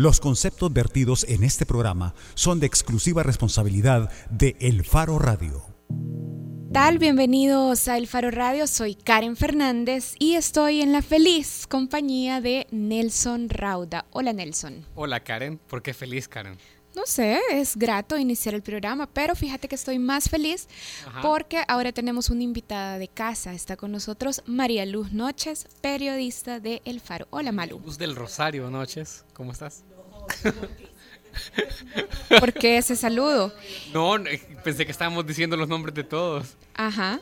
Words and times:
Los 0.00 0.20
conceptos 0.20 0.72
vertidos 0.72 1.26
en 1.28 1.42
este 1.42 1.66
programa 1.66 2.14
son 2.34 2.60
de 2.60 2.66
exclusiva 2.66 3.24
responsabilidad 3.24 4.12
de 4.30 4.54
El 4.60 4.84
Faro 4.84 5.18
Radio. 5.18 5.64
Tal, 6.72 7.00
bienvenidos 7.00 7.88
a 7.88 7.98
El 7.98 8.06
Faro 8.06 8.30
Radio, 8.30 8.68
soy 8.68 8.94
Karen 8.94 9.34
Fernández 9.34 10.14
y 10.20 10.34
estoy 10.34 10.82
en 10.82 10.92
la 10.92 11.02
feliz 11.02 11.66
compañía 11.66 12.40
de 12.40 12.68
Nelson 12.70 13.48
Rauda. 13.48 14.06
Hola 14.12 14.32
Nelson. 14.32 14.86
Hola 14.94 15.24
Karen, 15.24 15.58
¿por 15.58 15.82
qué 15.82 15.92
feliz 15.92 16.28
Karen? 16.28 16.58
No 16.94 17.02
sé, 17.04 17.40
es 17.52 17.76
grato 17.76 18.16
iniciar 18.16 18.54
el 18.54 18.62
programa, 18.62 19.08
pero 19.08 19.34
fíjate 19.34 19.68
que 19.68 19.74
estoy 19.74 19.98
más 19.98 20.28
feliz 20.28 20.68
porque 21.22 21.62
ahora 21.68 21.92
tenemos 21.92 22.30
una 22.30 22.42
invitada 22.42 22.98
de 22.98 23.08
casa. 23.08 23.52
Está 23.52 23.76
con 23.76 23.92
nosotros 23.92 24.42
María 24.46 24.86
Luz 24.86 25.12
Noches, 25.12 25.68
periodista 25.80 26.60
de 26.60 26.82
El 26.84 27.00
Faro. 27.00 27.26
Hola 27.30 27.52
Malu. 27.52 27.80
Luz 27.84 27.98
del 27.98 28.16
Rosario 28.16 28.70
Noches, 28.70 29.24
¿cómo 29.32 29.52
estás? 29.52 29.84
¿Por 32.40 32.52
qué 32.52 32.78
ese 32.78 32.96
saludo? 32.96 33.52
No, 33.92 34.16
pensé 34.64 34.84
que 34.84 34.92
estábamos 34.92 35.26
diciendo 35.26 35.56
los 35.56 35.68
nombres 35.68 35.94
de 35.94 36.04
todos. 36.04 36.56
Ajá. 36.74 37.20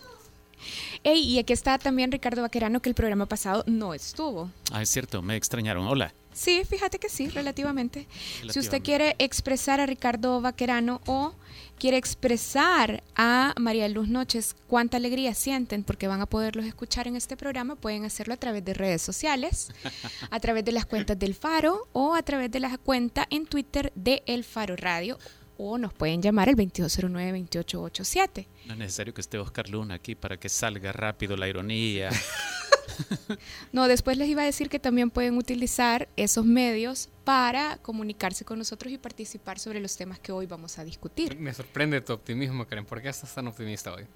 Ey, 1.05 1.21
y 1.21 1.39
aquí 1.39 1.53
está 1.53 1.79
también 1.79 2.11
Ricardo 2.11 2.43
Vaquerano, 2.43 2.81
que 2.81 2.89
el 2.89 2.95
programa 2.95 3.27
pasado 3.27 3.63
no 3.67 3.95
estuvo. 3.95 4.51
Ah, 4.73 4.83
es 4.83 4.91
cierto, 4.91 5.23
me 5.23 5.37
extrañaron. 5.37 5.87
Hola. 5.87 6.13
Sí, 6.37 6.65
fíjate 6.69 6.99
que 6.99 7.09
sí, 7.09 7.31
relativamente. 7.31 8.07
Si 8.51 8.59
usted 8.59 8.83
quiere 8.83 9.17
expresar 9.19 9.81
a 9.81 9.87
Ricardo 9.87 10.43
Vaquerano 10.43 11.01
o 11.07 11.35
quiere 11.79 11.97
expresar 11.97 13.03
a 13.17 13.55
María 13.59 13.89
Luz 13.89 14.09
Noches 14.09 14.55
cuánta 14.67 14.99
alegría 14.99 15.33
sienten 15.33 15.83
porque 15.83 16.09
van 16.09 16.21
a 16.21 16.27
poderlos 16.27 16.67
escuchar 16.67 17.09
en 17.09 17.17
este 17.17 17.39
programa, 17.39 17.75
pueden 17.75 18.05
hacerlo 18.05 18.35
a 18.35 18.37
través 18.37 18.63
de 18.67 18.75
redes 18.75 19.01
sociales, 19.01 19.73
a 20.31 20.39
través 20.39 20.63
de 20.67 20.73
las 20.73 20.85
cuentas 20.85 21.19
del 21.19 21.35
Faro 21.35 21.89
o 21.95 22.15
a 22.15 22.23
través 22.23 22.51
de 22.51 22.61
la 22.61 22.77
cuenta 22.77 23.27
en 23.31 23.47
Twitter 23.47 23.91
de 23.95 24.23
El 24.27 24.45
Faro 24.45 24.77
Radio 24.77 25.19
o 25.57 25.79
nos 25.79 25.95
pueden 25.95 26.21
llamar 26.21 26.51
al 26.51 26.57
2209-2887. 26.57 28.47
No 28.67 28.75
es 28.75 28.79
necesario 28.79 29.15
que 29.15 29.23
esté 29.23 29.39
Oscar 29.39 29.71
Luna 29.71 29.95
aquí 29.95 30.15
para 30.15 30.37
que 30.37 30.51
salga 30.51 30.93
rápido 30.93 31.35
la 31.39 31.49
ironía. 31.49 32.11
no, 33.73 33.89
después 33.89 34.17
les 34.17 34.29
iba 34.29 34.43
a 34.43 34.45
decir 34.45 34.69
que 34.69 34.79
también 34.79 35.11
pueden 35.11 35.37
utilizar 35.37 36.09
esos 36.17 36.45
medios 36.45 37.09
para 37.25 37.79
comunicarse 37.79 38.45
con 38.45 38.59
nosotros 38.59 38.93
y 38.93 38.99
participar 38.99 39.59
sobre 39.59 39.81
los 39.81 39.97
temas 39.97 40.19
que 40.19 40.33
hoy 40.33 40.47
vamos 40.47 40.79
a 40.79 40.85
discutir. 40.85 41.39
Me 41.39 41.53
sorprende 41.53 42.01
tu 42.01 42.13
optimismo, 42.13 42.67
Karen. 42.67 42.85
¿Por 42.85 43.03
qué 43.03 43.09
estás 43.09 43.35
tan 43.35 43.47
optimista 43.49 43.93
hoy? 43.93 44.07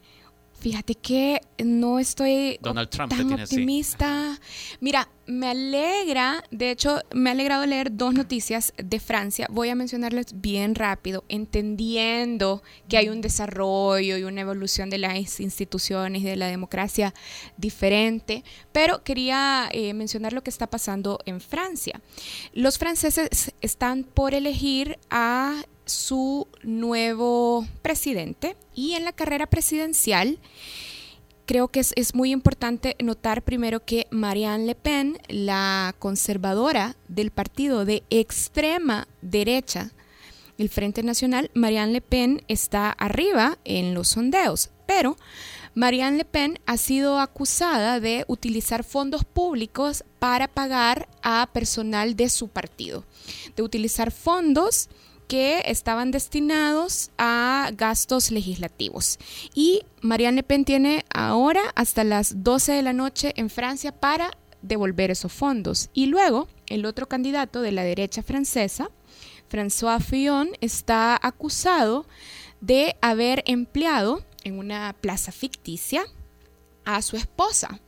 Fíjate 0.60 0.94
que 0.94 1.40
no 1.64 1.98
estoy 1.98 2.58
Donald 2.60 2.90
Trump 2.90 3.10
tan 3.10 3.32
optimista. 3.32 4.38
Mira, 4.80 5.08
me 5.26 5.48
alegra, 5.48 6.44
de 6.50 6.70
hecho, 6.70 7.00
me 7.14 7.30
ha 7.30 7.32
alegrado 7.32 7.64
leer 7.64 7.96
dos 7.96 8.12
noticias 8.12 8.74
de 8.76 9.00
Francia. 9.00 9.46
Voy 9.50 9.70
a 9.70 9.74
mencionarles 9.74 10.38
bien 10.38 10.74
rápido, 10.74 11.24
entendiendo 11.30 12.62
que 12.90 12.98
hay 12.98 13.08
un 13.08 13.22
desarrollo 13.22 14.18
y 14.18 14.24
una 14.24 14.42
evolución 14.42 14.90
de 14.90 14.98
las 14.98 15.40
instituciones 15.40 16.20
y 16.20 16.26
de 16.26 16.36
la 16.36 16.48
democracia 16.48 17.14
diferente, 17.56 18.44
pero 18.70 19.02
quería 19.02 19.70
eh, 19.72 19.94
mencionar 19.94 20.34
lo 20.34 20.42
que 20.42 20.50
está 20.50 20.66
pasando 20.66 21.20
en 21.24 21.40
Francia. 21.40 22.02
Los 22.52 22.78
franceses 22.78 23.54
están 23.62 24.04
por 24.04 24.34
elegir 24.34 24.98
a 25.08 25.62
su 25.90 26.48
nuevo 26.62 27.66
presidente 27.82 28.56
y 28.74 28.94
en 28.94 29.04
la 29.04 29.12
carrera 29.12 29.46
presidencial 29.46 30.38
creo 31.50 31.66
que 31.66 31.80
es, 31.80 32.14
muy 32.14 32.30
importante 32.30 32.94
notar 33.00 33.42
primero 33.42 33.84
que 33.84 34.06
Marianne 34.12 34.66
Le 34.66 34.74
Pen, 34.76 35.18
la 35.26 35.96
conservadora 35.98 36.94
del 37.08 37.32
partido 37.32 37.84
de 37.84 38.04
extrema 38.08 39.08
derecha, 39.20 39.90
el 40.58 40.68
Frente 40.68 41.02
Nacional, 41.02 41.50
Marianne 41.54 41.94
Le 41.94 42.00
Pen 42.02 42.44
está 42.46 42.92
arriba 42.92 43.58
en 43.64 43.94
los 43.94 44.10
sondeos, 44.10 44.70
pero 44.86 45.16
Marianne 45.74 46.18
Le 46.18 46.24
Pen 46.24 46.60
ha 46.66 46.76
sido 46.76 47.18
acusada 47.18 47.98
de 47.98 48.24
utilizar 48.28 48.84
fondos 48.84 49.24
públicos 49.24 50.04
para 50.20 50.46
pagar 50.46 51.08
a 51.22 51.48
personal 51.52 52.14
de 52.14 52.28
su 52.28 52.46
partido, 52.46 53.04
de 53.56 53.64
utilizar 53.64 54.12
fondos 54.12 54.88
que 55.30 55.62
estaban 55.66 56.10
destinados 56.10 57.12
a 57.16 57.70
gastos 57.76 58.32
legislativos. 58.32 59.16
Y 59.54 59.82
Marianne 60.00 60.38
Le 60.38 60.42
Pen 60.42 60.64
tiene 60.64 61.04
ahora 61.14 61.60
hasta 61.76 62.02
las 62.02 62.42
12 62.42 62.72
de 62.72 62.82
la 62.82 62.92
noche 62.92 63.32
en 63.36 63.48
Francia 63.48 63.92
para 63.92 64.32
devolver 64.60 65.12
esos 65.12 65.32
fondos. 65.32 65.88
Y 65.94 66.06
luego, 66.06 66.48
el 66.66 66.84
otro 66.84 67.06
candidato 67.06 67.62
de 67.62 67.70
la 67.70 67.84
derecha 67.84 68.24
francesa, 68.24 68.90
François 69.48 70.02
Fillon, 70.02 70.50
está 70.60 71.16
acusado 71.22 72.06
de 72.60 72.96
haber 73.00 73.44
empleado 73.46 74.24
en 74.42 74.58
una 74.58 74.96
plaza 75.00 75.30
ficticia 75.30 76.02
a 76.84 77.02
su 77.02 77.16
esposa. 77.16 77.80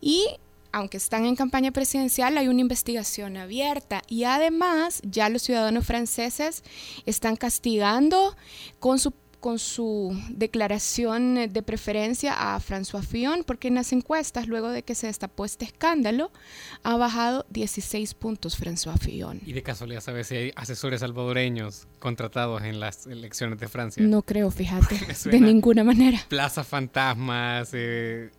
Y 0.00 0.28
aunque 0.76 0.98
están 0.98 1.24
en 1.24 1.36
campaña 1.36 1.72
presidencial, 1.72 2.36
hay 2.36 2.48
una 2.48 2.60
investigación 2.60 3.38
abierta 3.38 4.02
y 4.08 4.24
además 4.24 5.00
ya 5.04 5.30
los 5.30 5.40
ciudadanos 5.40 5.86
franceses 5.86 6.62
están 7.06 7.36
castigando 7.36 8.36
con 8.78 8.98
su 8.98 9.14
con 9.40 9.58
su 9.58 10.18
declaración 10.30 11.52
de 11.52 11.62
preferencia 11.62 12.34
a 12.34 12.58
François 12.58 13.02
Fillon, 13.04 13.44
porque 13.44 13.68
en 13.68 13.76
las 13.76 13.92
encuestas, 13.92 14.48
luego 14.48 14.70
de 14.70 14.82
que 14.82 14.96
se 14.96 15.06
destapó 15.06 15.44
este 15.44 15.66
escándalo, 15.66 16.32
ha 16.82 16.96
bajado 16.96 17.46
16 17.50 18.14
puntos 18.14 18.58
François 18.58 18.98
Fillon. 18.98 19.40
¿Y 19.46 19.52
de 19.52 19.62
casualidad 19.62 20.00
sabes 20.00 20.26
si 20.26 20.36
hay 20.36 20.52
asesores 20.56 21.00
salvadoreños 21.00 21.86
contratados 22.00 22.62
en 22.62 22.80
las 22.80 23.06
elecciones 23.06 23.60
de 23.60 23.68
Francia? 23.68 24.02
No 24.02 24.22
creo, 24.22 24.50
fíjate, 24.50 24.98
de 25.30 25.40
ninguna 25.40 25.84
manera. 25.84 26.18
Plaza 26.28 26.64
fantasmas, 26.64 27.70
eh, 27.72 28.30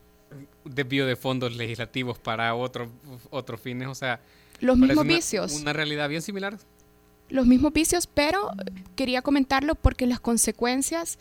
desvío 0.70 1.06
de 1.06 1.16
fondos 1.16 1.56
legislativos 1.56 2.18
para 2.18 2.54
otros 2.56 2.90
otros 3.30 3.60
fines, 3.62 3.88
o 3.88 3.96
sea... 3.96 4.22
Los 4.60 4.78
mismos 4.78 5.06
vicios. 5.06 5.54
Una 5.62 5.74
realidad 5.74 6.10
bien 6.10 6.22
similar. 6.22 6.58
Los 7.30 7.46
mismos 7.46 7.74
vicios, 7.74 8.08
pero 8.08 8.50
quería 8.96 9.22
comentarlo 9.22 9.76
porque 9.76 10.08
las 10.08 10.20
consecuencias 10.20 11.20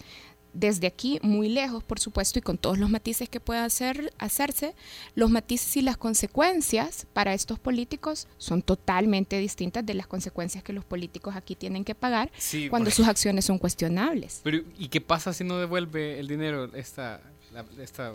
desde 0.57 0.87
aquí, 0.87 1.19
muy 1.23 1.51
lejos, 1.51 1.85
por 1.85 2.01
supuesto, 2.01 2.39
y 2.39 2.43
con 2.43 2.57
todos 2.57 2.79
los 2.79 2.89
matices 2.89 3.29
que 3.29 3.41
pueda 3.41 3.65
hacer, 3.65 4.13
hacerse, 4.19 4.75
los 5.15 5.31
matices 5.31 5.77
y 5.77 5.83
las 5.83 5.99
consecuencias 5.99 7.07
para 7.13 7.35
estos 7.35 7.59
políticos 7.59 8.27
son 8.39 8.63
totalmente 8.63 9.39
distintas 9.39 9.85
de 9.85 9.93
las 9.93 10.07
consecuencias 10.07 10.65
que 10.65 10.73
los 10.73 10.85
políticos 10.85 11.37
aquí 11.37 11.55
tienen 11.55 11.85
que 11.85 11.95
pagar 11.95 12.31
cuando 12.71 12.91
sus 12.91 13.07
acciones 13.07 13.45
son 13.45 13.59
cuestionables. 13.59 14.41
Pero, 14.43 14.63
¿y 14.79 14.89
qué 14.89 15.03
pasa 15.03 15.35
si 15.35 15.45
no 15.45 15.59
devuelve 15.59 16.19
el 16.19 16.27
dinero 16.27 16.75
esta, 16.75 17.21
esta 17.79 18.13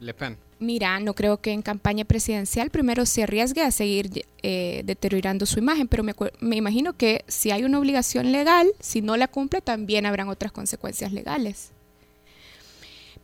Le 0.00 0.14
Pen? 0.14 0.36
Mira, 0.58 0.98
no 1.00 1.14
creo 1.14 1.40
que 1.40 1.52
en 1.52 1.62
campaña 1.62 2.04
presidencial 2.04 2.70
primero 2.70 3.06
se 3.06 3.22
arriesgue 3.22 3.62
a 3.62 3.70
seguir 3.70 4.24
eh, 4.42 4.82
deteriorando 4.84 5.46
su 5.46 5.58
imagen, 5.58 5.88
pero 5.88 6.02
me, 6.02 6.14
me, 6.40 6.56
imagino 6.56 6.96
que 6.96 7.24
si 7.28 7.50
hay 7.50 7.64
una 7.64 7.78
obligación 7.78 8.32
legal, 8.32 8.72
si 8.80 9.00
no 9.00 9.16
la 9.16 9.28
cumple, 9.28 9.60
también 9.60 10.06
habrán 10.06 10.28
otras 10.28 10.52
consecuencias 10.52 11.12
legales. 11.12 11.72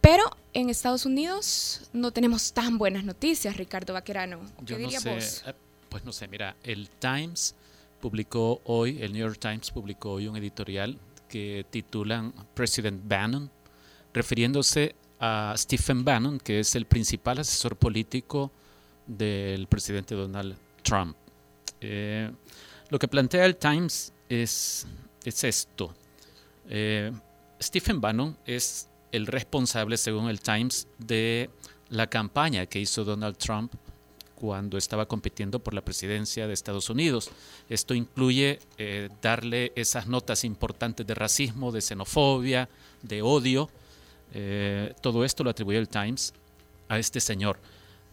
Pero 0.00 0.24
en 0.54 0.70
Estados 0.70 1.06
Unidos 1.06 1.90
no 1.92 2.12
tenemos 2.12 2.52
tan 2.52 2.78
buenas 2.78 3.04
noticias, 3.04 3.56
Ricardo 3.56 3.92
Vaquerano. 3.92 4.40
¿Qué 4.64 4.74
Yo 4.74 4.78
no 4.78 4.90
sé, 4.90 5.18
eh, 5.50 5.54
Pues 5.88 6.04
no 6.04 6.12
sé, 6.12 6.28
mira, 6.28 6.56
el 6.62 6.88
Times 6.88 7.54
publicó 8.00 8.60
hoy, 8.64 9.02
el 9.02 9.12
New 9.12 9.20
York 9.20 9.38
Times 9.40 9.70
publicó 9.70 10.12
hoy 10.12 10.28
un 10.28 10.36
editorial 10.36 10.98
que 11.28 11.66
titulan 11.70 12.32
President 12.54 13.02
Bannon, 13.06 13.50
refiriéndose 14.14 14.94
a 15.20 15.54
Stephen 15.56 16.04
Bannon, 16.04 16.38
que 16.38 16.60
es 16.60 16.74
el 16.74 16.86
principal 16.86 17.38
asesor 17.38 17.76
político 17.76 18.50
del 19.06 19.66
presidente 19.66 20.14
Donald 20.14 20.56
Trump. 20.82 21.16
Eh, 21.80 22.30
lo 22.90 22.98
que 22.98 23.08
plantea 23.08 23.44
el 23.44 23.56
Times 23.56 24.12
es, 24.28 24.86
es 25.24 25.44
esto. 25.44 25.94
Eh, 26.68 27.12
Stephen 27.60 28.00
Bannon 28.00 28.36
es 28.46 28.88
el 29.12 29.26
responsable, 29.26 29.96
según 29.96 30.28
el 30.28 30.40
Times, 30.40 30.86
de 30.98 31.50
la 31.90 32.06
campaña 32.08 32.66
que 32.66 32.78
hizo 32.78 33.04
Donald 33.04 33.36
Trump 33.36 33.72
cuando 34.34 34.78
estaba 34.78 35.06
compitiendo 35.06 35.58
por 35.58 35.74
la 35.74 35.80
presidencia 35.80 36.46
de 36.46 36.52
Estados 36.52 36.90
Unidos. 36.90 37.30
Esto 37.68 37.94
incluye 37.94 38.60
eh, 38.76 39.08
darle 39.20 39.72
esas 39.74 40.06
notas 40.06 40.44
importantes 40.44 41.04
de 41.06 41.14
racismo, 41.14 41.72
de 41.72 41.80
xenofobia, 41.80 42.68
de 43.02 43.22
odio, 43.22 43.68
eh, 44.32 44.94
todo 45.00 45.24
esto 45.24 45.44
lo 45.44 45.50
atribuye 45.50 45.78
el 45.78 45.88
Times 45.88 46.34
a 46.88 46.98
este 46.98 47.20
señor. 47.20 47.58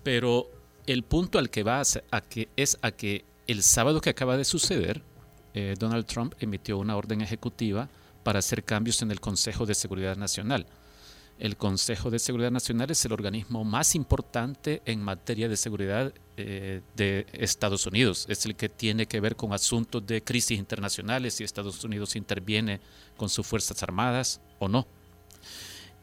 Pero 0.04 0.50
el 0.86 1.04
punto 1.04 1.40
al 1.40 1.50
que 1.50 1.64
va 1.64 1.82
es 1.82 2.78
a 2.82 2.92
que 2.92 3.26
el 3.48 3.64
sábado 3.64 4.02
que 4.02 4.10
acaba 4.10 4.38
de 4.38 4.46
suceder, 4.46 5.02
eh, 5.54 5.76
Donald 5.78 6.06
Trump 6.06 6.34
emitió 6.40 6.78
una 6.78 6.96
orden 6.96 7.22
ejecutiva 7.22 7.90
para 8.24 8.40
hacer 8.40 8.64
cambios 8.64 9.02
en 9.02 9.12
el 9.12 9.20
Consejo 9.20 9.66
de 9.66 9.76
Seguridad 9.76 10.18
Nacional. 10.18 10.66
El 11.38 11.58
Consejo 11.58 12.10
de 12.10 12.20
Seguridad 12.20 12.52
Nacional 12.52 12.90
es 12.92 13.04
el 13.06 13.12
organismo 13.12 13.66
más 13.66 13.94
importante 13.94 14.82
en 14.86 15.02
materia 15.02 15.50
de 15.50 15.58
seguridad 15.58 16.14
eh, 16.38 16.82
de 16.96 17.28
Estados 17.34 17.86
Unidos. 17.86 18.26
Es 18.30 18.46
el 18.46 18.56
que 18.56 18.70
tiene 18.70 19.06
que 19.06 19.20
ver 19.20 19.36
con 19.36 19.52
asuntos 19.52 20.06
de 20.08 20.24
crisis 20.24 20.58
internacionales, 20.58 21.34
si 21.34 21.44
Estados 21.44 21.84
Unidos 21.84 22.16
interviene 22.16 22.80
con 23.18 23.28
sus 23.28 23.46
Fuerzas 23.46 23.84
Armadas 23.84 24.40
o 24.60 24.70
no. 24.70 24.88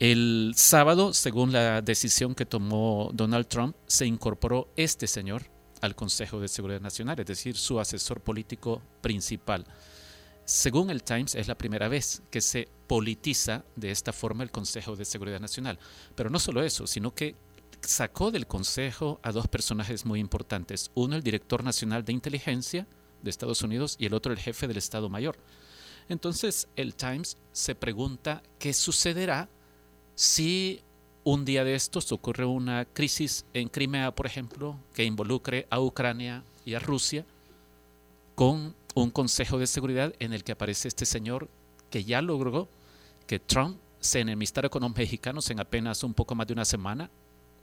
El 0.02 0.54
sábado, 0.56 1.14
según 1.14 1.52
la 1.52 1.80
decisión 1.80 2.34
que 2.34 2.44
tomó 2.44 3.12
Donald 3.14 3.46
Trump, 3.46 3.76
se 3.86 4.04
incorporó 4.04 4.68
este 4.74 5.06
señor 5.06 5.44
al 5.80 5.94
Consejo 5.94 6.40
de 6.40 6.48
Seguridad 6.48 6.80
Nacional, 6.80 7.20
es 7.20 7.26
decir, 7.26 7.56
su 7.56 7.78
asesor 7.78 8.20
político 8.20 8.82
principal. 9.00 9.64
Según 10.44 10.90
el 10.90 11.04
Times, 11.04 11.36
es 11.36 11.46
la 11.46 11.56
primera 11.56 11.86
vez 11.86 12.20
que 12.32 12.40
se 12.40 12.66
politiza 12.88 13.64
de 13.76 13.92
esta 13.92 14.12
forma 14.12 14.42
el 14.42 14.50
Consejo 14.50 14.96
de 14.96 15.04
Seguridad 15.04 15.38
Nacional. 15.38 15.78
Pero 16.16 16.30
no 16.30 16.40
solo 16.40 16.64
eso, 16.64 16.88
sino 16.88 17.14
que 17.14 17.36
sacó 17.80 18.32
del 18.32 18.48
Consejo 18.48 19.20
a 19.22 19.30
dos 19.30 19.46
personajes 19.46 20.04
muy 20.04 20.18
importantes. 20.18 20.90
Uno, 20.94 21.14
el 21.14 21.22
director 21.22 21.62
nacional 21.62 22.04
de 22.04 22.12
inteligencia 22.12 22.88
de 23.22 23.30
Estados 23.30 23.62
Unidos 23.62 23.94
y 24.00 24.06
el 24.06 24.14
otro, 24.14 24.32
el 24.32 24.40
jefe 24.40 24.66
del 24.66 24.78
Estado 24.78 25.08
Mayor. 25.08 25.38
Entonces, 26.08 26.66
el 26.74 26.96
Times 26.96 27.38
se 27.52 27.76
pregunta 27.76 28.42
qué 28.58 28.72
sucederá 28.72 29.48
si 30.14 30.82
un 31.24 31.44
día 31.44 31.64
de 31.64 31.74
estos 31.74 32.10
ocurre 32.12 32.44
una 32.44 32.84
crisis 32.84 33.44
en 33.54 33.68
Crimea, 33.68 34.14
por 34.14 34.26
ejemplo, 34.26 34.76
que 34.94 35.04
involucre 35.04 35.66
a 35.70 35.80
Ucrania 35.80 36.42
y 36.64 36.74
a 36.74 36.80
Rusia, 36.80 37.24
con 38.34 38.74
un 38.94 39.10
Consejo 39.10 39.58
de 39.58 39.66
Seguridad 39.66 40.14
en 40.18 40.32
el 40.32 40.44
que 40.44 40.52
aparece 40.52 40.88
este 40.88 41.06
señor 41.06 41.48
que 41.90 42.04
ya 42.04 42.22
logró 42.22 42.68
que 43.26 43.38
Trump 43.38 43.78
se 44.00 44.20
enemistara 44.20 44.68
con 44.68 44.82
los 44.82 44.96
mexicanos 44.96 45.48
en 45.50 45.60
apenas 45.60 46.02
un 46.02 46.14
poco 46.14 46.34
más 46.34 46.46
de 46.46 46.54
una 46.54 46.64
semana 46.64 47.10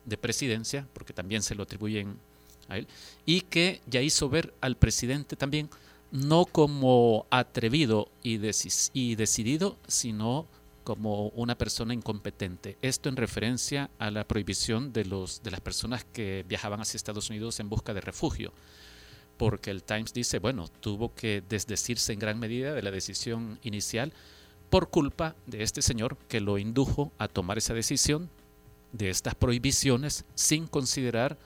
de 0.06 0.18
presidencia, 0.18 0.88
porque 0.94 1.14
también 1.14 1.44
se 1.44 1.54
lo 1.54 1.64
atribuyen 1.64 2.18
a 2.70 2.78
él, 2.78 2.88
y 3.26 3.42
que 3.42 3.82
ya 3.88 4.02
hizo 4.02 4.30
ver 4.30 4.54
al 4.62 4.78
presidente 4.78 5.36
también 5.36 5.70
no 6.12 6.46
como 6.46 7.26
atrevido 7.30 8.10
y, 8.24 8.40
y 8.94 9.16
decidido, 9.16 9.78
sino 9.88 10.48
como 10.90 11.28
una 11.36 11.56
persona 11.56 11.94
incompetente. 11.94 12.76
Esto 12.82 13.10
en 13.10 13.16
referencia 13.16 13.92
a 14.00 14.10
la 14.10 14.28
prohibición 14.28 14.92
de, 14.92 15.06
los, 15.06 15.44
de 15.44 15.52
las 15.52 15.62
personas 15.62 16.04
que 16.04 16.44
viajaban 16.50 16.82
hacia 16.82 16.98
Estados 16.98 17.30
Unidos 17.30 17.60
en 17.60 17.70
busca 17.70 17.94
de 17.94 18.02
refugio 18.02 18.52
porque 19.38 19.70
el 19.70 19.84
Times 19.84 20.14
dice, 20.14 20.40
bueno, 20.40 20.68
tuvo 20.68 21.14
que 21.14 21.44
desdecirse 21.48 22.12
en 22.12 22.18
gran 22.18 22.40
medida 22.40 22.74
de 22.74 22.82
la 22.82 22.90
decisión 22.90 23.60
inicial 23.62 24.14
por 24.72 24.90
culpa 24.90 25.36
de 25.46 25.62
este 25.62 25.84
señor 25.84 26.18
que 26.28 26.42
lo 26.42 26.58
indujo 26.58 27.12
a 27.20 27.28
tomar 27.28 27.60
esa 27.60 27.76
decisión 27.76 28.32
de 28.92 29.12
estas 29.12 29.36
prohibiciones 29.36 30.26
sin 30.34 30.66
considerar 30.66 31.38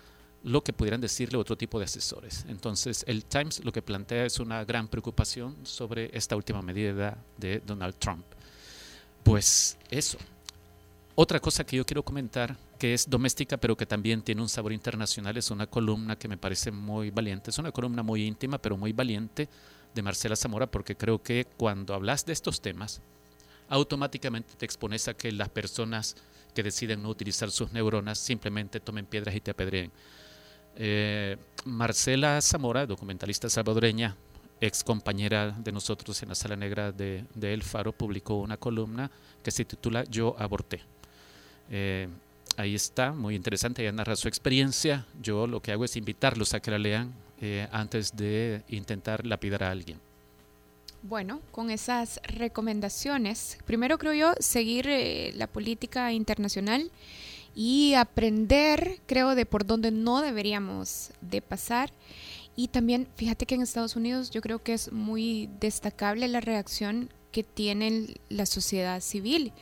lo 0.42 0.64
que 0.64 0.72
pudieran 0.72 1.02
decirle 1.02 1.38
otro 1.38 1.58
tipo 1.58 1.80
de 1.80 1.86
asesores. 1.86 2.46
Entonces, 2.48 3.04
el 3.10 3.26
Times 3.26 3.62
lo 3.66 3.74
que 3.74 3.82
plantea 3.82 4.26
es 4.26 4.40
una 4.40 4.64
gran 4.64 4.88
preocupación 4.88 5.58
sobre 5.64 6.10
esta 6.18 6.38
última 6.38 6.62
medida 6.62 7.18
de 7.38 7.60
Donald 7.60 7.96
Trump. 8.00 8.26
Pues 9.24 9.78
eso. 9.90 10.18
Otra 11.16 11.40
cosa 11.40 11.64
que 11.64 11.78
yo 11.78 11.86
quiero 11.86 12.04
comentar 12.04 12.58
que 12.80 12.94
es 12.94 13.10
doméstica 13.10 13.56
pero 13.58 13.78
que 13.78 13.86
también 13.86 14.22
tiene 14.22 14.42
un 14.42 14.50
sabor 14.50 14.74
internacional. 14.74 15.38
Es 15.38 15.52
una 15.52 15.68
columna 15.68 16.18
que 16.18 16.28
me 16.28 16.38
parece 16.38 16.72
muy 16.72 17.12
valiente. 17.12 17.50
Es 17.50 17.58
una 17.58 17.72
columna 17.72 18.04
muy 18.04 18.26
íntima 18.26 18.58
pero 18.58 18.78
muy 18.78 18.92
valiente 18.92 19.48
de 19.94 20.02
Marcela 20.02 20.36
Zamora 20.36 20.68
porque 20.68 20.98
creo 20.98 21.22
que 21.22 21.46
cuando 21.58 21.94
hablas 21.94 22.26
de 22.26 22.34
estos 22.34 22.62
temas, 22.62 23.02
automáticamente 23.70 24.56
te 24.58 24.66
expones 24.66 25.08
a 25.08 25.14
que 25.14 25.32
las 25.32 25.50
personas 25.50 26.16
que 26.54 26.64
deciden 26.64 27.02
no 27.02 27.10
utilizar 27.10 27.52
sus 27.52 27.72
neuronas 27.72 28.20
simplemente 28.20 28.80
tomen 28.80 29.06
piedras 29.06 29.36
y 29.36 29.42
te 29.42 29.52
apedreen. 29.52 29.92
Eh, 30.76 31.38
Marcela 31.66 32.42
Zamora, 32.42 32.86
documentalista 32.86 33.50
salvadoreña, 33.50 34.16
ex 34.66 34.84
compañera 34.84 35.52
de 35.52 35.72
nosotros 35.72 36.22
en 36.24 36.30
la 36.30 36.36
Sala 36.36 36.56
Negra 36.56 36.92
de, 36.92 37.26
El 37.42 37.64
Faro, 37.64 37.92
publicó 37.92 38.36
una 38.36 38.58
columna 38.58 39.12
que 39.44 39.52
se 39.52 39.66
titula 39.66 40.04
Yo 40.06 40.36
aborté. 40.40 40.82
Eh, 41.70 42.08
ahí 42.56 42.76
está, 42.76 43.12
muy 43.12 43.36
interesante, 43.36 43.82
ella 43.82 43.92
narra 43.92 44.16
su 44.16 44.28
experiencia. 44.28 45.06
Yo 45.22 45.48
lo 45.48 45.62
que 45.62 45.72
hago 45.72 45.84
es 45.84 45.96
invitarlos 45.98 46.54
a 46.54 46.62
que 46.62 46.72
la 46.72 46.80
lean 46.80 47.14
eh, 47.42 47.68
antes 47.72 48.16
de 48.16 48.64
intentar 48.70 49.26
lapidar 49.26 49.64
a 49.64 49.72
alguien. 49.72 50.00
Bueno, 51.02 51.42
con 51.52 51.70
esas 51.70 52.22
recomendaciones, 52.24 53.58
primero 53.66 53.98
creo 53.98 54.14
yo 54.14 54.34
seguir 54.40 54.88
eh, 54.88 55.34
la 55.36 55.48
política 55.48 56.14
internacional 56.14 56.90
y 57.54 57.94
aprender, 57.96 59.00
creo, 59.06 59.36
de 59.36 59.46
por 59.46 59.66
dónde 59.66 59.92
no 59.92 60.22
deberíamos 60.22 61.12
de 61.20 61.42
pasar. 61.42 61.92
Y 62.56 62.68
también, 62.68 63.08
fíjate 63.16 63.46
que 63.46 63.56
en 63.56 63.62
Estados 63.62 63.96
Unidos 63.96 64.30
yo 64.30 64.42
creo 64.42 64.62
que 64.62 64.74
es 64.74 64.92
muy 64.92 65.50
destacable 65.60 66.28
la 66.28 66.40
reacción 66.40 67.10
que 67.32 67.44
tiene 67.44 68.16
la 68.30 68.46
sociedad 68.46 69.02
civil 69.02 69.54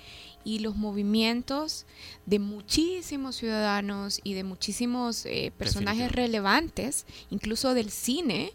y 0.44 0.60
los 0.60 0.76
movimientos 0.76 1.86
de 2.26 2.40
muchísimos 2.40 3.38
ciudadanos 3.38 4.20
y 4.24 4.34
de 4.34 4.44
muchísimos 4.44 5.26
eh, 5.26 5.54
personajes 5.58 6.12
relevantes, 6.12 7.06
incluso 7.30 7.74
del 7.74 7.90
cine, 7.90 8.52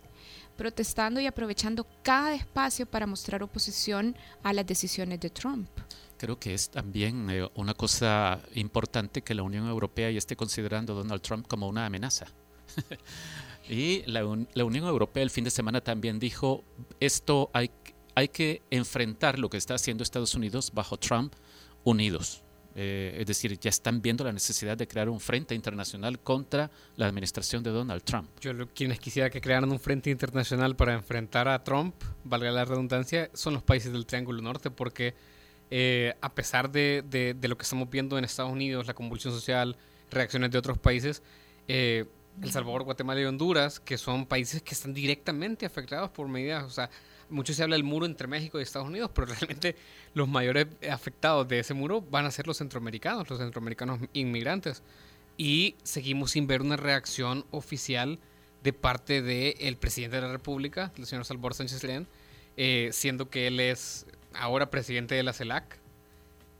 protestando 0.57 1.21
y 1.21 1.27
aprovechando 1.27 1.87
cada 2.03 2.35
espacio 2.35 2.87
para 2.87 3.07
mostrar 3.07 3.43
oposición 3.43 4.17
a 4.43 4.53
las 4.53 4.67
decisiones 4.67 5.21
de 5.21 5.31
Trump. 5.31 5.69
Creo 6.19 6.39
que 6.39 6.55
es 6.55 6.71
también 6.71 7.29
eh, 7.31 7.49
una 7.55 7.75
cosa 7.75 8.41
importante 8.55 9.23
que 9.23 9.35
la 9.35 9.43
Unión 9.43 9.67
Europea 9.69 10.11
ya 10.11 10.19
esté 10.19 10.37
considerando 10.37 10.93
a 10.93 10.97
Donald 10.97 11.23
Trump 11.23 11.47
como 11.47 11.69
una 11.69 11.87
amenaza. 11.87 12.27
y 13.69 14.03
la, 14.07 14.21
la, 14.55 14.65
Unión 14.65 14.85
Europea 14.87 15.23
el 15.23 15.31
fin 15.31 15.45
de 15.45 15.51
semana 15.51 15.81
también 15.81 16.19
dijo, 16.19 16.65
esto 17.01 17.51
hay, 17.53 17.71
hay 18.15 18.29
que 18.29 18.63
enfrentar 18.71 19.39
lo 19.39 19.51
que 19.51 19.57
está 19.57 19.75
haciendo 19.75 20.03
Estados 20.03 20.35
Unidos 20.35 20.73
bajo 20.75 20.97
Trump 20.97 21.35
unidos. 21.85 22.43
Eh, 22.79 23.17
es 23.21 23.27
decir, 23.27 23.59
ya 23.59 23.71
están 23.71 24.03
viendo 24.03 24.23
la 24.23 24.33
necesidad 24.33 24.77
de 24.77 24.87
crear 24.87 25.09
un 25.09 25.19
frente 25.19 25.55
internacional 25.55 26.19
contra 26.21 26.71
la 26.97 27.07
administración 27.07 27.63
de 27.63 27.71
Donald 27.71 28.03
Trump. 28.03 28.29
Yo 28.39 28.53
quienes 28.75 29.01
quisiera 29.01 29.31
que 29.31 29.41
crearan 29.41 29.73
un 29.73 29.81
frente 29.81 30.11
internacional 30.11 30.77
para 30.77 30.93
enfrentar 30.93 31.49
a 31.49 31.65
Trump, 31.65 31.95
valga 32.23 32.51
la 32.51 32.67
redundancia, 32.67 33.31
son 33.33 33.55
los 33.55 33.63
países 33.63 33.93
del 33.93 34.05
Triángulo 34.05 34.43
Norte, 34.43 34.71
porque 34.71 35.15
eh, 35.71 36.13
a 36.21 36.35
pesar 36.35 36.71
de, 36.71 37.03
de, 37.09 37.49
lo 37.49 37.57
que 37.57 37.63
estamos 37.63 37.89
viendo 37.89 38.19
en 38.19 38.25
Estados 38.25 38.53
Unidos, 38.53 38.87
la 38.87 38.93
convulsión 38.93 39.33
social, 39.33 39.79
reacciones 40.11 40.51
de 40.51 40.59
otros 40.59 40.77
países, 40.77 41.23
eh, 41.69 42.05
El 42.43 42.51
Salvador, 42.51 42.83
Guatemala 42.83 43.21
y 43.21 43.25
Honduras, 43.25 43.81
que 43.81 43.97
son 43.97 44.27
países 44.27 44.63
que 44.63 44.75
están 44.75 44.93
directamente 44.93 45.65
afectados 45.65 46.11
por 46.11 46.29
medidas, 46.29 46.65
o 46.65 46.71
sea, 46.71 46.91
mucho 47.29 47.53
se 47.53 47.63
habla 47.63 47.77
del 47.77 47.85
muro 47.85 48.07
entre 48.07 48.27
México 48.27 48.59
y 48.59 48.63
Estados 48.63 48.89
Unidos, 48.89 49.11
pero 49.15 49.27
realmente 49.35 49.77
los 50.15 50.29
mayores 50.29 50.67
afectados 50.91 51.49
de 51.49 51.61
ese 51.61 51.75
muro 51.75 52.03
van 52.03 52.27
a 52.27 52.31
ser 52.31 52.47
los 52.47 52.59
centroamericanos, 52.59 53.29
los 53.29 53.39
centroamericanos 53.39 54.01
inmigrantes. 54.13 54.83
Y 55.39 55.77
seguimos 55.83 56.31
sin 56.31 56.47
ver 56.47 56.63
una 56.63 56.77
reacción 56.77 57.45
oficial 57.51 58.19
de 58.63 58.73
parte 58.73 59.23
del 59.23 59.77
presidente 59.77 60.17
de 60.17 60.23
la 60.23 60.33
República, 60.33 60.93
el 60.97 61.07
señor 61.07 61.25
Salvador 61.25 61.55
Sánchez 61.55 61.85
León, 61.85 62.09
eh, 62.57 62.89
siendo 62.93 63.29
que 63.29 63.47
él 63.49 63.61
es 63.61 64.07
ahora 64.35 64.71
presidente 64.71 65.15
de 65.15 65.23
la 65.23 65.33
CELAC. 65.33 65.79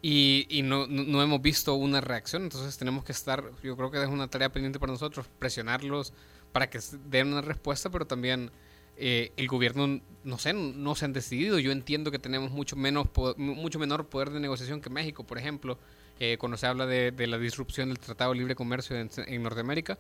Y, 0.09 0.47
y 0.49 0.63
no, 0.63 0.87
no, 0.87 1.21
hemos 1.21 1.43
visto 1.43 1.75
una 1.75 2.01
reacción, 2.01 2.45
entonces 2.45 2.79
tenemos 2.79 3.03
que 3.03 3.11
estar, 3.11 3.43
yo 3.65 3.77
creo 3.77 3.91
que 3.91 4.01
es 4.01 4.09
una 4.09 4.29
tarea 4.29 4.53
pendiente 4.53 4.79
para 4.79 4.93
nosotros, 4.93 5.27
presionarlos 5.41 6.13
para 6.53 6.71
que 6.71 6.79
den 7.09 7.33
una 7.33 7.41
respuesta, 7.41 7.91
pero 7.91 8.07
también 8.07 8.53
eh, 8.97 9.33
el 9.37 9.49
gobierno, 9.49 10.01
no 10.23 10.39
sé, 10.39 10.53
no 10.53 10.95
se 10.95 11.07
han 11.07 11.13
decidido. 11.13 11.59
Yo 11.59 11.73
entiendo 11.73 12.13
que 12.13 12.21
tenemos 12.21 12.53
mucho, 12.53 12.77
menos 12.77 13.09
mucho 13.37 13.81
menor 13.81 14.07
poder 14.07 14.31
de 14.31 14.39
negociación 14.39 14.81
que 14.81 14.91
México, 14.91 15.25
por 15.25 15.39
ejemplo, 15.39 15.77
eh, 16.21 16.37
cuando 16.39 16.57
se 16.57 16.69
habla 16.69 16.87
de, 16.87 17.13
la 17.27 17.39
disrupción 17.39 17.89
del 17.89 17.99
Tratado 17.99 18.31
de 18.31 18.39
Libre 18.39 18.55
Comercio 18.55 18.97
en, 18.97 19.43
Norteamérica, 19.43 19.99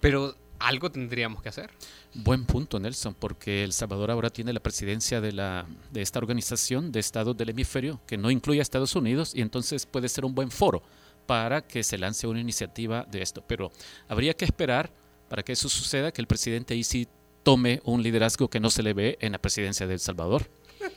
pero 0.00 0.36
algo 0.58 0.90
tendríamos 0.90 1.42
que 1.42 1.48
hacer. 1.48 1.70
Buen 2.14 2.46
punto, 2.46 2.78
Nelson, 2.78 3.14
porque 3.14 3.64
El 3.64 3.72
Salvador 3.72 4.10
ahora 4.10 4.30
tiene 4.30 4.52
la 4.52 4.60
presidencia 4.60 5.20
de, 5.20 5.32
la, 5.32 5.66
de 5.92 6.00
esta 6.02 6.18
organización 6.18 6.92
de 6.92 7.00
estados 7.00 7.36
del 7.36 7.50
hemisferio 7.50 8.00
que 8.06 8.16
no 8.16 8.30
incluye 8.30 8.60
a 8.60 8.62
Estados 8.62 8.94
Unidos 8.96 9.32
y 9.34 9.42
entonces 9.42 9.86
puede 9.86 10.08
ser 10.08 10.24
un 10.24 10.34
buen 10.34 10.50
foro 10.50 10.82
para 11.26 11.66
que 11.66 11.82
se 11.82 11.98
lance 11.98 12.26
una 12.26 12.40
iniciativa 12.40 13.04
de 13.10 13.22
esto. 13.22 13.42
Pero 13.46 13.72
habría 14.08 14.34
que 14.34 14.44
esperar 14.44 14.90
para 15.28 15.42
que 15.42 15.52
eso 15.52 15.68
suceda, 15.68 16.12
que 16.12 16.20
el 16.20 16.26
presidente 16.26 16.74
ahí 16.74 16.84
sí 16.84 17.08
tome 17.42 17.80
un 17.84 18.02
liderazgo 18.02 18.48
que 18.48 18.60
no 18.60 18.70
se 18.70 18.82
le 18.82 18.94
ve 18.94 19.18
en 19.20 19.32
la 19.32 19.38
presidencia 19.38 19.86
de 19.86 19.94
El 19.94 20.00
Salvador. 20.00 20.48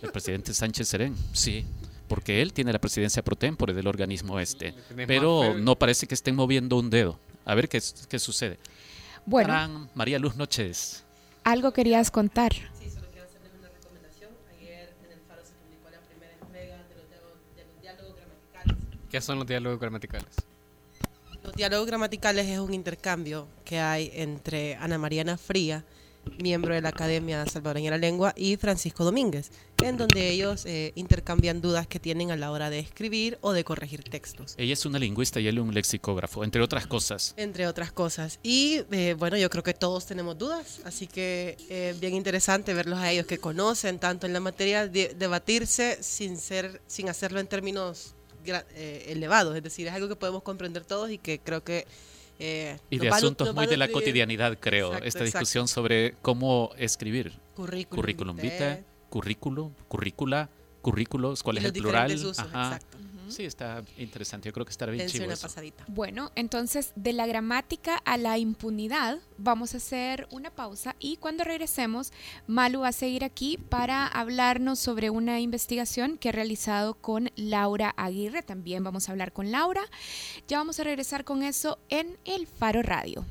El 0.01 0.11
presidente 0.11 0.53
Sánchez 0.53 0.87
Serén, 0.87 1.15
sí, 1.33 1.65
porque 2.07 2.41
él 2.41 2.53
tiene 2.53 2.73
la 2.73 2.79
presidencia 2.79 3.23
pro 3.23 3.35
tempore 3.35 3.73
del 3.73 3.87
organismo 3.87 4.39
este, 4.39 4.73
pero 5.07 5.53
no 5.57 5.77
parece 5.77 6.07
que 6.07 6.13
estén 6.13 6.35
moviendo 6.35 6.77
un 6.77 6.89
dedo. 6.89 7.19
A 7.45 7.55
ver 7.55 7.69
qué, 7.69 7.81
qué 8.09 8.19
sucede. 8.19 8.59
Bueno, 9.27 9.89
María 9.93 10.17
Luz 10.19 10.37
Noches. 10.37 11.03
Algo 11.43 11.73
querías 11.73 12.09
contar. 12.09 12.53
Sí, 12.53 12.89
solo 12.89 13.07
quiero 13.11 13.27
hacerles 13.27 13.51
una 13.59 13.67
recomendación. 13.67 14.31
Ayer 14.57 14.93
en 15.03 15.11
el 15.11 15.19
Faro 15.27 15.41
se 15.43 15.51
publicó 15.55 15.89
la 15.91 15.99
primera 15.99 16.31
entrega 16.41 16.77
de 16.87 16.95
los, 16.95 17.81
diálogos 17.81 18.15
gramaticales 18.15 18.77
¿Qué 19.11 19.19
son 19.19 19.39
los 19.39 19.45
diálogos 19.45 19.81
gramaticales? 19.81 20.29
Los 21.43 21.53
diálogos 21.55 21.87
gramaticales 21.87 22.47
es 22.47 22.59
un 22.59 22.73
intercambio 22.73 23.49
que 23.65 23.81
hay 23.81 24.11
entre 24.13 24.75
Ana 24.75 24.97
Mariana 24.97 25.35
Fría, 25.37 25.83
miembro 26.39 26.73
de 26.73 26.81
la 26.81 26.89
Academia 26.89 27.45
Salvadoreña 27.45 27.91
de 27.91 27.97
la 27.97 28.01
Lengua, 28.01 28.33
y 28.35 28.57
Francisco 28.57 29.03
Domínguez, 29.03 29.51
en 29.83 29.97
donde 29.97 30.29
ellos 30.29 30.65
eh, 30.65 30.91
intercambian 30.95 31.61
dudas 31.61 31.87
que 31.87 31.99
tienen 31.99 32.31
a 32.31 32.35
la 32.35 32.51
hora 32.51 32.69
de 32.69 32.79
escribir 32.79 33.37
o 33.41 33.53
de 33.53 33.63
corregir 33.63 34.03
textos. 34.03 34.55
Ella 34.57 34.73
es 34.73 34.85
una 34.85 34.99
lingüista 34.99 35.39
y 35.39 35.47
él 35.47 35.59
un 35.59 35.73
lexicógrafo, 35.73 36.43
entre 36.43 36.61
otras 36.61 36.87
cosas. 36.87 37.33
Entre 37.37 37.67
otras 37.67 37.91
cosas. 37.91 38.39
Y 38.43 38.81
eh, 38.91 39.15
bueno, 39.17 39.37
yo 39.37 39.49
creo 39.49 39.63
que 39.63 39.73
todos 39.73 40.05
tenemos 40.05 40.37
dudas, 40.37 40.81
así 40.85 41.07
que 41.07 41.57
eh, 41.69 41.95
bien 41.99 42.15
interesante 42.15 42.73
verlos 42.73 42.99
a 42.99 43.11
ellos 43.11 43.25
que 43.25 43.37
conocen 43.37 43.99
tanto 43.99 44.25
en 44.27 44.33
la 44.33 44.39
materia, 44.39 44.87
de, 44.87 45.15
debatirse 45.17 45.97
sin, 46.01 46.37
ser, 46.37 46.81
sin 46.87 47.09
hacerlo 47.09 47.39
en 47.39 47.47
términos 47.47 48.15
elevados, 48.77 49.57
es 49.57 49.63
decir, 49.63 49.87
es 49.87 49.93
algo 49.93 50.07
que 50.07 50.15
podemos 50.15 50.41
comprender 50.41 50.85
todos 50.85 51.11
y 51.11 51.17
que 51.17 51.39
creo 51.39 51.65
que 51.65 51.85
eh, 52.39 52.77
y 52.89 52.99
de 52.99 53.09
asuntos 53.09 53.53
muy 53.53 53.67
de 53.67 53.77
la 53.77 53.87
cotidianidad, 53.87 54.57
creo. 54.59 54.95
Esta 54.97 55.23
discusión 55.23 55.67
sobre 55.67 56.13
cómo 56.21 56.71
escribir. 56.77 57.33
Currículum, 57.55 58.01
currículum 58.01 58.35
vitae, 58.37 58.83
currículo, 59.09 59.71
currícula, 59.87 60.49
currículos, 60.81 61.43
cuál 61.43 61.57
es 61.57 61.65
el 61.65 61.73
plural. 61.73 62.33
Ajá. 62.37 62.79
Sí, 63.29 63.45
está 63.45 63.83
interesante. 63.97 64.47
Yo 64.47 64.53
creo 64.53 64.65
que 64.65 64.71
estará 64.71 64.91
bien 64.91 65.07
chido 65.07 65.27
Bueno, 65.87 66.31
entonces 66.35 66.93
de 66.95 67.13
la 67.13 67.27
gramática 67.27 67.97
a 67.97 68.17
la 68.17 68.37
impunidad, 68.37 69.19
vamos 69.37 69.73
a 69.73 69.77
hacer 69.77 70.27
una 70.31 70.51
pausa 70.51 70.95
y 70.99 71.17
cuando 71.17 71.43
regresemos, 71.43 72.11
Malu 72.47 72.81
va 72.81 72.89
a 72.89 72.93
seguir 72.93 73.23
aquí 73.23 73.57
para 73.57 74.07
hablarnos 74.07 74.79
sobre 74.79 75.09
una 75.09 75.39
investigación 75.39 76.17
que 76.17 76.29
ha 76.29 76.31
realizado 76.31 76.95
con 76.95 77.31
Laura 77.35 77.93
Aguirre. 77.97 78.43
También 78.43 78.83
vamos 78.83 79.07
a 79.07 79.11
hablar 79.11 79.33
con 79.33 79.51
Laura. 79.51 79.81
Ya 80.47 80.57
vamos 80.57 80.79
a 80.79 80.83
regresar 80.83 81.23
con 81.23 81.43
eso 81.43 81.79
en 81.89 82.17
El 82.25 82.47
Faro 82.47 82.81
Radio. 82.81 83.25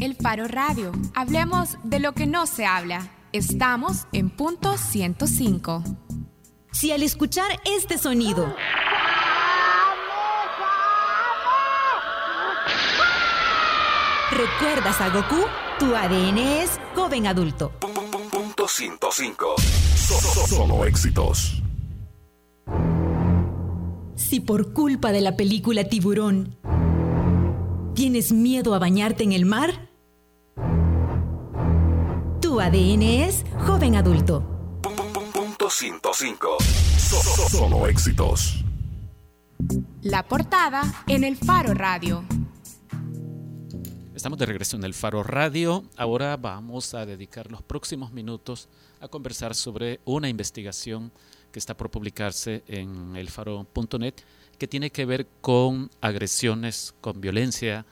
El 0.00 0.16
Faro 0.16 0.48
Radio. 0.48 0.92
Hablemos 1.14 1.76
de 1.84 2.00
lo 2.00 2.12
que 2.12 2.26
no 2.26 2.46
se 2.46 2.66
habla. 2.66 3.21
Estamos 3.32 4.06
en 4.12 4.28
punto 4.28 4.76
105. 4.76 5.82
Si 6.70 6.92
al 6.92 7.02
escuchar 7.02 7.46
este 7.64 7.96
sonido 7.96 8.54
recuerdas 14.30 15.00
a 15.00 15.08
Goku, 15.08 15.46
tu 15.78 15.96
ADN 15.96 16.36
es 16.36 16.78
joven 16.94 17.26
adulto. 17.26 17.72
Punto 18.30 18.68
105. 18.68 19.54
Solo 20.48 20.84
éxitos. 20.84 21.62
Si 24.14 24.40
por 24.40 24.74
culpa 24.74 25.10
de 25.10 25.22
la 25.22 25.38
película 25.38 25.84
Tiburón 25.84 26.58
tienes 27.94 28.30
miedo 28.30 28.74
a 28.74 28.78
bañarte 28.78 29.24
en 29.24 29.32
el 29.32 29.46
mar, 29.46 29.91
tu 32.42 32.60
ADN 32.60 33.02
es 33.02 33.44
joven 33.66 33.94
adulto. 33.94 34.42
Punto 35.32 35.70
105. 35.70 36.56
Solo 37.48 37.86
éxitos. 37.86 38.64
La 40.02 40.26
portada 40.26 40.82
en 41.06 41.22
el 41.22 41.36
Faro 41.36 41.72
Radio. 41.72 42.24
Estamos 44.12 44.40
de 44.40 44.46
regreso 44.46 44.76
en 44.76 44.82
el 44.82 44.92
Faro 44.92 45.22
Radio. 45.22 45.84
Ahora 45.96 46.36
vamos 46.36 46.94
a 46.94 47.06
dedicar 47.06 47.48
los 47.48 47.62
próximos 47.62 48.10
minutos 48.10 48.68
a 49.00 49.06
conversar 49.06 49.54
sobre 49.54 50.00
una 50.04 50.28
investigación 50.28 51.12
que 51.52 51.60
está 51.60 51.76
por 51.76 51.92
publicarse 51.92 52.64
en 52.66 53.14
elfaro.net 53.14 54.14
que 54.58 54.66
tiene 54.66 54.90
que 54.90 55.04
ver 55.06 55.28
con 55.40 55.90
agresiones, 56.00 56.92
con 57.00 57.20
violencia 57.20 57.86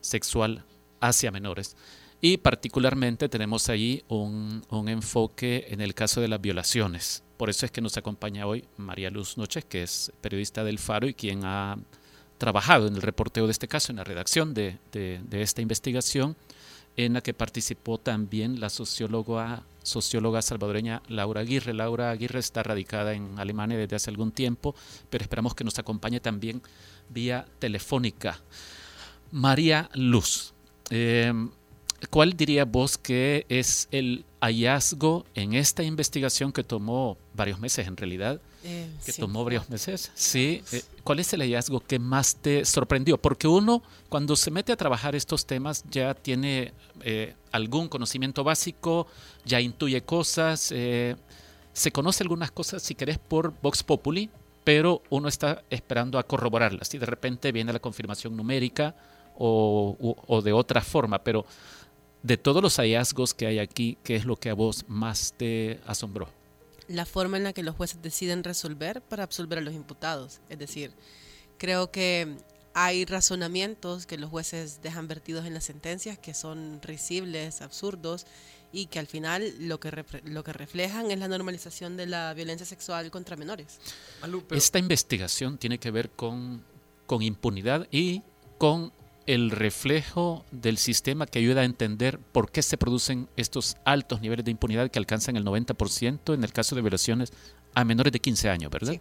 sexual 0.00 0.64
hacia 1.00 1.30
menores. 1.30 1.76
Y 2.24 2.36
particularmente 2.36 3.28
tenemos 3.28 3.68
ahí 3.68 4.04
un, 4.06 4.62
enfoque 4.86 5.66
en 5.70 5.80
el 5.80 5.92
caso 5.92 6.20
de 6.20 6.28
las 6.28 6.40
violaciones. 6.40 7.24
Por 7.36 7.50
eso 7.50 7.66
es 7.66 7.72
que 7.72 7.80
nos 7.80 7.96
acompaña 7.96 8.46
hoy 8.46 8.64
María 8.76 9.10
Luz 9.10 9.36
Noches, 9.36 9.64
que 9.64 9.82
es 9.82 10.12
periodista 10.20 10.62
del 10.62 10.78
Faro 10.78 11.08
y 11.08 11.14
quien 11.14 11.40
ha 11.44 11.76
trabajado 12.38 12.86
en 12.86 12.94
el 12.94 13.02
reporteo 13.02 13.46
de 13.46 13.50
este 13.50 13.66
caso, 13.66 13.90
en 13.90 13.96
la 13.96 14.04
redacción 14.04 14.54
de, 14.54 14.78
esta 15.32 15.62
investigación, 15.62 16.36
en 16.96 17.14
la 17.14 17.22
que 17.22 17.34
participó 17.34 17.98
también 17.98 18.60
la 18.60 18.70
socióloga, 18.70 19.64
socióloga 19.82 20.42
salvadoreña 20.42 21.02
Laura 21.08 21.40
Aguirre. 21.40 21.74
Laura 21.74 22.12
Aguirre 22.12 22.38
está 22.38 22.62
radicada 22.62 23.14
en 23.14 23.36
Alemania 23.40 23.76
desde 23.76 23.96
hace 23.96 24.10
algún 24.10 24.30
tiempo, 24.30 24.76
pero 25.10 25.22
esperamos 25.22 25.56
que 25.56 25.64
nos 25.64 25.80
acompañe 25.80 26.20
también 26.20 26.62
vía 27.08 27.46
telefónica. 27.58 28.38
María 29.32 29.90
Luz. 29.94 30.54
Eh, 30.90 31.32
¿Cuál 32.10 32.34
diría 32.34 32.64
vos 32.64 32.98
que 32.98 33.46
es 33.48 33.88
el 33.90 34.24
hallazgo 34.40 35.24
en 35.34 35.54
esta 35.54 35.82
investigación 35.82 36.52
que 36.52 36.64
tomó 36.64 37.16
varios 37.34 37.60
meses 37.60 37.86
en 37.86 37.96
realidad? 37.96 38.40
Eh, 38.64 38.88
que 39.04 39.12
tomó 39.12 39.44
varios 39.44 39.68
meses. 39.70 40.10
Sí. 40.14 40.62
Eh, 40.72 40.82
¿Cuál 41.04 41.20
es 41.20 41.32
el 41.32 41.40
hallazgo 41.40 41.80
que 41.80 41.98
más 41.98 42.36
te 42.36 42.64
sorprendió? 42.64 43.18
Porque 43.18 43.48
uno, 43.48 43.82
cuando 44.08 44.36
se 44.36 44.50
mete 44.50 44.72
a 44.72 44.76
trabajar 44.76 45.14
estos 45.14 45.46
temas, 45.46 45.84
ya 45.90 46.14
tiene 46.14 46.72
eh, 47.02 47.34
algún 47.50 47.88
conocimiento 47.88 48.44
básico, 48.44 49.06
ya 49.44 49.60
intuye 49.60 50.02
cosas, 50.02 50.60
se 50.60 51.92
conoce 51.92 52.22
algunas 52.22 52.50
cosas, 52.50 52.82
si 52.82 52.94
querés, 52.94 53.18
por 53.18 53.52
Vox 53.62 53.82
Populi, 53.82 54.30
pero 54.64 55.02
uno 55.10 55.28
está 55.28 55.62
esperando 55.70 56.18
a 56.18 56.22
corroborarlas 56.22 56.92
y 56.94 56.98
de 56.98 57.06
repente 57.06 57.50
viene 57.50 57.72
la 57.72 57.80
confirmación 57.80 58.36
numérica 58.36 58.94
o, 59.36 60.16
o 60.26 60.42
de 60.42 60.52
otra 60.52 60.82
forma, 60.82 61.18
pero 61.18 61.44
de 62.22 62.36
todos 62.36 62.62
los 62.62 62.76
hallazgos 62.76 63.34
que 63.34 63.46
hay 63.46 63.58
aquí, 63.58 63.98
¿qué 64.04 64.16
es 64.16 64.24
lo 64.24 64.36
que 64.36 64.50
a 64.50 64.54
vos 64.54 64.84
más 64.88 65.34
te 65.36 65.80
asombró? 65.86 66.28
La 66.88 67.06
forma 67.06 67.36
en 67.36 67.44
la 67.44 67.52
que 67.52 67.62
los 67.62 67.76
jueces 67.76 68.02
deciden 68.02 68.44
resolver 68.44 69.02
para 69.02 69.24
absolver 69.24 69.58
a 69.58 69.62
los 69.62 69.74
imputados. 69.74 70.40
Es 70.48 70.58
decir, 70.58 70.92
creo 71.58 71.90
que 71.90 72.36
hay 72.74 73.04
razonamientos 73.04 74.06
que 74.06 74.18
los 74.18 74.30
jueces 74.30 74.80
dejan 74.82 75.08
vertidos 75.08 75.46
en 75.46 75.54
las 75.54 75.64
sentencias 75.64 76.18
que 76.18 76.34
son 76.34 76.80
risibles, 76.82 77.60
absurdos 77.60 78.26
y 78.72 78.86
que 78.86 78.98
al 78.98 79.06
final 79.06 79.54
lo 79.60 79.78
que, 79.78 80.04
lo 80.24 80.44
que 80.44 80.52
reflejan 80.52 81.10
es 81.10 81.18
la 81.18 81.28
normalización 81.28 81.96
de 81.96 82.06
la 82.06 82.32
violencia 82.34 82.64
sexual 82.64 83.10
contra 83.10 83.36
menores. 83.36 83.78
Esta 84.50 84.78
investigación 84.78 85.58
tiene 85.58 85.78
que 85.78 85.90
ver 85.90 86.10
con, 86.10 86.64
con 87.06 87.22
impunidad 87.22 87.86
y 87.90 88.22
con 88.58 88.92
el 89.26 89.50
reflejo 89.50 90.44
del 90.50 90.78
sistema 90.78 91.26
que 91.26 91.38
ayuda 91.38 91.62
a 91.62 91.64
entender 91.64 92.18
por 92.18 92.50
qué 92.50 92.62
se 92.62 92.76
producen 92.76 93.28
estos 93.36 93.76
altos 93.84 94.20
niveles 94.20 94.44
de 94.44 94.50
impunidad 94.50 94.90
que 94.90 94.98
alcanzan 94.98 95.36
el 95.36 95.44
90% 95.44 96.34
en 96.34 96.44
el 96.44 96.52
caso 96.52 96.74
de 96.74 96.82
violaciones 96.82 97.32
a 97.74 97.84
menores 97.84 98.12
de 98.12 98.20
15 98.20 98.50
años, 98.50 98.70
¿verdad? 98.70 98.92
Sí. 98.92 99.00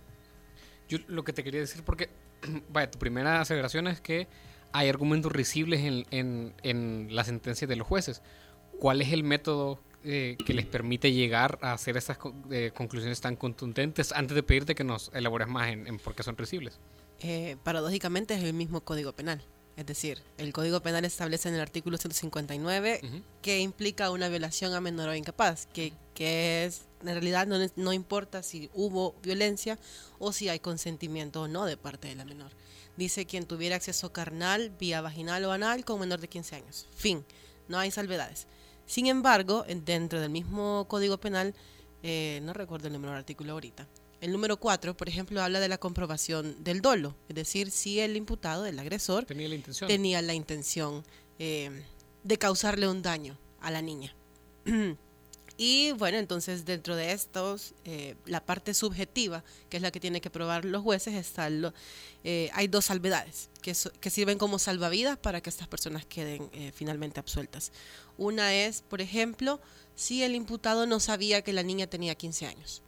Yo 0.90 0.98
lo 1.08 1.24
que 1.24 1.34
te 1.34 1.44
quería 1.44 1.62
decir, 1.62 1.84
porque, 1.84 2.10
vaya, 2.70 2.92
tu 2.92 3.00
primera 3.00 3.42
aseveración 3.42 3.88
es 3.88 4.02
que 4.02 4.28
hay 4.74 4.90
argumentos 4.90 5.32
risibles 5.32 5.82
en, 5.82 6.54
en, 6.62 7.16
la 7.16 7.24
sentencia 7.24 7.68
de 7.68 7.76
los 7.76 7.88
jueces. 7.88 8.22
¿Cuál 8.80 9.02
es 9.02 9.12
el 9.12 9.24
método 9.24 9.80
eh, 10.04 10.38
que 10.46 10.54
les 10.54 10.66
permite 10.66 11.12
llegar 11.12 11.60
a 11.62 11.74
hacer 11.74 11.98
esas 11.98 12.18
eh, 12.50 12.72
conclusiones 12.74 13.22
tan 13.22 13.36
contundentes 13.36 14.12
antes 14.12 14.36
de 14.36 14.44
pedirte 14.44 14.76
que 14.76 14.84
nos 14.84 15.12
elabores 15.14 15.48
más 15.48 15.70
en, 15.70 16.00
por 16.00 16.16
qué 16.16 16.24
son 16.24 16.38
risibles? 16.38 16.80
Eh, 17.20 17.58
paradójicamente 17.64 18.34
es 18.34 18.44
el 18.44 18.54
mismo 18.54 18.82
código 18.82 19.14
penal. 19.14 19.44
Es 19.78 19.86
decir, 19.86 20.22
el 20.38 20.52
Código 20.54 20.82
Penal 20.82 21.06
establece 21.06 21.50
en 21.50 21.56
el 21.56 21.62
artículo 21.62 21.98
159 21.98 23.02
que 23.42 23.60
implica 23.60 24.12
una 24.12 24.28
violación 24.28 24.74
a 24.74 24.82
menor 24.82 25.10
o 25.10 25.16
incapaz, 25.16 25.68
que, 25.68 25.94
que 26.14 26.66
es, 26.66 26.82
en 27.02 27.08
realidad 27.08 27.48
no, 27.48 27.58
no, 27.76 27.94
importa 27.94 28.44
si 28.44 28.70
hubo 28.74 29.16
violencia 29.24 29.80
o 30.20 30.34
si 30.34 30.50
hay 30.50 30.60
consentimiento 30.60 31.44
o 31.44 31.48
no 31.48 31.66
de 31.66 31.78
parte 31.78 32.10
de 32.10 32.16
la 32.16 32.26
menor. 32.26 32.52
Dice 32.98 33.26
quien 33.26 33.46
tuviera 33.46 33.78
acceso 33.78 34.12
carnal, 34.12 34.72
vía 34.78 35.02
vaginal 35.02 35.46
o 35.46 35.52
anal 35.52 35.86
con 35.86 36.00
menor 36.00 36.20
de 36.20 36.28
15 36.28 36.58
años. 36.58 36.88
Fin, 36.94 37.26
no 37.68 37.80
hay 37.80 37.92
salvedades. 37.92 38.48
Sin 38.86 39.08
embargo, 39.08 39.66
dentro 39.68 40.20
del 40.20 40.30
mismo 40.30 40.86
Código 40.90 41.18
Penal, 41.18 41.56
eh, 42.04 42.42
no 42.44 42.52
recuerdo 42.54 42.88
el 42.88 42.94
número 42.94 43.12
del 43.14 43.20
artículo 43.20 43.54
ahorita, 43.54 43.88
el 44.22 44.32
número 44.32 44.58
4, 44.58 44.96
por 44.96 45.10
ejemplo, 45.10 45.42
habla 45.42 45.60
de 45.60 45.68
la 45.68 45.80
comprobación 45.80 46.64
del 46.64 46.82
dolo, 46.82 47.16
es 47.28 47.36
decir, 47.36 47.72
si 47.72 48.00
el 48.00 48.16
imputado, 48.16 48.68
el 48.68 48.78
agresor, 48.78 49.26
tenía 49.26 49.50
la 49.50 49.56
intención, 49.56 49.88
tenía 49.88 50.22
la 50.22 50.34
intención 50.36 51.04
eh, 51.40 51.84
de 52.24 52.38
causarle 52.38 52.88
un 52.88 53.02
daño 53.02 53.38
a 53.62 53.72
la 53.72 53.82
niña. 53.82 54.16
y 55.58 55.92
bueno, 55.94 56.20
entonces 56.20 56.66
dentro 56.66 56.96
de 56.96 57.14
estos, 57.14 57.74
eh, 57.84 58.16
la 58.28 58.46
parte 58.46 58.76
subjetiva, 58.76 59.44
que 59.70 59.78
es 59.78 59.84
la 59.84 59.90
que 59.90 60.00
tienen 60.00 60.22
que 60.22 60.30
probar 60.30 60.66
los 60.66 60.84
jueces, 60.84 61.16
está 61.16 61.50
eh, 62.24 62.52
hay 62.54 62.68
dos 62.68 62.86
salvedades 62.86 63.50
que, 63.64 63.76
que, 64.00 64.10
sirven 64.12 64.38
como 64.38 64.60
salvavidas 64.60 65.18
para 65.18 65.42
que 65.42 65.50
estas 65.50 65.68
personas 65.68 66.06
queden 66.06 66.48
finalmente 66.76 67.20
absueltas. 67.20 67.72
Una 68.20 68.54
es, 68.54 68.84
por 68.84 69.02
ejemplo, 69.02 69.60
si 69.96 70.22
el 70.22 70.36
imputado 70.36 70.86
no 70.86 71.00
sabía 71.00 71.42
que 71.42 71.54
la 71.54 71.64
niña 71.64 71.88
tenía 71.88 72.14
15 72.14 72.46
años 72.46 72.84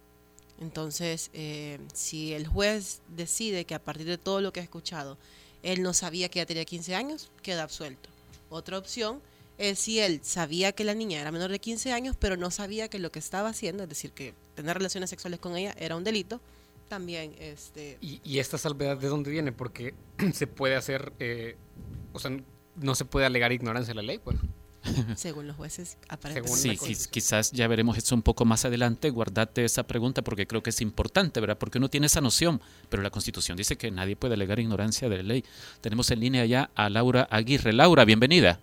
Entonces, 0.60 1.30
eh, 1.32 1.78
si 1.92 2.32
el 2.32 2.46
juez 2.46 3.02
decide 3.08 3.64
que 3.64 3.74
a 3.74 3.82
partir 3.82 4.06
de 4.06 4.18
todo 4.18 4.40
lo 4.40 4.52
que 4.52 4.60
ha 4.60 4.62
escuchado, 4.62 5.18
él 5.62 5.82
no 5.82 5.92
sabía 5.94 6.28
que 6.28 6.38
ella 6.38 6.46
tenía 6.46 6.64
15 6.64 6.94
años, 6.94 7.30
queda 7.42 7.62
absuelto. 7.64 8.08
Otra 8.50 8.78
opción 8.78 9.20
es 9.58 9.78
si 9.78 10.00
él 10.00 10.20
sabía 10.22 10.72
que 10.72 10.84
la 10.84 10.94
niña 10.94 11.20
era 11.20 11.32
menor 11.32 11.50
de 11.50 11.58
15 11.58 11.92
años, 11.92 12.16
pero 12.18 12.36
no 12.36 12.50
sabía 12.50 12.88
que 12.88 12.98
lo 12.98 13.10
que 13.10 13.18
estaba 13.18 13.48
haciendo, 13.48 13.82
es 13.82 13.88
decir, 13.88 14.12
que 14.12 14.34
tener 14.54 14.76
relaciones 14.76 15.10
sexuales 15.10 15.40
con 15.40 15.56
ella 15.56 15.74
era 15.78 15.96
un 15.96 16.04
delito, 16.04 16.40
también 16.88 17.34
este 17.38 17.98
¿Y, 18.00 18.20
y 18.24 18.38
esta 18.38 18.58
salvedad 18.58 18.96
de 18.96 19.08
dónde 19.08 19.30
viene? 19.30 19.52
Porque 19.52 19.94
se 20.32 20.46
puede 20.46 20.76
hacer, 20.76 21.12
eh, 21.18 21.56
o 22.12 22.18
sea, 22.18 22.36
no 22.76 22.94
se 22.94 23.04
puede 23.04 23.26
alegar 23.26 23.52
ignorancia 23.52 23.92
de 23.92 23.96
la 23.96 24.02
ley, 24.02 24.18
pues. 24.18 24.36
según 25.16 25.46
los 25.46 25.56
jueces 25.56 25.96
aparentemente 26.08 26.76
Sí, 26.76 27.08
quizás 27.10 27.52
ya 27.52 27.66
veremos 27.68 27.96
esto 27.96 28.14
un 28.14 28.22
poco 28.22 28.44
más 28.44 28.64
adelante. 28.64 29.10
Guardate 29.10 29.64
esa 29.64 29.84
pregunta 29.84 30.22
porque 30.22 30.46
creo 30.46 30.62
que 30.62 30.70
es 30.70 30.80
importante, 30.80 31.40
¿verdad? 31.40 31.58
Porque 31.58 31.78
uno 31.78 31.88
tiene 31.88 32.06
esa 32.06 32.20
noción, 32.20 32.60
pero 32.88 33.02
la 33.02 33.10
Constitución 33.10 33.56
dice 33.56 33.76
que 33.76 33.90
nadie 33.90 34.16
puede 34.16 34.34
alegar 34.34 34.58
ignorancia 34.58 35.08
de 35.08 35.16
la 35.18 35.22
ley. 35.22 35.44
Tenemos 35.80 36.10
en 36.10 36.20
línea 36.20 36.44
ya 36.44 36.70
a 36.74 36.88
Laura 36.90 37.26
Aguirre. 37.30 37.72
Laura, 37.72 38.04
bienvenida. 38.04 38.58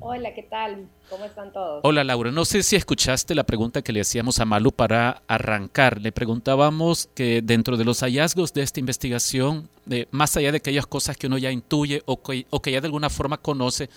Hola, 0.00 0.34
¿qué 0.34 0.42
tal? 0.42 0.88
¿Cómo 1.08 1.24
están 1.24 1.52
todos? 1.52 1.80
Hola 1.84 2.02
Laura, 2.02 2.30
no 2.32 2.44
sé 2.44 2.62
si 2.62 2.74
escuchaste 2.74 3.34
la 3.34 3.44
pregunta 3.44 3.82
que 3.82 3.92
le 3.92 4.00
hacíamos 4.00 4.40
a 4.40 4.44
Malu 4.44 4.72
para 4.72 5.22
arrancar. 5.28 6.00
Le 6.00 6.10
preguntábamos 6.10 7.08
que 7.14 7.42
dentro 7.42 7.76
de 7.76 7.84
los 7.84 8.00
hallazgos 8.00 8.52
de 8.52 8.62
esta 8.62 8.80
investigación, 8.80 9.68
eh, 9.88 10.06
más 10.10 10.36
allá 10.36 10.50
de 10.50 10.58
aquellas 10.58 10.86
cosas 10.86 11.16
que 11.16 11.28
uno 11.28 11.38
ya 11.38 11.50
intuye 11.50 12.02
o 12.06 12.20
que, 12.22 12.46
o 12.50 12.60
que 12.60 12.72
ya 12.72 12.80
de 12.80 12.88
alguna 12.88 13.08
forma 13.08 13.38
conoce, 13.38 13.88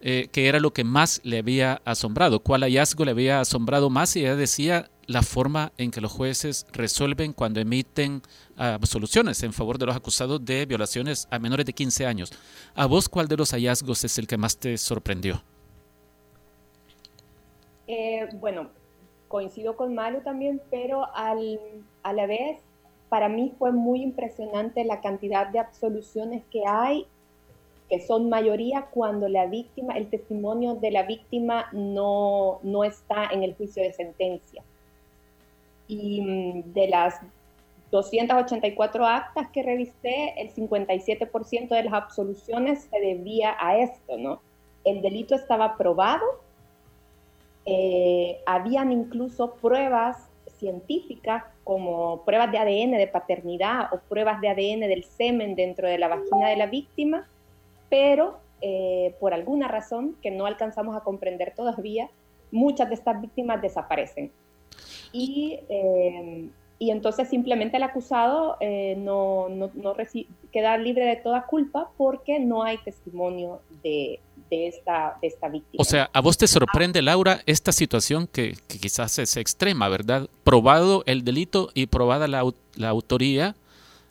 eh, 0.00 0.28
qué 0.32 0.48
era 0.48 0.60
lo 0.60 0.72
que 0.72 0.84
más 0.84 1.20
le 1.24 1.38
había 1.38 1.80
asombrado, 1.84 2.40
cuál 2.40 2.62
hallazgo 2.62 3.04
le 3.04 3.12
había 3.12 3.40
asombrado 3.40 3.90
más 3.90 4.14
y 4.16 4.20
ella 4.20 4.36
decía 4.36 4.90
la 5.06 5.22
forma 5.22 5.72
en 5.78 5.90
que 5.90 6.00
los 6.00 6.12
jueces 6.12 6.66
resuelven 6.72 7.32
cuando 7.32 7.60
emiten 7.60 8.22
ah, 8.56 8.74
absoluciones 8.74 9.42
en 9.42 9.52
favor 9.52 9.78
de 9.78 9.86
los 9.86 9.96
acusados 9.96 10.44
de 10.44 10.66
violaciones 10.66 11.28
a 11.30 11.38
menores 11.38 11.64
de 11.66 11.72
15 11.72 12.06
años. 12.06 12.32
¿A 12.74 12.86
vos 12.86 13.08
cuál 13.08 13.28
de 13.28 13.36
los 13.36 13.52
hallazgos 13.52 14.04
es 14.04 14.18
el 14.18 14.26
que 14.26 14.36
más 14.36 14.58
te 14.58 14.76
sorprendió? 14.76 15.42
Eh, 17.86 18.28
bueno, 18.34 18.70
coincido 19.28 19.76
con 19.76 19.94
Malu 19.94 20.22
también, 20.22 20.60
pero 20.70 21.14
al, 21.14 21.60
a 22.02 22.12
la 22.12 22.26
vez, 22.26 22.60
para 23.08 23.28
mí 23.28 23.54
fue 23.58 23.72
muy 23.72 24.02
impresionante 24.02 24.84
la 24.84 25.00
cantidad 25.00 25.46
de 25.46 25.60
absoluciones 25.60 26.42
que 26.50 26.62
hay, 26.66 27.06
que 27.88 28.00
son 28.00 28.28
mayoría 28.28 28.86
cuando 28.90 29.28
la 29.28 29.46
víctima, 29.46 29.96
el 29.96 30.08
testimonio 30.08 30.74
de 30.74 30.90
la 30.90 31.04
víctima 31.04 31.66
no, 31.72 32.58
no 32.62 32.84
está 32.84 33.26
en 33.30 33.42
el 33.42 33.54
juicio 33.54 33.82
de 33.82 33.92
sentencia. 33.92 34.62
Y 35.86 36.20
mm, 36.20 36.72
de 36.72 36.88
las 36.88 37.20
284 37.92 39.06
actas 39.06 39.48
que 39.50 39.62
revisé, 39.62 40.34
el 40.36 40.52
57% 40.52 41.68
de 41.68 41.84
las 41.84 41.92
absoluciones 41.92 42.88
se 42.90 43.00
debía 43.00 43.56
a 43.58 43.78
esto, 43.78 44.18
¿no? 44.18 44.40
El 44.84 45.02
delito 45.02 45.34
estaba 45.34 45.76
probado, 45.76 46.24
eh, 47.64 48.40
habían 48.46 48.92
incluso 48.92 49.54
pruebas 49.54 50.28
científicas 50.58 51.44
como 51.64 52.22
pruebas 52.24 52.50
de 52.50 52.58
ADN 52.58 52.92
de 52.92 53.08
paternidad 53.08 53.92
o 53.92 53.98
pruebas 54.08 54.40
de 54.40 54.48
ADN 54.48 54.80
del 54.80 55.04
semen 55.04 55.54
dentro 55.54 55.88
de 55.88 55.98
la 55.98 56.08
vagina 56.08 56.48
de 56.48 56.56
la 56.56 56.66
víctima, 56.66 57.28
pero 57.88 58.38
eh, 58.62 59.14
por 59.20 59.34
alguna 59.34 59.68
razón 59.68 60.16
que 60.22 60.30
no 60.30 60.46
alcanzamos 60.46 60.96
a 60.96 61.00
comprender 61.00 61.52
todavía, 61.54 62.08
muchas 62.50 62.88
de 62.88 62.94
estas 62.94 63.20
víctimas 63.20 63.60
desaparecen. 63.60 64.32
Y, 65.12 65.60
eh, 65.68 66.48
y 66.78 66.90
entonces 66.90 67.28
simplemente 67.28 67.76
el 67.76 67.82
acusado 67.82 68.56
eh, 68.60 68.96
no, 68.98 69.48
no, 69.48 69.70
no 69.74 69.94
queda 70.52 70.78
libre 70.78 71.06
de 71.06 71.16
toda 71.16 71.46
culpa 71.46 71.90
porque 71.96 72.38
no 72.38 72.62
hay 72.62 72.78
testimonio 72.78 73.60
de, 73.82 74.20
de, 74.50 74.68
esta, 74.68 75.16
de 75.20 75.28
esta 75.28 75.48
víctima. 75.48 75.80
O 75.80 75.84
sea, 75.84 76.10
¿a 76.12 76.20
vos 76.20 76.36
te 76.36 76.46
sorprende, 76.46 77.02
Laura, 77.02 77.40
esta 77.46 77.72
situación 77.72 78.26
que, 78.26 78.54
que 78.68 78.78
quizás 78.78 79.18
es 79.18 79.36
extrema, 79.36 79.88
¿verdad? 79.88 80.28
Probado 80.44 81.02
el 81.06 81.24
delito 81.24 81.70
y 81.74 81.86
probada 81.86 82.26
la, 82.28 82.42
la 82.74 82.88
autoría 82.88 83.54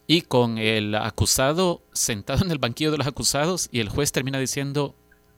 y 0.07 0.21
con 0.21 0.57
el 0.57 0.95
acusado 0.95 1.81
sentado 1.93 2.43
en 2.45 2.51
el 2.51 2.59
banquillo 2.59 2.91
de 2.91 2.97
los 2.97 3.07
acusados 3.07 3.69
y 3.71 3.79
el 3.79 3.89
juez 3.89 4.11
termina 4.11 4.39
diciendo 4.39 4.95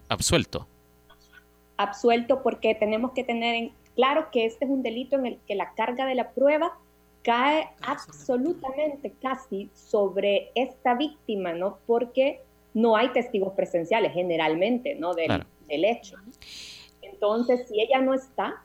absuelto. 0.09 0.67
absuelto 1.77 2.41
porque 2.43 2.75
tenemos 2.75 3.11
que 3.11 3.23
tener 3.23 3.55
en 3.55 3.71
claro 3.95 4.29
que 4.31 4.45
este 4.45 4.65
es 4.65 4.71
un 4.71 4.83
delito 4.83 5.15
en 5.15 5.25
el 5.25 5.39
que 5.47 5.55
la 5.55 5.73
carga 5.73 6.05
de 6.05 6.15
la 6.15 6.31
prueba 6.31 6.77
cae 7.23 7.69
absolutamente 7.81 9.13
casi 9.21 9.69
sobre 9.73 10.51
esta 10.55 10.95
víctima, 10.95 11.53
¿no? 11.53 11.77
Porque 11.85 12.41
no 12.73 12.95
hay 12.95 13.09
testigos 13.09 13.53
presenciales 13.53 14.13
generalmente, 14.13 14.95
¿no? 14.95 15.13
Del, 15.13 15.25
Claro. 15.25 15.45
del 15.67 15.85
hecho. 15.85 16.15
Entonces, 17.01 17.67
si 17.67 17.81
ella 17.81 18.01
no 18.01 18.13
está, 18.13 18.63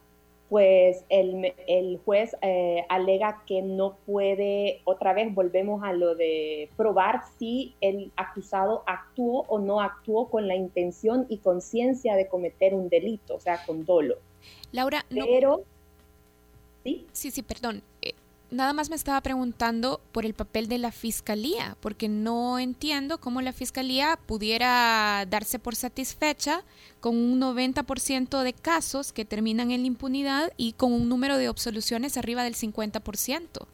pues 0.53 1.03
el, 1.09 1.55
el 1.67 1.99
juez 2.05 2.37
eh, 2.43 2.85
alega 2.91 3.43
que 3.47 3.63
no 3.63 3.97
puede, 4.05 4.83
otra 4.85 5.15
vez 5.15 5.35
volvemos 5.35 5.83
a 5.83 5.95
lo 5.95 6.15
de 6.15 6.69
probar 6.77 7.23
si 7.39 7.75
el 7.81 8.13
acusado 8.17 8.83
actuó 8.87 9.47
o 9.49 9.59
no 9.59 9.81
actuó 9.81 10.29
con 10.29 10.49
la 10.49 10.55
intención 10.55 11.25
y 11.31 11.39
conciencia 11.39 12.17
de 12.17 12.29
cometer 12.29 12.75
un 12.75 12.91
delito, 12.91 13.37
o 13.37 13.41
sea, 13.41 13.65
con 13.65 13.87
dolo. 13.87 14.17
Laura, 14.73 15.07
no, 15.09 15.25
¿sí? 16.85 17.07
sí, 17.13 17.31
sí, 17.31 17.41
perdón. 17.41 17.83
Nada 18.53 18.75
más 18.75 18.91
me 18.91 18.97
estaba 18.97 19.19
preguntando 19.23 20.03
por 20.13 20.27
el 20.27 20.35
papel 20.35 20.69
de 20.69 20.77
la 20.77 20.93
fiscalía, 20.93 21.79
porque 21.81 22.11
no 22.11 22.59
entiendo 22.59 23.17
cómo 23.17 23.41
la 23.41 23.55
fiscalía 23.55 24.19
pudiera 24.27 25.25
darse 25.27 25.59
por 25.59 25.75
satisfecha 25.75 26.63
con 27.01 27.17
un 27.17 27.41
90% 27.41 28.43
de 28.43 28.53
casos 28.53 29.15
que 29.15 29.25
terminan 29.25 29.71
en 29.71 29.81
la 29.81 29.87
impunidad 29.87 30.53
y 30.59 30.75
con 30.75 30.93
un 30.93 31.09
número 31.09 31.39
de 31.39 31.47
absoluciones 31.47 32.19
arriba 32.19 32.45
del 32.45 32.55
50%. 32.55 33.67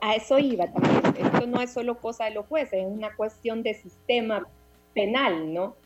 A 0.00 0.16
eso 0.16 0.40
iba 0.40 0.66
también. 0.72 1.24
Esto 1.24 1.46
no 1.46 1.62
es 1.62 1.72
solo 1.72 2.00
cosa 2.00 2.24
de 2.24 2.32
los 2.32 2.46
jueces, 2.46 2.80
es 2.80 2.86
una 2.88 3.14
cuestión 3.14 3.62
de 3.62 3.74
sistema 3.74 4.44
penal, 4.92 5.54
¿no? 5.54 5.76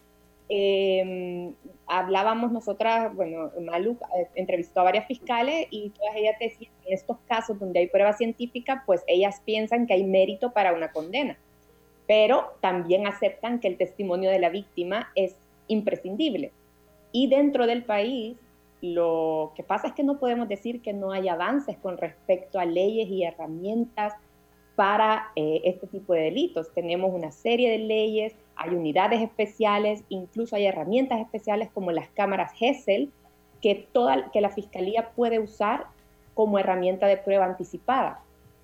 Eh, 0.55 1.51
hablábamos 1.87 2.53
nosotras, 2.53 3.15
bueno, 3.17 3.51
Malu 3.63 3.93
eh, 4.15 4.29
entrevistó 4.35 4.81
a 4.81 4.85
varias 4.85 5.07
fiscales 5.07 5.67
y 5.71 5.89
todas 5.89 6.15
ellas 6.15 6.37
decían 6.39 6.71
que 6.83 6.89
en 6.89 6.95
estos 6.95 7.17
casos 7.27 7.59
donde 7.59 7.81
hay 7.81 7.87
prueba 7.87 8.13
científica, 8.13 8.83
pues 8.85 9.03
ellas 9.07 9.41
piensan 9.47 9.87
que 9.87 9.95
hay 9.95 10.05
mérito 10.05 10.53
para 10.53 10.75
una 10.75 10.93
condena, 10.93 11.39
pero 12.07 12.53
también 12.61 13.07
aceptan 13.07 13.61
que 13.61 13.69
el 13.69 13.79
testimonio 13.79 14.31
de 14.31 14.41
la 14.41 14.51
víctima 14.51 15.11
es 15.15 15.37
imprescindible. 15.69 16.53
Y 17.13 17.29
dentro 17.29 17.67
del 17.67 17.85
país, 17.85 18.37
lo 18.83 19.55
que 19.57 19.63
pasa 19.63 19.87
es 19.87 19.93
que 19.95 20.03
no 20.03 20.19
podemos 20.19 20.51
decir 20.51 20.83
que 20.83 20.93
no 20.93 21.13
hay 21.13 21.29
avances 21.29 21.79
con 21.79 21.97
respecto 21.97 22.59
a 22.59 22.67
leyes 22.67 23.09
y 23.09 23.23
herramientas 23.23 24.13
para 24.77 25.31
eh, 25.37 25.61
este 25.65 25.87
tipo 25.87 26.15
de 26.15 26.23
delitos. 26.23 26.73
Tenemos 26.75 27.13
una 27.13 27.31
serie 27.31 27.71
de 27.71 27.79
leyes, 27.79 28.35
hay 28.57 28.71
unidades 28.71 29.21
especiales, 29.21 30.05
incluso 30.09 30.57
hay 30.57 30.67
herramientas 30.67 31.21
especiales 31.21 31.69
como 31.73 31.93
las 31.93 32.09
cámaras 32.11 32.53
GESEL 32.55 33.11
que, 33.61 33.75
toda, 33.93 34.31
que 34.31 34.41
la 34.41 34.51
Fiscalía 34.51 35.11
puede 35.15 35.39
usar 35.39 35.87
como 36.35 36.59
herramienta 36.59 37.07
de 37.07 37.17
prueba 37.17 37.45
anticipada 37.45 38.23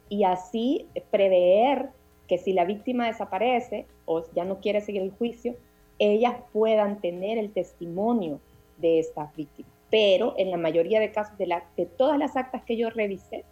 y 0.08 0.24
así 0.24 0.86
prever 1.10 1.90
que 2.26 2.38
si 2.38 2.52
la 2.52 2.64
víctima 2.64 3.06
desaparece 3.06 3.86
o 4.04 4.24
ya 4.34 4.44
no 4.44 4.60
quiere 4.60 4.80
seguir 4.80 5.02
el 5.02 5.12
juicio, 5.12 5.56
ellas 5.98 6.36
puedan 6.52 7.00
tener 7.00 7.38
el 7.38 7.52
testimonio 7.52 8.40
de 8.78 9.00
estas 9.00 9.34
víctimas. 9.34 9.72
Pero 9.90 10.34
en 10.36 10.50
la 10.50 10.58
mayoría 10.58 11.00
de 11.00 11.12
casos 11.12 11.36
de, 11.38 11.46
la, 11.46 11.64
de 11.76 11.86
todas 11.86 12.18
las 12.18 12.36
actas 12.36 12.62
que 12.64 12.76
yo 12.76 12.90
revisé, 12.90 13.44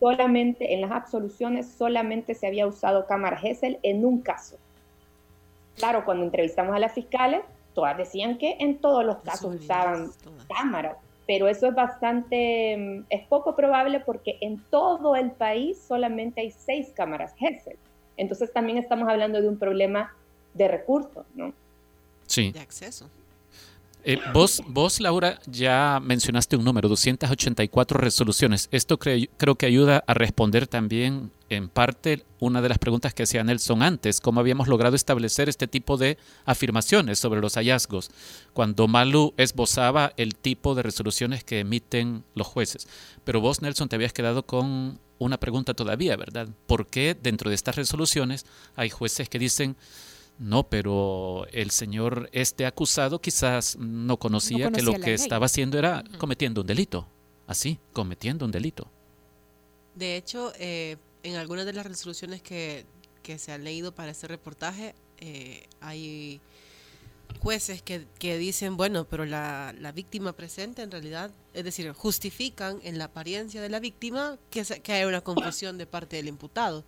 solamente 0.00 0.74
en 0.74 0.80
las 0.80 0.90
absoluciones 0.90 1.66
solamente 1.66 2.34
se 2.34 2.46
había 2.46 2.66
usado 2.66 3.06
cámara 3.06 3.36
GESEL 3.36 3.78
en 3.82 4.04
un 4.04 4.20
caso. 4.20 4.56
Claro, 5.76 6.04
cuando 6.04 6.24
entrevistamos 6.24 6.74
a 6.74 6.78
las 6.78 6.92
fiscales, 6.92 7.42
todas 7.74 7.96
decían 7.96 8.38
que 8.38 8.56
en 8.58 8.78
todos 8.78 9.04
los 9.04 9.18
casos 9.18 9.54
usaban 9.54 10.10
cámaras, 10.48 10.96
pero 11.26 11.46
eso 11.48 11.68
es 11.68 11.74
bastante, 11.74 12.76
mm, 12.76 13.04
es 13.10 13.26
poco 13.26 13.54
probable 13.54 14.00
porque 14.00 14.38
en 14.40 14.62
todo 14.70 15.14
el 15.14 15.30
país 15.30 15.78
solamente 15.86 16.40
hay 16.40 16.50
seis 16.50 16.90
cámaras 16.94 17.34
GESEL. 17.36 17.76
Entonces 18.16 18.52
también 18.52 18.78
estamos 18.78 19.08
hablando 19.08 19.40
de 19.40 19.48
un 19.48 19.58
problema 19.58 20.12
de 20.54 20.68
recursos, 20.68 21.24
¿no? 21.34 21.52
Sí. 22.26 22.50
De 22.50 22.60
acceso. 22.60 23.08
Eh, 24.04 24.18
vos, 24.32 24.62
vos, 24.66 25.00
Laura, 25.00 25.40
ya 25.46 26.00
mencionaste 26.02 26.56
un 26.56 26.64
número, 26.64 26.88
284 26.88 27.98
resoluciones. 27.98 28.68
Esto 28.70 28.98
creo 28.98 29.54
que 29.56 29.66
ayuda 29.66 30.04
a 30.06 30.14
responder 30.14 30.66
también 30.66 31.30
en 31.50 31.68
parte 31.68 32.24
una 32.40 32.62
de 32.62 32.68
las 32.68 32.78
preguntas 32.78 33.14
que 33.14 33.24
hacía 33.24 33.42
Nelson 33.42 33.82
antes, 33.82 34.20
cómo 34.20 34.40
habíamos 34.40 34.68
logrado 34.68 34.94
establecer 34.96 35.48
este 35.48 35.66
tipo 35.66 35.96
de 35.96 36.18
afirmaciones 36.44 37.18
sobre 37.18 37.40
los 37.40 37.54
hallazgos, 37.54 38.10
cuando 38.52 38.86
Malu 38.86 39.34
esbozaba 39.36 40.12
el 40.16 40.34
tipo 40.34 40.74
de 40.74 40.82
resoluciones 40.82 41.44
que 41.44 41.60
emiten 41.60 42.24
los 42.34 42.46
jueces. 42.46 42.86
Pero 43.24 43.40
vos, 43.40 43.62
Nelson, 43.62 43.88
te 43.88 43.96
habías 43.96 44.12
quedado 44.12 44.44
con 44.44 45.00
una 45.18 45.38
pregunta 45.40 45.74
todavía, 45.74 46.16
¿verdad? 46.16 46.48
¿Por 46.66 46.86
qué 46.86 47.16
dentro 47.20 47.50
de 47.50 47.56
estas 47.56 47.76
resoluciones 47.76 48.46
hay 48.76 48.90
jueces 48.90 49.28
que 49.28 49.38
dicen 49.38 49.76
no, 50.38 50.68
pero 50.68 51.46
el 51.52 51.70
señor 51.70 52.28
este 52.32 52.64
acusado 52.64 53.20
quizás 53.20 53.76
no 53.76 54.18
conocía, 54.18 54.70
que 54.70 54.82
lo 54.82 54.94
que 54.94 55.14
estaba 55.14 55.46
haciendo 55.46 55.78
era 55.78 56.04
cometiendo 56.18 56.60
un 56.60 56.66
delito. 56.66 57.08
Así, 57.48 57.78
cometiendo 57.92 58.44
un 58.44 58.52
delito. 58.52 58.88
De 59.94 60.16
hecho, 60.16 60.52
eh, 60.58 60.96
en 61.22 61.36
algunas 61.36 61.66
de 61.66 61.72
las 61.72 61.86
resoluciones 61.86 62.42
que, 62.42 62.86
se 63.36 63.52
han 63.52 63.62
leído 63.62 63.92
para 63.92 64.10
este 64.10 64.26
reportaje, 64.26 64.94
eh, 65.18 65.66
hay 65.80 66.40
jueces 67.40 67.82
que, 67.82 68.38
dicen, 68.38 68.76
bueno, 68.76 69.06
pero 69.06 69.24
la, 69.24 69.74
víctima 69.94 70.32
presente 70.32 70.82
en 70.82 70.90
realidad, 70.90 71.30
es 71.52 71.64
decir, 71.64 71.92
justifican 71.92 72.78
en 72.84 72.96
la 72.96 73.04
apariencia 73.04 73.60
de 73.60 73.68
la 73.68 73.80
víctima 73.80 74.38
que, 74.50 74.62
que 74.64 74.92
hay 74.92 75.04
una 75.04 75.20
confusión 75.20 75.78
de 75.78 75.86
parte 75.86 76.16
del 76.16 76.28
imputado. 76.28 76.84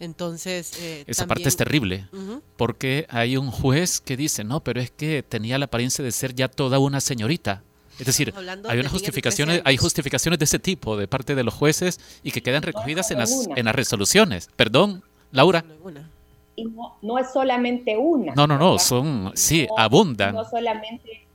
Entonces, 0.00 0.72
eh, 0.80 1.04
esa 1.06 1.26
parte 1.26 1.48
es 1.48 1.56
terrible, 1.56 2.06
porque 2.56 3.06
hay 3.08 3.36
un 3.36 3.50
juez 3.50 4.00
que 4.00 4.16
dice, 4.16 4.42
no, 4.42 4.60
pero 4.60 4.80
es 4.80 4.90
que 4.90 5.22
tenía 5.22 5.58
la 5.58 5.66
apariencia 5.66 6.04
de 6.04 6.10
ser 6.10 6.34
ya 6.34 6.48
toda 6.48 6.78
una 6.78 7.00
señorita. 7.00 7.62
Es 7.98 8.06
decir, 8.06 8.34
hay 8.68 8.78
unas 8.80 8.90
justificaciones, 8.90 9.62
hay 9.64 9.76
justificaciones 9.76 10.38
de 10.38 10.44
ese 10.44 10.58
tipo 10.58 10.96
de 10.96 11.06
parte 11.06 11.34
de 11.34 11.44
los 11.44 11.54
jueces 11.54 12.00
y 12.24 12.32
que 12.32 12.42
quedan 12.42 12.62
recogidas 12.62 13.10
en 13.10 13.18
las, 13.18 13.48
en 13.54 13.64
las 13.64 13.74
resoluciones. 13.74 14.48
Perdón, 14.56 15.04
Laura. 15.30 15.64
Y 16.56 16.64
no, 17.02 17.18
es 17.18 17.32
solamente 17.32 17.96
una. 17.96 18.34
No, 18.34 18.46
no, 18.46 18.58
no, 18.58 18.78
son, 18.78 19.30
sí, 19.34 19.68
abundan. 19.76 20.34
No 20.34 20.44
solamente 20.44 21.26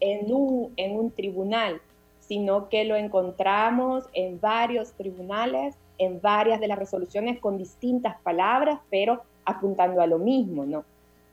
en 0.00 0.32
un, 0.32 0.72
en 0.76 0.96
un 0.96 1.10
tribunal, 1.10 1.80
sino 2.20 2.68
que 2.68 2.84
lo 2.84 2.96
encontramos 2.96 4.04
en 4.12 4.40
varios 4.40 4.92
tribunales 4.92 5.74
en 5.98 6.20
varias 6.20 6.60
de 6.60 6.68
las 6.68 6.78
resoluciones 6.78 7.38
con 7.40 7.58
distintas 7.58 8.20
palabras, 8.20 8.80
pero 8.90 9.22
apuntando 9.44 10.00
a 10.00 10.06
lo 10.06 10.18
mismo, 10.18 10.64
¿no? 10.64 10.84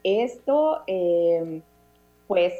Esto, 0.04 0.82
eh, 0.88 1.62
pues, 2.28 2.54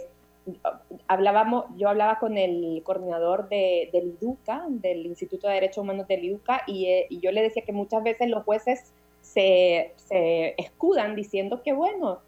hablábamos, 1.08 1.66
yo 1.78 1.90
hablaba 1.90 2.20
con 2.20 2.38
el 2.38 2.82
coordinador 2.84 3.50
de, 3.50 3.90
del 3.92 4.18
IDUCA, 4.20 4.66
del 4.70 5.06
Instituto 5.06 5.48
de 5.48 5.56
Derechos 5.56 5.80
Humanos 5.80 6.08
del 6.08 6.24
IDUCA, 6.26 6.64
eh, 6.68 7.08
y, 7.10 7.20
yo 7.20 7.32
le 7.32 7.42
decía 7.42 7.64
que 7.64 7.74
muchas 7.74 8.04
veces 8.04 8.30
los 8.30 8.44
jueces 8.44 8.92
se, 9.22 9.94
se 9.98 10.56
escudan 10.58 11.16
diciendo 11.16 11.62
que, 11.64 11.74
bueno, 11.74 12.20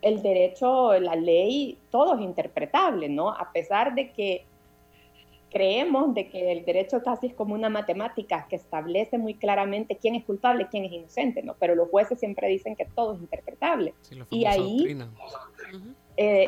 el 0.00 0.20
derecho, 0.22 0.98
la 0.98 1.14
ley, 1.14 1.78
todo 1.90 2.16
es 2.16 2.20
interpretable, 2.20 3.08
¿no? 3.08 3.30
A 3.30 3.52
pesar 3.52 3.94
de 3.94 4.10
que 4.10 4.44
creemos 5.52 6.14
de 6.14 6.28
que 6.28 6.50
el 6.50 6.64
derecho 6.64 7.02
casi 7.02 7.28
es 7.28 7.34
como 7.34 7.54
una 7.54 7.68
matemática 7.68 8.46
que 8.48 8.56
establece 8.56 9.18
muy 9.18 9.34
claramente 9.34 9.96
quién 9.96 10.14
es 10.14 10.24
culpable 10.24 10.62
y 10.62 10.66
quién 10.66 10.84
es 10.84 10.92
inocente, 10.92 11.42
¿no? 11.42 11.54
Pero 11.60 11.74
los 11.74 11.88
jueces 11.90 12.18
siempre 12.18 12.48
dicen 12.48 12.74
que 12.74 12.86
todo 12.86 13.14
es 13.14 13.20
interpretable. 13.20 13.94
y 14.30 14.46
ahí, 14.46 14.98
eh, 16.16 16.46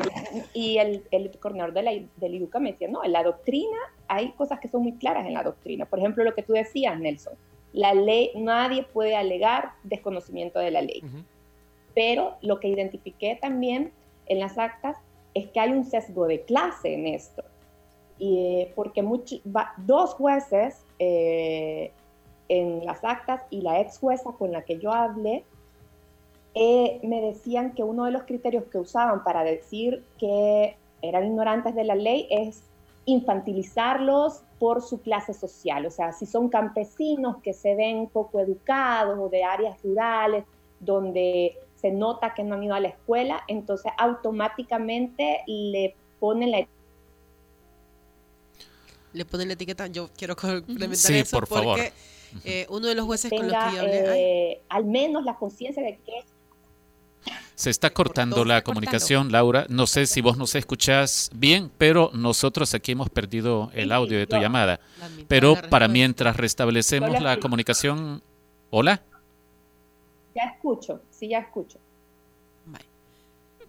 y 0.54 0.78
el, 0.78 1.04
el 1.10 1.30
coordinador 1.38 1.74
de 1.74 1.82
la, 1.82 1.92
del 2.16 2.34
IDUCA 2.34 2.58
me 2.60 2.72
decía, 2.72 2.88
no, 2.88 3.04
en 3.04 3.12
la 3.12 3.22
doctrina 3.22 3.76
hay 4.08 4.32
cosas 4.32 4.58
que 4.58 4.68
son 4.68 4.82
muy 4.82 4.94
claras 4.94 5.26
en 5.26 5.34
la 5.34 5.42
doctrina. 5.42 5.84
Por 5.84 5.98
ejemplo, 5.98 6.24
lo 6.24 6.34
que 6.34 6.42
tú 6.42 6.54
decías, 6.54 6.98
Nelson, 6.98 7.34
la 7.72 7.92
ley, 7.92 8.30
nadie 8.36 8.84
puede 8.84 9.16
alegar 9.16 9.72
desconocimiento 9.82 10.58
de 10.58 10.70
la 10.70 10.80
ley. 10.80 11.02
Pero 11.94 12.36
lo 12.40 12.58
que 12.58 12.68
identifiqué 12.68 13.38
también 13.40 13.92
en 14.26 14.40
las 14.40 14.56
actas 14.56 14.96
es 15.34 15.48
que 15.48 15.60
hay 15.60 15.70
un 15.70 15.84
sesgo 15.84 16.26
de 16.26 16.42
clase 16.42 16.94
en 16.94 17.06
esto 17.06 17.44
y, 18.18 18.68
porque 18.74 19.05
dos 19.79 20.14
jueces 20.14 20.83
eh, 20.98 21.92
en 22.48 22.85
las 22.85 23.05
actas 23.05 23.42
y 23.50 23.62
la 23.62 23.81
ex 23.81 23.98
jueza 23.98 24.33
con 24.33 24.53
la 24.53 24.62
que 24.62 24.79
yo 24.79 24.92
hablé 24.92 25.44
eh, 26.55 27.00
me 27.03 27.20
decían 27.20 27.74
que 27.74 27.83
uno 27.83 28.05
de 28.05 28.12
los 28.12 28.22
criterios 28.24 28.64
que 28.64 28.79
usaban 28.79 29.24
para 29.24 29.42
decir 29.42 30.05
que 30.18 30.77
eran 31.03 31.27
ignorantes 31.27 31.74
de 31.74 31.85
la 31.85 31.96
ley 31.96 32.29
es 32.31 32.62
infantilizarlos 33.07 34.44
por 34.59 34.81
su 34.81 35.00
clase 35.03 35.35
social, 35.35 35.85
o 35.85 35.90
sea, 35.90 36.12
si 36.12 36.27
son 36.27 36.48
campesinos 36.48 37.37
que 37.42 37.53
se 37.53 37.74
ven 37.74 38.07
poco 38.07 38.40
educados 38.40 39.18
o 39.18 39.29
de 39.29 39.44
áreas 39.44 39.83
rurales 39.83 40.44
donde 40.81 41.57
se 41.74 41.90
nota 41.90 42.33
que 42.35 42.44
no 42.44 42.55
han 42.55 42.62
ido 42.62 42.74
a 42.74 42.81
la 42.81 42.88
escuela, 42.88 43.42
entonces 43.48 43.92
automáticamente 43.98 45.42
le 45.46 45.94
ponen 46.18 46.53
la 46.53 46.66
le 49.14 49.24
ponen 49.24 49.48
la 49.48 49.55
etiqueta, 49.55 49.87
yo 49.87 50.11
quiero 50.16 50.37
complementar 50.37 50.96
sí, 50.96 51.18
eso 51.18 51.38
por 51.38 51.48
porque 51.48 51.64
favor. 51.64 51.81
Eh, 52.44 52.66
uno 52.68 52.88
de 52.88 52.94
los 52.96 53.07
jueces 53.07 53.31
con 53.31 53.48
los 53.48 53.64
que 53.64 53.77
yo 53.77 53.81
hablé... 53.81 54.50
Eh, 54.53 54.62
al 54.68 54.85
menos 54.85 55.24
la 55.24 55.37
conciencia 55.37 55.83
de 55.83 55.98
que... 56.05 56.24
Se 57.55 57.70
está 57.70 57.90
cortando 57.90 58.44
la 58.44 58.62
comunicación, 58.62 59.31
Laura. 59.31 59.66
No 59.68 59.87
sé 59.87 60.07
si 60.07 60.20
vos 60.20 60.37
nos 60.37 60.57
escuchás 60.57 61.31
bien, 61.33 61.70
pero 61.79 62.11
nosotros 62.12 62.74
aquí 62.74 62.92
hemos 62.92 63.09
perdido 63.09 63.70
el 63.72 63.92
audio 63.92 64.18
de 64.18 64.27
tu 64.27 64.37
llamada. 64.37 64.81
Pero 65.29 65.55
para 65.70 65.88
mientras 65.88 66.37
restablecemos 66.37 67.22
la 67.22 67.38
comunicación... 67.38 68.22
¿Hola? 68.70 69.00
Ya 70.35 70.42
escucho, 70.57 71.00
sí, 71.11 71.29
ya 71.29 71.38
escucho. 71.38 71.79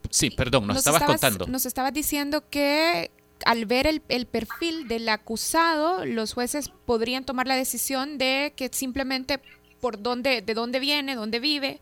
Sí, 0.10 0.32
perdón, 0.32 0.68
nos, 0.68 0.78
estabas, 0.78 1.04
contando. 1.04 1.46
Nos 1.46 1.66
estabas 1.66 1.94
diciendo 1.94 2.44
que 2.50 3.12
al 3.46 3.66
ver 3.66 3.88
el, 3.88 4.26
perfil 4.26 4.88
del 4.88 5.10
acusado, 5.10 6.06
los 6.06 6.34
jueces 6.34 6.70
podrían 6.86 7.26
tomar 7.26 7.48
la 7.48 7.56
decisión 7.56 8.18
de 8.18 8.54
que 8.56 8.70
simplemente 8.72 9.40
por 9.82 10.02
dónde, 10.02 10.42
de 10.42 10.54
dónde 10.54 10.80
viene, 10.80 11.16
dónde 11.16 11.40
vive, 11.40 11.80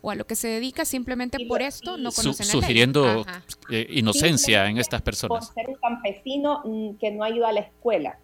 o 0.00 0.10
a 0.10 0.14
lo 0.14 0.26
que 0.26 0.34
se 0.34 0.48
dedica, 0.48 0.84
simplemente 0.84 1.46
por 1.46 1.62
esto 1.62 1.96
no 1.96 2.10
conocen 2.10 2.46
Su, 2.46 2.60
Sugiriendo 2.60 3.24
eh, 3.70 3.86
inocencia 3.90 4.68
en 4.68 4.78
estas 4.78 5.02
personas. 5.02 5.46
Por 5.46 5.54
ser 5.54 5.68
un 5.68 5.76
campesino 5.76 6.62
mm, 6.64 6.94
que 6.96 7.10
no 7.10 7.22
ha 7.22 7.30
ido 7.30 7.46
a 7.46 7.52
la 7.52 7.60
escuela. 7.60 8.18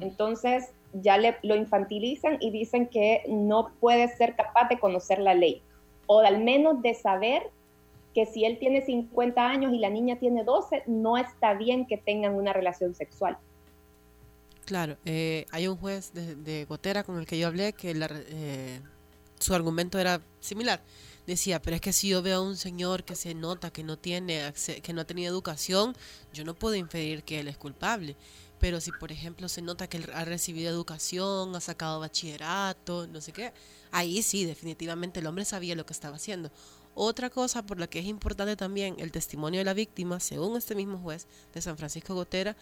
Entonces 0.00 0.66
ya 0.92 1.16
le, 1.16 1.36
lo 1.42 1.56
infantilizan 1.56 2.36
y 2.40 2.50
dicen 2.50 2.88
que 2.88 3.22
no 3.28 3.70
puede 3.80 4.08
ser 4.16 4.34
capaz 4.36 4.68
de 4.68 4.78
conocer 4.78 5.18
la 5.18 5.34
ley, 5.34 5.62
o 6.06 6.20
al 6.20 6.42
menos 6.42 6.82
de 6.82 6.94
saber 6.94 7.44
que 8.14 8.26
si 8.26 8.44
él 8.44 8.58
tiene 8.58 8.84
50 8.84 9.48
años 9.48 9.72
y 9.72 9.78
la 9.78 9.90
niña 9.90 10.18
tiene 10.18 10.44
12, 10.44 10.84
no 10.86 11.16
está 11.16 11.54
bien 11.54 11.86
que 11.86 11.96
tengan 11.96 12.34
una 12.34 12.52
relación 12.52 12.94
sexual. 12.94 13.38
Claro, 14.64 14.98
eh, 15.06 15.46
hay 15.50 15.66
un 15.66 15.76
juez 15.76 16.12
de, 16.12 16.66
Gotera 16.66 17.02
con 17.02 17.18
el 17.18 17.26
que 17.26 17.38
yo 17.38 17.46
hablé 17.46 17.72
que 17.72 17.94
eh, 17.96 18.80
su 19.38 19.54
argumento 19.54 19.98
era 19.98 20.20
similar. 20.40 20.82
Decía, 21.26 21.60
pero 21.60 21.76
es 21.76 21.80
que 21.80 21.92
si 21.92 22.08
yo 22.08 22.22
veo 22.22 22.38
a 22.38 22.42
un 22.42 22.56
señor 22.56 23.04
que 23.04 23.14
se 23.14 23.34
nota 23.34 23.70
que 23.70 23.82
no 23.82 23.98
tiene 23.98 24.52
que 24.82 24.92
no 24.92 25.02
ha 25.02 25.04
tenido 25.04 25.30
educación, 25.30 25.94
yo 26.32 26.44
no 26.44 26.54
puedo 26.54 26.74
inferir 26.74 27.22
que 27.22 27.40
él 27.40 27.48
es 27.48 27.56
culpable. 27.56 28.16
Pero 28.58 28.80
si, 28.80 28.90
por 28.92 29.12
ejemplo, 29.12 29.48
se 29.48 29.62
nota 29.62 29.86
que 29.88 29.98
él 29.98 30.10
ha 30.14 30.24
recibido 30.24 30.70
educación, 30.70 31.54
ha 31.54 31.60
sacado 31.60 32.00
bachillerato, 32.00 33.06
no 33.06 33.20
sé 33.20 33.32
qué, 33.32 33.52
ahí 33.90 34.22
sí, 34.22 34.44
definitivamente 34.44 35.20
el 35.20 35.26
hombre 35.26 35.44
sabía 35.44 35.76
lo 35.76 35.86
que 35.86 35.92
estaba 35.92 36.16
haciendo. 36.16 36.50
Otra 37.00 37.30
cosa 37.30 37.64
por 37.64 37.78
la 37.78 37.86
que 37.86 38.00
es 38.00 38.06
importante 38.06 38.56
también 38.56 38.96
el 38.98 39.12
testimonio 39.12 39.60
de 39.60 39.64
la 39.64 39.72
víctima, 39.72 40.18
según 40.18 40.56
este 40.56 40.74
mismo 40.74 40.98
juez 40.98 41.28
de 41.54 41.62
San 41.62 41.78
Francisco 41.78 42.12
Gotera, 42.12 42.56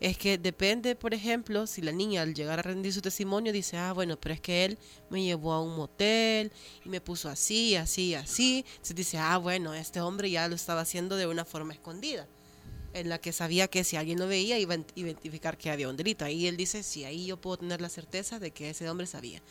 es 0.00 0.16
que 0.16 0.38
depende, 0.38 0.96
por 0.96 1.12
ejemplo, 1.12 1.66
si 1.66 1.82
la 1.82 1.92
niña 1.92 2.22
al 2.22 2.32
llegar 2.32 2.58
a 2.58 2.62
rendir 2.62 2.94
su 2.94 3.02
testimonio 3.02 3.52
dice, 3.52 3.76
ah, 3.76 3.92
bueno, 3.92 4.18
pero 4.18 4.34
es 4.34 4.40
que 4.40 4.64
él 4.64 4.78
me 5.10 5.22
llevó 5.22 5.52
a 5.52 5.60
un 5.60 5.76
motel 5.76 6.50
y 6.86 6.88
me 6.88 7.02
puso 7.02 7.28
así, 7.28 7.76
así, 7.76 8.14
así, 8.14 8.64
se 8.80 8.94
dice, 8.94 9.18
ah, 9.18 9.36
bueno, 9.36 9.74
este 9.74 10.00
hombre 10.00 10.30
ya 10.30 10.48
lo 10.48 10.54
estaba 10.54 10.80
haciendo 10.80 11.16
de 11.16 11.26
una 11.26 11.44
forma 11.44 11.74
escondida 11.74 12.26
en 12.94 13.10
la 13.10 13.18
que 13.18 13.32
sabía 13.32 13.68
que 13.68 13.84
si 13.84 13.96
alguien 13.96 14.18
lo 14.18 14.26
veía 14.26 14.58
iba 14.58 14.74
a 14.74 14.78
identificar 14.94 15.58
que 15.58 15.70
había 15.70 15.90
un 15.90 15.98
delito. 15.98 16.24
Ahí 16.24 16.46
él 16.46 16.56
dice, 16.56 16.82
sí, 16.82 17.04
ahí 17.04 17.26
yo 17.26 17.38
puedo 17.38 17.58
tener 17.58 17.82
la 17.82 17.90
certeza 17.90 18.38
de 18.38 18.52
que 18.52 18.70
ese 18.70 18.88
hombre 18.88 19.06
sabía. 19.06 19.42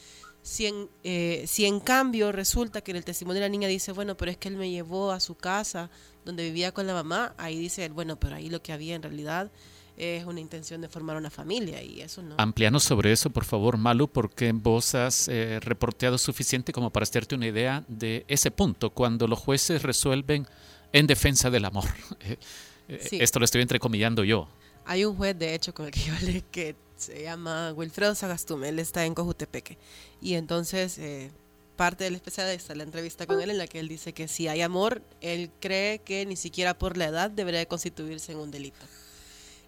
Si 0.43 0.65
en, 0.65 0.89
eh, 1.03 1.43
si 1.47 1.65
en 1.65 1.79
cambio 1.79 2.31
resulta 2.31 2.81
que 2.81 2.91
en 2.91 2.97
el 2.97 3.05
testimonio 3.05 3.41
de 3.41 3.47
la 3.47 3.51
niña 3.51 3.67
dice, 3.67 3.91
bueno, 3.91 4.17
pero 4.17 4.31
es 4.31 4.37
que 4.37 4.47
él 4.47 4.57
me 4.57 4.71
llevó 4.71 5.11
a 5.11 5.19
su 5.19 5.35
casa 5.35 5.89
donde 6.25 6.43
vivía 6.43 6.71
con 6.71 6.87
la 6.87 6.93
mamá, 6.93 7.35
ahí 7.37 7.59
dice 7.59 7.85
él, 7.85 7.93
bueno, 7.93 8.19
pero 8.19 8.35
ahí 8.35 8.49
lo 8.49 8.61
que 8.61 8.73
había 8.73 8.95
en 8.95 9.03
realidad 9.03 9.51
es 9.97 10.25
una 10.25 10.39
intención 10.39 10.81
de 10.81 10.89
formar 10.89 11.17
una 11.17 11.29
familia 11.29 11.83
y 11.83 12.01
eso 12.01 12.23
no. 12.23 12.35
Amplianos 12.37 12.83
sobre 12.83 13.11
eso, 13.11 13.29
por 13.29 13.45
favor, 13.45 13.77
Malu, 13.77 14.07
porque 14.07 14.51
vos 14.51 14.95
has 14.95 15.27
eh, 15.27 15.59
reporteado 15.61 16.17
suficiente 16.17 16.71
como 16.71 16.89
para 16.89 17.03
hacerte 17.03 17.35
una 17.35 17.47
idea 17.47 17.83
de 17.87 18.25
ese 18.27 18.49
punto, 18.49 18.89
cuando 18.89 19.27
los 19.27 19.37
jueces 19.37 19.83
resuelven 19.83 20.47
en 20.91 21.07
defensa 21.07 21.49
del 21.49 21.65
amor. 21.65 21.85
Eh, 22.87 22.99
Sí. 23.09 23.19
Esto 23.21 23.39
lo 23.39 23.45
estoy 23.45 23.61
entrecomillando 23.61 24.25
yo. 24.25 24.49
Hay 24.85 25.05
un 25.05 25.15
juez, 25.15 25.37
de 25.37 25.55
hecho, 25.55 25.73
con 25.73 25.85
el 25.85 25.91
que 25.91 26.01
yo 26.01 26.13
hablé 26.13 26.43
que 26.51 26.75
se 27.01 27.23
llama 27.23 27.73
Wilfredo 27.73 28.15
Sagastume, 28.15 28.69
él 28.69 28.79
está 28.79 29.05
en 29.05 29.13
Cojutepeque. 29.15 29.77
Y 30.21 30.35
entonces, 30.35 30.97
eh, 30.97 31.31
parte 31.75 32.03
del 32.03 32.15
especial 32.15 32.47
está 32.49 32.75
la 32.75 32.83
entrevista 32.83 33.25
con 33.25 33.41
él 33.41 33.49
en 33.49 33.57
la 33.57 33.67
que 33.67 33.79
él 33.79 33.87
dice 33.87 34.13
que 34.13 34.27
si 34.27 34.47
hay 34.47 34.61
amor, 34.61 35.01
él 35.19 35.49
cree 35.59 35.99
que 35.99 36.25
ni 36.25 36.35
siquiera 36.35 36.77
por 36.77 36.97
la 36.97 37.05
edad 37.05 37.29
debería 37.31 37.59
de 37.59 37.67
constituirse 37.67 38.31
en 38.31 38.37
un 38.39 38.51
delito. 38.51 38.85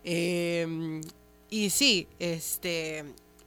Eh, 0.04 1.02
y 1.50 1.70
sí, 1.70 2.08
este, 2.20 3.06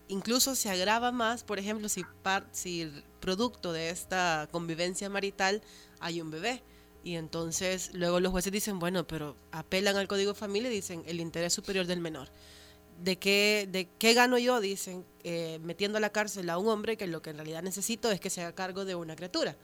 incluso 0.09 0.55
se 0.55 0.70
agrava 0.70 1.12
más, 1.12 1.44
por 1.44 1.59
ejemplo, 1.59 1.88
si, 1.88 2.03
par- 2.22 2.49
si 2.53 2.90
producto 3.20 3.72
de 3.72 3.90
esta 3.90 4.49
convivencia 4.51 5.09
marital 5.09 5.62
hay 6.01 6.20
un 6.20 6.31
bebé. 6.31 6.62
Y 7.05 7.14
entonces 7.14 7.90
luego 7.94 8.18
los 8.18 8.33
jueces 8.33 8.51
dicen, 8.53 8.81
bueno, 8.81 9.07
pero 9.07 9.37
apelan 9.53 9.96
al 9.96 10.09
Código 10.09 10.33
de 10.33 10.38
Familia 10.38 10.70
y 10.72 10.75
dicen 10.75 11.05
el 11.07 11.20
interés 11.20 11.53
superior 11.53 11.87
del 11.87 12.01
menor. 12.01 12.29
¿De 13.02 13.16
qué, 13.16 13.68
de 13.70 13.88
qué 13.98 14.14
gano 14.14 14.38
yo? 14.38 14.61
Dicen, 14.61 15.04
eh, 15.22 15.59
metiendo 15.62 15.98
a 15.98 16.00
la 16.00 16.11
cárcel 16.11 16.48
a 16.50 16.59
un 16.59 16.68
hombre 16.68 16.96
que 16.96 17.06
lo 17.06 17.22
que 17.22 17.30
en 17.30 17.37
realidad 17.37 17.62
necesito 17.62 18.11
es 18.11 18.20
que 18.20 18.30
se 18.30 18.40
haga 18.40 18.54
cargo 18.54 18.85
de 18.85 18.94
una 18.94 19.16
criatura. 19.16 19.56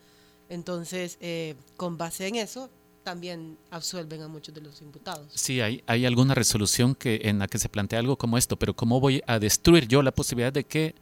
Entonces, 0.48 1.16
eh, 1.20 1.54
con 1.76 1.96
base 1.96 2.26
en 2.26 2.36
eso, 2.36 2.68
también 3.02 3.58
absuelven 3.70 4.22
a 4.22 4.28
muchos 4.28 4.54
de 4.54 4.60
los 4.60 4.80
imputados. 4.80 5.32
Sí, 5.34 5.60
hay, 5.60 5.82
hay 5.86 6.06
alguna 6.06 6.34
resolución 6.34 6.94
que, 6.94 7.22
en 7.24 7.38
la 7.38 7.48
que 7.48 7.58
se 7.58 7.68
plantea 7.68 7.98
algo 7.98 8.16
como 8.16 8.38
esto, 8.38 8.58
pero 8.58 8.74
¿cómo 8.74 9.00
voy 9.00 9.22
a 9.26 9.38
destruir 9.38 9.88
yo 9.88 10.02
la 10.02 10.12
posibilidad 10.12 10.52
de 10.52 10.64
que 10.64 10.94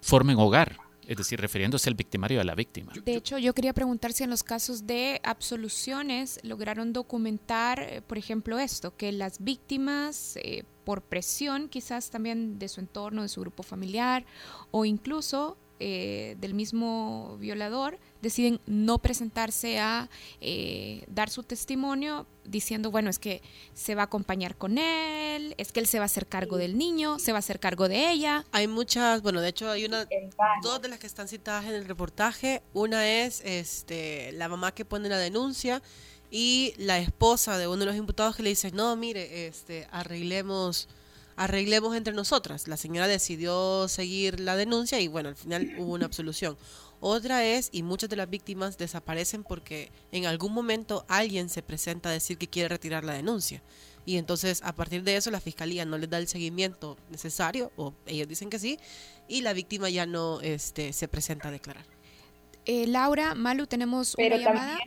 formen 0.00 0.38
hogar? 0.38 0.78
Es 1.06 1.16
decir, 1.16 1.40
refiriéndose 1.40 1.88
al 1.88 1.96
victimario 1.96 2.38
y 2.38 2.40
a 2.40 2.44
la 2.44 2.54
víctima. 2.54 2.92
De 3.04 3.16
hecho, 3.16 3.36
yo 3.36 3.52
quería 3.52 3.72
preguntar 3.72 4.12
si 4.12 4.22
en 4.22 4.30
los 4.30 4.44
casos 4.44 4.86
de 4.86 5.20
absoluciones 5.24 6.38
lograron 6.44 6.92
documentar, 6.92 7.80
eh, 7.80 8.00
por 8.00 8.16
ejemplo, 8.16 8.60
esto, 8.60 8.96
que 8.96 9.10
las 9.10 9.42
víctimas, 9.42 10.36
eh, 10.36 10.62
por 10.90 11.02
presión 11.02 11.68
quizás 11.68 12.10
también 12.10 12.58
de 12.58 12.68
su 12.68 12.80
entorno, 12.80 13.22
de 13.22 13.28
su 13.28 13.40
grupo 13.40 13.62
familiar, 13.62 14.24
o 14.72 14.84
incluso 14.84 15.56
eh, 15.78 16.34
del 16.40 16.52
mismo 16.52 17.36
violador, 17.38 18.00
deciden 18.22 18.60
no 18.66 18.98
presentarse 18.98 19.78
a 19.78 20.10
eh, 20.40 21.04
dar 21.06 21.30
su 21.30 21.44
testimonio 21.44 22.26
diciendo, 22.44 22.90
bueno, 22.90 23.08
es 23.08 23.20
que 23.20 23.40
se 23.72 23.94
va 23.94 24.02
a 24.02 24.04
acompañar 24.06 24.56
con 24.56 24.78
él, 24.78 25.54
es 25.58 25.70
que 25.70 25.78
él 25.78 25.86
se 25.86 26.00
va 26.00 26.06
a 26.06 26.06
hacer 26.06 26.26
cargo 26.26 26.56
del 26.56 26.76
niño, 26.76 27.20
se 27.20 27.30
va 27.30 27.38
a 27.38 27.44
hacer 27.44 27.60
cargo 27.60 27.88
de 27.88 28.10
ella. 28.10 28.44
Hay 28.50 28.66
muchas, 28.66 29.22
bueno, 29.22 29.40
de 29.40 29.50
hecho 29.50 29.70
hay 29.70 29.84
una, 29.84 30.08
dos 30.60 30.82
de 30.82 30.88
las 30.88 30.98
que 30.98 31.06
están 31.06 31.28
citadas 31.28 31.66
en 31.66 31.74
el 31.74 31.84
reportaje. 31.84 32.64
Una 32.74 33.08
es 33.08 33.42
este, 33.44 34.32
la 34.32 34.48
mamá 34.48 34.72
que 34.72 34.84
pone 34.84 35.08
la 35.08 35.18
denuncia 35.18 35.82
y 36.30 36.74
la 36.76 36.98
esposa 36.98 37.58
de 37.58 37.66
uno 37.66 37.78
de 37.78 37.86
los 37.86 37.96
imputados 37.96 38.36
que 38.36 38.42
le 38.42 38.50
dice, 38.50 38.70
no, 38.70 38.94
mire, 38.96 39.46
este, 39.46 39.88
arreglemos, 39.90 40.88
arreglemos 41.36 41.96
entre 41.96 42.14
nosotras. 42.14 42.68
La 42.68 42.76
señora 42.76 43.08
decidió 43.08 43.88
seguir 43.88 44.38
la 44.38 44.56
denuncia 44.56 45.00
y 45.00 45.08
bueno, 45.08 45.28
al 45.28 45.36
final 45.36 45.74
hubo 45.78 45.94
una 45.94 46.06
absolución. 46.06 46.56
Otra 47.00 47.44
es, 47.44 47.70
y 47.72 47.82
muchas 47.82 48.10
de 48.10 48.16
las 48.16 48.28
víctimas 48.28 48.78
desaparecen 48.78 49.42
porque 49.42 49.90
en 50.12 50.26
algún 50.26 50.52
momento 50.52 51.04
alguien 51.08 51.48
se 51.48 51.62
presenta 51.62 52.10
a 52.10 52.12
decir 52.12 52.38
que 52.38 52.48
quiere 52.48 52.68
retirar 52.68 53.04
la 53.04 53.14
denuncia. 53.14 53.62
Y 54.06 54.16
entonces 54.16 54.60
a 54.64 54.74
partir 54.74 55.02
de 55.02 55.16
eso 55.16 55.30
la 55.30 55.40
fiscalía 55.40 55.84
no 55.84 55.98
les 55.98 56.10
da 56.10 56.18
el 56.18 56.28
seguimiento 56.28 56.96
necesario, 57.10 57.72
o 57.76 57.94
ellos 58.06 58.28
dicen 58.28 58.50
que 58.50 58.58
sí, 58.58 58.78
y 59.28 59.42
la 59.42 59.52
víctima 59.52 59.88
ya 59.90 60.06
no 60.06 60.40
este, 60.42 60.92
se 60.92 61.08
presenta 61.08 61.48
a 61.48 61.50
declarar. 61.50 61.86
Eh, 62.66 62.86
Laura, 62.86 63.34
Malu, 63.34 63.66
tenemos 63.66 64.14
Pero 64.16 64.36
una 64.36 64.44
llamada. 64.44 64.78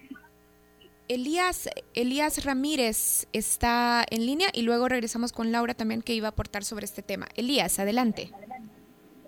Elías, 1.07 1.69
Elías 1.93 2.45
Ramírez 2.45 3.27
está 3.33 4.05
en 4.09 4.25
línea 4.25 4.49
y 4.53 4.61
luego 4.61 4.87
regresamos 4.87 5.33
con 5.33 5.51
Laura 5.51 5.73
también 5.73 6.01
que 6.01 6.13
iba 6.13 6.27
a 6.27 6.31
aportar 6.31 6.63
sobre 6.63 6.85
este 6.85 7.01
tema. 7.01 7.27
Elías, 7.35 7.77
adelante. 7.79 8.31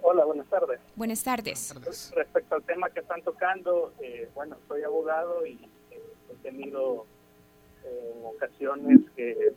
Hola, 0.02 0.24
buenas 0.24 0.48
tardes. 0.48 0.80
Buenas 0.96 1.24
tardes. 1.24 1.76
Respecto 2.16 2.56
al 2.56 2.64
tema 2.64 2.90
que 2.90 3.02
están 3.02 3.22
tocando, 3.24 3.94
eh, 4.00 4.30
bueno, 4.36 4.56
soy 4.68 4.84
abogado 4.84 5.46
y 5.46 5.54
eh, 5.92 6.02
he 6.32 6.36
tenido 6.44 7.06
eh, 7.84 8.14
en 8.16 8.26
ocasiones 8.26 9.00
que 9.16 9.54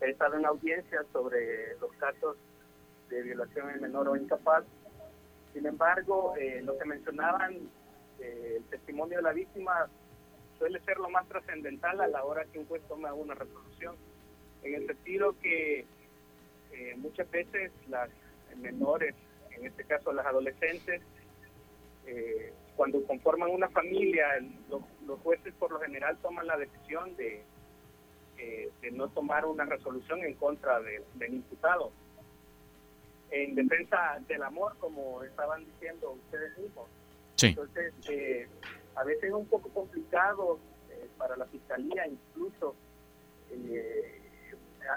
he 0.00 0.10
estado 0.10 0.36
en 0.36 0.46
audiencia 0.46 1.04
sobre 1.12 1.76
los 1.80 1.92
casos 1.94 2.36
de 3.08 3.22
violación 3.22 3.70
en 3.70 3.80
menor 3.80 4.08
o 4.08 4.16
incapaz. 4.16 4.64
Sin 5.52 5.66
embargo, 5.66 6.34
eh, 6.38 6.60
lo 6.62 6.76
que 6.78 6.84
mencionaban, 6.84 7.54
eh, 8.20 8.56
el 8.58 8.64
testimonio 8.64 9.16
de 9.18 9.22
la 9.22 9.32
víctima 9.32 9.88
suele 10.58 10.80
ser 10.80 10.96
lo 10.98 11.08
más 11.10 11.26
trascendental 11.28 12.00
a 12.00 12.06
la 12.08 12.24
hora 12.24 12.44
que 12.46 12.58
un 12.58 12.66
juez 12.66 12.82
toma 12.88 13.12
una 13.14 13.34
resolución, 13.34 13.96
en 14.62 14.74
el 14.74 14.86
sentido 14.86 15.34
que 15.40 15.84
eh, 16.72 16.94
muchas 16.96 17.30
veces 17.30 17.70
las 17.88 18.10
menores, 18.56 19.14
en 19.50 19.66
este 19.66 19.84
caso 19.84 20.12
las 20.12 20.26
adolescentes, 20.26 21.02
eh, 22.06 22.52
cuando 22.76 23.02
conforman 23.06 23.50
una 23.50 23.68
familia, 23.70 24.26
los, 24.68 24.82
los 25.06 25.18
jueces 25.20 25.54
por 25.54 25.72
lo 25.72 25.80
general 25.80 26.16
toman 26.18 26.46
la 26.46 26.56
decisión 26.56 27.16
de, 27.16 27.42
eh, 28.38 28.70
de 28.82 28.90
no 28.90 29.08
tomar 29.08 29.46
una 29.46 29.64
resolución 29.64 30.20
en 30.24 30.34
contra 30.34 30.80
de- 30.80 31.02
del 31.14 31.34
imputado. 31.34 31.90
En 33.30 33.54
defensa 33.54 34.20
del 34.28 34.42
amor, 34.42 34.76
como 34.78 35.22
estaban 35.24 35.64
diciendo 35.64 36.12
ustedes 36.12 36.56
mismos. 36.58 36.86
Sí. 37.36 37.48
Entonces, 37.48 37.92
eh, 38.08 38.46
a 38.96 39.04
veces 39.04 39.24
es 39.24 39.32
un 39.32 39.46
poco 39.46 39.68
complicado 39.70 40.58
eh, 40.90 41.08
para 41.18 41.36
la 41.36 41.46
fiscalía 41.46 42.06
incluso 42.06 42.74
eh, 43.50 44.20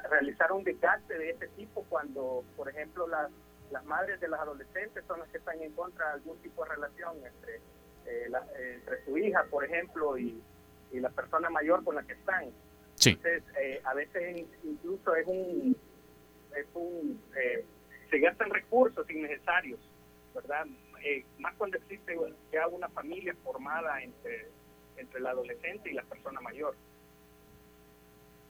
realizar 0.09 0.51
un 0.51 0.63
desgaste 0.63 1.17
de 1.17 1.31
este 1.31 1.47
tipo 1.49 1.83
cuando, 1.89 2.43
por 2.55 2.69
ejemplo, 2.69 3.07
las, 3.07 3.29
las 3.71 3.83
madres 3.85 4.19
de 4.19 4.27
las 4.27 4.39
adolescentes 4.39 5.03
son 5.07 5.19
las 5.19 5.29
que 5.29 5.37
están 5.37 5.61
en 5.61 5.71
contra 5.73 6.07
de 6.07 6.13
algún 6.13 6.37
tipo 6.39 6.63
de 6.63 6.69
relación 6.71 7.15
entre, 7.25 7.55
eh, 8.05 8.27
la- 8.29 8.45
entre 8.57 9.03
su 9.05 9.17
hija, 9.17 9.45
por 9.49 9.65
ejemplo, 9.65 10.17
y, 10.17 10.41
y 10.91 10.99
la 10.99 11.09
persona 11.09 11.49
mayor 11.49 11.83
con 11.83 11.95
la 11.95 12.03
que 12.03 12.13
están. 12.13 12.45
Sí. 12.95 13.11
Entonces, 13.11 13.43
eh, 13.59 13.81
a 13.83 13.93
veces 13.93 14.37
in- 14.37 14.51
incluso 14.63 15.15
es 15.15 15.25
un, 15.27 15.75
es 16.55 16.65
un 16.73 17.21
eh, 17.35 17.65
se 18.09 18.19
gastan 18.19 18.49
recursos 18.49 19.09
innecesarios, 19.09 19.79
¿verdad? 20.35 20.65
Eh, 21.03 21.25
más 21.39 21.53
cuando 21.57 21.77
existe 21.77 22.17
ya 22.51 22.67
una 22.67 22.89
familia 22.89 23.35
formada 23.43 24.01
entre, 24.01 24.47
entre 24.97 25.19
el 25.19 25.27
adolescente 25.27 25.91
y 25.91 25.93
la 25.93 26.03
persona 26.03 26.41
mayor. 26.41 26.75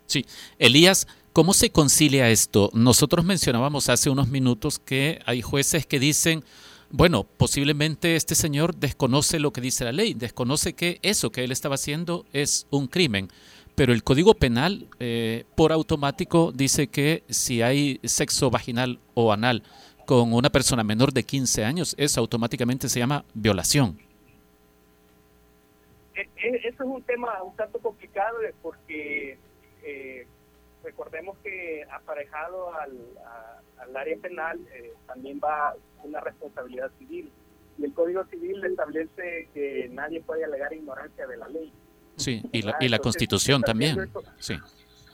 Sí. 0.07 0.25
Elías, 0.57 1.07
¿cómo 1.33 1.53
se 1.53 1.69
concilia 1.69 2.29
esto? 2.29 2.71
Nosotros 2.73 3.23
mencionábamos 3.23 3.89
hace 3.89 4.09
unos 4.09 4.27
minutos 4.29 4.79
que 4.79 5.19
hay 5.25 5.41
jueces 5.41 5.85
que 5.85 5.99
dicen, 5.99 6.43
bueno, 6.89 7.23
posiblemente 7.23 8.15
este 8.15 8.33
señor 8.33 8.75
desconoce 8.75 9.39
lo 9.39 9.53
que 9.53 9.61
dice 9.61 9.85
la 9.85 9.91
ley, 9.91 10.15
desconoce 10.15 10.73
que 10.73 10.97
eso 11.03 11.31
que 11.31 11.43
él 11.43 11.51
estaba 11.51 11.75
haciendo 11.75 12.25
es 12.33 12.65
un 12.71 12.87
crimen, 12.87 13.29
pero 13.75 13.93
el 13.93 14.03
Código 14.03 14.33
Penal 14.33 14.87
eh, 14.99 15.45
por 15.55 15.71
automático 15.71 16.51
dice 16.51 16.87
que 16.87 17.23
si 17.29 17.61
hay 17.61 17.99
sexo 18.03 18.49
vaginal 18.49 18.99
o 19.13 19.31
anal 19.31 19.61
con 20.09 20.33
una 20.33 20.49
persona 20.49 20.83
menor 20.83 21.13
de 21.13 21.21
15 21.23 21.63
años, 21.63 21.93
eso 21.99 22.19
automáticamente 22.19 22.89
se 22.89 22.97
llama 22.97 23.23
violación. 23.35 23.95
E- 26.15 26.27
e- 26.37 26.67
Eso 26.67 26.83
es 26.83 26.89
un 26.89 27.03
tema 27.03 27.43
un 27.43 27.55
tanto 27.55 27.77
complicado 27.77 28.41
eh, 28.41 28.55
porque 28.63 29.37
eh, 29.83 30.25
recordemos 30.83 31.37
que 31.43 31.83
aparejado 31.91 32.73
al, 32.73 32.97
a- 33.23 33.83
al 33.83 33.95
área 33.95 34.17
penal 34.17 34.59
eh, 34.73 34.93
también 35.05 35.39
va 35.43 35.75
una 36.03 36.19
responsabilidad 36.21 36.89
civil 36.97 37.29
y 37.77 37.85
el 37.85 37.93
Código 37.93 38.25
Civil 38.31 38.63
establece 38.65 39.47
que 39.53 39.89
nadie 39.91 40.21
puede 40.21 40.43
alegar 40.43 40.73
ignorancia 40.73 41.27
de 41.27 41.37
la 41.37 41.47
ley. 41.49 41.71
Sí, 42.17 42.41
y 42.51 42.63
la, 42.63 42.71
Ah, 42.71 42.77
y 42.81 42.89
la 42.89 42.95
entonces, 42.95 43.19
Constitución 43.19 43.61
también. 43.61 43.99
eso- 43.99 44.23
Sí. 44.39 44.55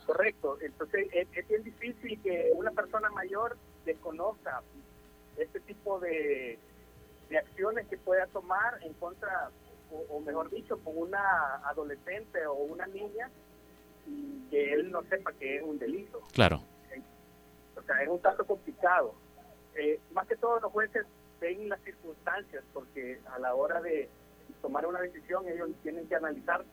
Correcto, 0.06 0.56
entonces 0.62 1.06
es, 1.12 1.28
es 1.36 1.46
bien 1.48 1.62
difícil 1.64 2.18
que 2.22 2.50
una 2.54 2.70
persona 2.70 3.10
mayor 3.10 3.58
desconozca 3.84 4.62
este 5.38 5.60
tipo 5.60 5.98
de, 6.00 6.58
de 7.28 7.38
acciones 7.38 7.86
que 7.88 7.98
pueda 7.98 8.26
tomar 8.28 8.78
en 8.82 8.92
contra, 8.94 9.50
o, 9.90 10.16
o 10.16 10.20
mejor 10.20 10.50
dicho, 10.50 10.78
con 10.80 10.96
una 10.96 11.56
adolescente 11.66 12.46
o 12.46 12.54
una 12.54 12.86
niña 12.86 13.30
y 14.06 14.48
que 14.50 14.72
él 14.72 14.90
no 14.90 15.02
sepa 15.04 15.32
que 15.32 15.56
es 15.56 15.62
un 15.62 15.78
delito. 15.78 16.20
Claro. 16.32 16.60
O 17.76 17.82
sea, 17.82 18.02
es 18.02 18.08
un 18.08 18.20
tanto 18.20 18.44
complicado. 18.46 19.14
Eh, 19.74 20.00
más 20.12 20.26
que 20.26 20.36
todo 20.36 20.58
los 20.60 20.72
jueces 20.72 21.06
ven 21.40 21.68
las 21.68 21.80
circunstancias 21.82 22.64
porque 22.72 23.20
a 23.30 23.38
la 23.38 23.54
hora 23.54 23.80
de 23.82 24.08
tomar 24.62 24.86
una 24.86 25.00
decisión 25.00 25.46
ellos 25.48 25.70
tienen 25.82 26.08
que 26.08 26.16
analizar 26.16 26.64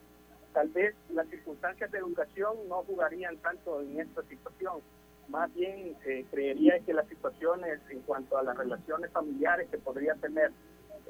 tal 0.54 0.68
vez 0.68 0.94
las 1.10 1.28
circunstancias 1.28 1.90
de 1.90 1.98
educación 1.98 2.56
no 2.68 2.82
jugarían 2.84 3.36
tanto 3.38 3.82
en 3.82 4.00
esta 4.00 4.22
situación. 4.22 4.80
Más 5.28 5.52
bien 5.54 5.96
eh, 6.06 6.24
creería 6.30 6.78
que 6.80 6.92
las 6.92 7.08
situaciones 7.08 7.80
en 7.90 8.00
cuanto 8.00 8.36
a 8.38 8.42
las 8.42 8.56
relaciones 8.56 9.10
familiares 9.10 9.68
que 9.70 9.78
podría 9.78 10.14
tener, 10.14 10.52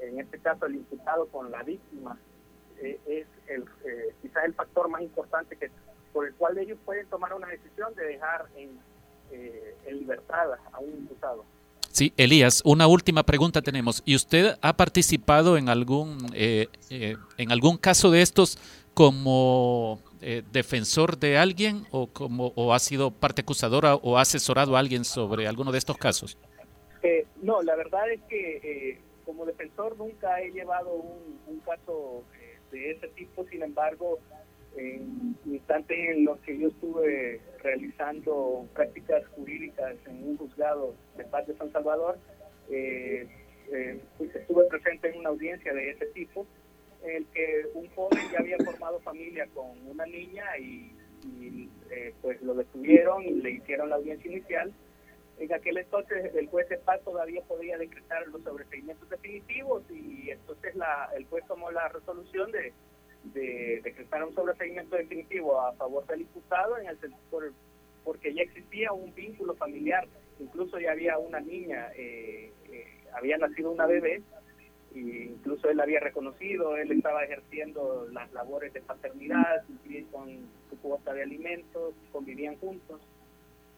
en 0.01 0.19
este 0.19 0.39
caso 0.39 0.65
el 0.65 0.75
imputado 0.75 1.27
con 1.27 1.51
la 1.51 1.63
víctima, 1.63 2.17
eh, 2.81 2.99
es 3.05 3.27
el, 3.47 3.63
eh, 3.85 4.13
quizás 4.21 4.45
el 4.45 4.53
factor 4.53 4.89
más 4.89 5.01
importante 5.01 5.55
que, 5.55 5.69
por 6.13 6.27
el 6.27 6.33
cual 6.35 6.57
ellos 6.57 6.77
pueden 6.85 7.07
tomar 7.07 7.33
una 7.33 7.47
decisión 7.47 7.93
de 7.95 8.05
dejar 8.05 8.45
en, 8.55 8.79
eh, 9.31 9.75
en 9.85 9.99
libertad 9.99 10.53
a 10.71 10.79
un 10.79 10.89
imputado. 10.89 11.45
Sí, 11.91 12.11
Elías, 12.17 12.61
una 12.65 12.87
última 12.87 13.23
pregunta 13.23 13.61
tenemos. 13.61 14.01
¿Y 14.03 14.15
usted 14.17 14.57
ha 14.61 14.75
participado 14.75 15.55
en 15.55 15.69
algún, 15.69 16.17
eh, 16.33 16.67
en 16.89 17.51
algún 17.51 17.77
caso 17.77 18.11
de 18.11 18.21
estos 18.21 18.57
como 18.95 19.99
eh, 20.21 20.41
defensor 20.51 21.19
de 21.19 21.37
alguien 21.37 21.83
o, 21.91 22.07
como, 22.07 22.53
o 22.55 22.73
ha 22.73 22.79
sido 22.79 23.11
parte 23.11 23.41
acusadora 23.41 23.93
o 23.95 24.17
ha 24.17 24.21
asesorado 24.21 24.75
a 24.75 24.79
alguien 24.79 25.05
sobre 25.05 25.47
alguno 25.47 25.71
de 25.71 25.77
estos 25.77 25.97
casos? 25.97 26.37
Eh, 27.03 27.27
no, 27.43 27.61
la 27.61 27.75
verdad 27.75 28.11
es 28.11 28.21
que 28.23 28.57
eh, 28.63 28.99
como 29.25 29.45
defensor 29.45 29.95
nunca 29.97 30.41
he 30.41 30.49
llevado 30.51 30.91
un, 30.93 31.39
un 31.45 31.59
caso 31.59 32.23
eh, 32.39 32.57
de 32.71 32.91
ese 32.91 33.07
tipo, 33.09 33.45
sin 33.45 33.61
embargo, 33.61 34.19
en 34.77 35.35
instantes 35.45 35.97
en 35.97 36.25
los 36.25 36.39
que 36.39 36.57
yo 36.57 36.67
estuve 36.69 37.41
realizando 37.63 38.67
prácticas 38.73 39.25
jurídicas 39.35 39.95
en 40.07 40.29
un 40.29 40.37
juzgado 40.37 40.95
de 41.17 41.23
paz 41.25 41.47
de 41.47 41.55
San 41.57 41.71
Salvador, 41.71 42.17
eh, 42.69 43.27
eh, 43.71 43.99
pues 44.17 44.35
estuve 44.35 44.65
presente 44.65 45.09
en 45.09 45.19
una 45.19 45.29
audiencia 45.29 45.73
de 45.73 45.91
ese 45.91 46.05
tipo, 46.07 46.45
en 47.05 47.15
el 47.17 47.25
que 47.27 47.65
un 47.73 47.87
joven 47.89 48.19
ya 48.31 48.39
había 48.39 48.57
formado 48.57 48.99
familia 49.01 49.47
con 49.53 49.65
una 49.87 50.05
niña 50.05 50.45
y, 50.57 50.91
eh, 51.91 52.13
pues 52.21 52.41
lo 52.41 52.53
detuvieron 52.53 53.23
y 53.23 53.31
le 53.31 53.51
hicieron 53.51 53.89
la 53.89 53.95
audiencia 53.95 54.31
inicial. 54.31 54.73
En 55.37 55.53
aquel 55.53 55.77
entonces 55.77 56.33
el 56.35 56.47
juez 56.47 56.69
de 56.69 56.77
paz 56.77 57.01
todavía 57.03 57.41
podía 57.41 57.77
decretar 57.77 58.27
los 58.27 58.41
sobreseimientos 58.43 59.09
definitivos 59.09 59.83
y 59.91 60.29
entonces 60.31 60.75
la, 60.75 61.09
el 61.15 61.25
juez 61.25 61.45
tomó 61.47 61.71
la 61.71 61.87
resolución 61.89 62.51
de 62.51 62.73
de 63.33 63.81
decretar 63.83 64.23
un 64.23 64.33
sobreseimiento 64.33 64.95
definitivo 64.95 65.59
a 65.59 65.73
favor 65.73 66.05
del 66.07 66.21
imputado 66.21 66.77
en 66.77 66.87
el 66.87 66.97
por, 67.29 67.51
porque 68.03 68.33
ya 68.33 68.43
existía 68.43 68.91
un 68.91 69.13
vínculo 69.15 69.55
familiar, 69.55 70.07
incluso 70.39 70.79
ya 70.79 70.91
había 70.91 71.17
una 71.17 71.39
niña, 71.39 71.89
eh, 71.95 72.51
eh, 72.71 72.85
había 73.13 73.37
nacido 73.37 73.71
una 73.71 73.87
bebé, 73.87 74.21
incluso 74.95 75.69
él 75.69 75.79
había 75.79 75.99
reconocido, 75.99 76.77
él 76.77 76.91
estaba 76.91 77.23
ejerciendo 77.23 78.07
las 78.11 78.31
labores 78.33 78.73
de 78.73 78.81
paternidad, 78.81 79.63
con 80.11 80.29
su 80.69 80.77
cuota 80.79 81.13
de 81.13 81.23
alimentos, 81.23 81.93
convivían 82.11 82.55
juntos. 82.57 83.01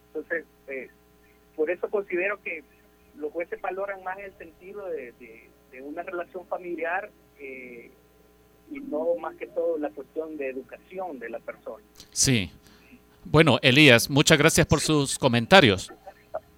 Entonces, 0.08 0.46
eh, 0.68 0.90
por 1.56 1.70
eso 1.72 1.90
considero 1.90 2.42
que 2.42 2.64
los 3.16 3.32
jueces 3.32 3.60
valoran 3.62 4.04
más 4.04 4.18
el 4.20 4.34
sentido 4.38 4.88
de, 4.90 5.12
de, 5.14 5.50
de 5.72 5.82
una 5.82 6.04
relación 6.04 6.46
familiar 6.48 7.10
eh, 7.40 7.92
y 8.72 8.80
no 8.80 9.16
más 9.16 9.36
que 9.36 9.48
todo 9.48 9.78
la 9.78 9.90
cuestión 9.90 10.38
de 10.38 10.50
educación 10.50 11.20
de 11.20 11.30
la 11.30 11.40
persona. 11.40 11.84
Sí. 12.12 12.52
Bueno, 13.24 13.58
Elías, 13.62 14.10
muchas 14.10 14.38
gracias 14.38 14.66
por 14.68 14.80
sus 14.80 15.18
comentarios. 15.18 15.92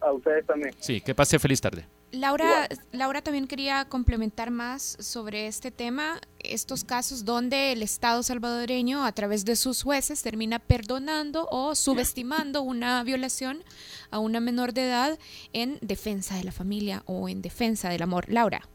A 0.01 0.11
ustedes 0.11 0.45
también. 0.45 0.73
Sí, 0.79 1.01
que 1.01 1.15
pase 1.15 1.39
feliz 1.39 1.59
tarde. 1.59 1.85
Laura, 2.11 2.67
Laura 2.91 3.21
también 3.21 3.47
quería 3.47 3.85
complementar 3.85 4.49
más 4.49 4.97
sobre 4.99 5.47
este 5.47 5.69
tema, 5.69 6.19
estos 6.39 6.83
casos 6.83 7.23
donde 7.23 7.71
el 7.71 7.83
Estado 7.83 8.23
salvadoreño 8.23 9.05
a 9.05 9.11
través 9.11 9.45
de 9.45 9.55
sus 9.55 9.83
jueces 9.83 10.23
termina 10.23 10.59
perdonando 10.59 11.47
o 11.51 11.75
subestimando 11.75 12.63
una 12.63 13.03
violación 13.03 13.63
a 14.09 14.19
una 14.19 14.39
menor 14.39 14.73
de 14.73 14.87
edad 14.87 15.19
en 15.53 15.77
defensa 15.81 16.35
de 16.35 16.45
la 16.45 16.51
familia 16.51 17.03
o 17.05 17.29
en 17.29 17.41
defensa 17.41 17.89
del 17.89 18.01
amor. 18.01 18.25
Laura. 18.29 18.67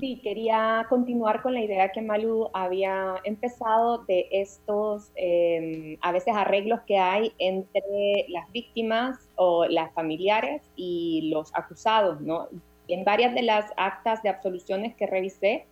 Sí, 0.00 0.20
quería 0.24 0.86
continuar 0.88 1.40
con 1.40 1.54
la 1.54 1.62
idea 1.62 1.92
que 1.92 2.02
Malu 2.02 2.50
había 2.52 3.14
empezado 3.22 3.98
de 4.06 4.26
estos, 4.32 5.12
eh, 5.14 5.98
a 6.00 6.10
veces, 6.10 6.34
arreglos 6.34 6.80
que 6.80 6.98
hay 6.98 7.32
entre 7.38 8.26
las 8.28 8.50
víctimas 8.50 9.28
o 9.36 9.66
las 9.66 9.92
familiares 9.92 10.62
y 10.74 11.30
los 11.32 11.54
acusados, 11.54 12.20
¿no? 12.20 12.48
En 12.88 13.04
varias 13.04 13.34
de 13.34 13.42
las 13.42 13.72
actas 13.76 14.20
de 14.24 14.30
absoluciones 14.30 14.96
que 14.96 15.06
revisé, 15.06 15.66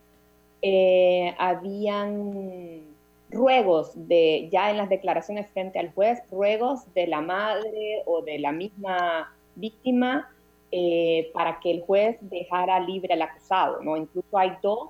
eh, 0.61 1.35
habían 1.37 2.81
ruegos 3.29 3.91
de, 4.07 4.47
ya 4.51 4.71
en 4.71 4.77
las 4.77 4.87
declaraciones 4.87 5.49
frente 5.49 5.79
al 5.79 5.91
juez, 5.93 6.21
ruegos 6.31 6.91
de 6.93 7.07
la 7.07 7.19
madre 7.19 8.03
o 8.05 8.21
de 8.21 8.39
la 8.39 8.53
misma 8.53 9.35
víctima 9.55 10.32
eh, 10.75 11.29
para 11.35 11.59
que 11.59 11.69
el 11.69 11.81
juez 11.83 12.17
dejara 12.21 12.79
libre 12.79 13.13
al 13.13 13.21
acusado. 13.21 13.83
¿no? 13.83 13.95
Incluso 13.95 14.35
hay 14.35 14.53
dos 14.63 14.89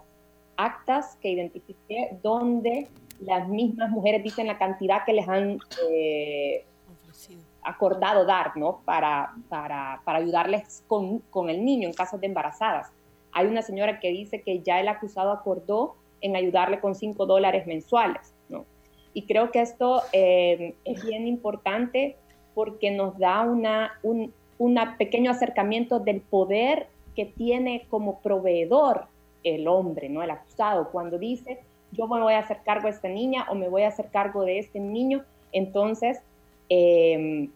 actas 0.55 1.17
que 1.21 1.29
identifiqué 1.29 2.17
donde 2.23 2.87
las 3.19 3.49
mismas 3.49 3.89
mujeres 3.89 4.23
dicen 4.23 4.47
la 4.47 4.57
cantidad 4.57 5.03
que 5.05 5.11
les 5.11 5.27
han 5.27 5.57
eh, 5.91 6.63
acordado 7.63 8.23
dar 8.23 8.55
¿no? 8.55 8.79
para, 8.85 9.33
para, 9.49 10.01
para 10.05 10.19
ayudarles 10.19 10.85
con, 10.87 11.19
con, 11.19 11.49
el 11.49 11.65
niño 11.65 11.89
en 11.89 11.93
casos 11.93 12.21
de 12.21 12.27
embarazadas. 12.27 12.93
Hay 13.33 13.47
una 13.47 13.61
señora 13.61 13.99
que 13.99 14.07
dice 14.07 14.41
que 14.41 14.61
ya 14.61 14.79
el 14.79 14.87
acusado 14.87 15.33
acordó 15.33 15.97
en 16.21 16.37
ayudarle 16.37 16.79
con 16.79 16.95
5 16.95 17.25
dólares 17.25 17.67
mensuales. 17.67 18.33
¿no? 18.47 18.65
Y 19.13 19.25
creo 19.25 19.51
que 19.51 19.59
esto 19.59 20.01
eh, 20.13 20.75
es 20.85 21.05
bien 21.05 21.27
importante 21.27 22.15
porque 22.55 22.89
nos 22.89 23.17
da 23.19 23.41
una, 23.41 23.99
un, 24.01 24.33
un 24.57 24.77
pequeño 24.97 25.31
acercamiento 25.31 25.99
del 25.99 26.21
poder 26.21 26.87
que 27.15 27.25
tiene 27.25 27.85
como 27.89 28.19
proveedor 28.19 29.05
el 29.43 29.67
hombre, 29.67 30.09
¿no? 30.09 30.23
El 30.23 30.31
acusado, 30.31 30.89
cuando 30.91 31.17
dice, 31.17 31.59
yo 31.91 32.07
me 32.07 32.21
voy 32.21 32.33
a 32.33 32.39
hacer 32.39 32.59
cargo 32.63 32.87
de 32.87 32.93
esta 32.93 33.09
niña 33.09 33.45
o 33.49 33.55
me 33.55 33.69
voy 33.69 33.83
a 33.83 33.89
hacer 33.89 34.07
cargo 34.07 34.43
de 34.43 34.59
este 34.59 34.79
niño, 34.79 35.23
entonces, 35.51 36.19
eh, 36.69 37.49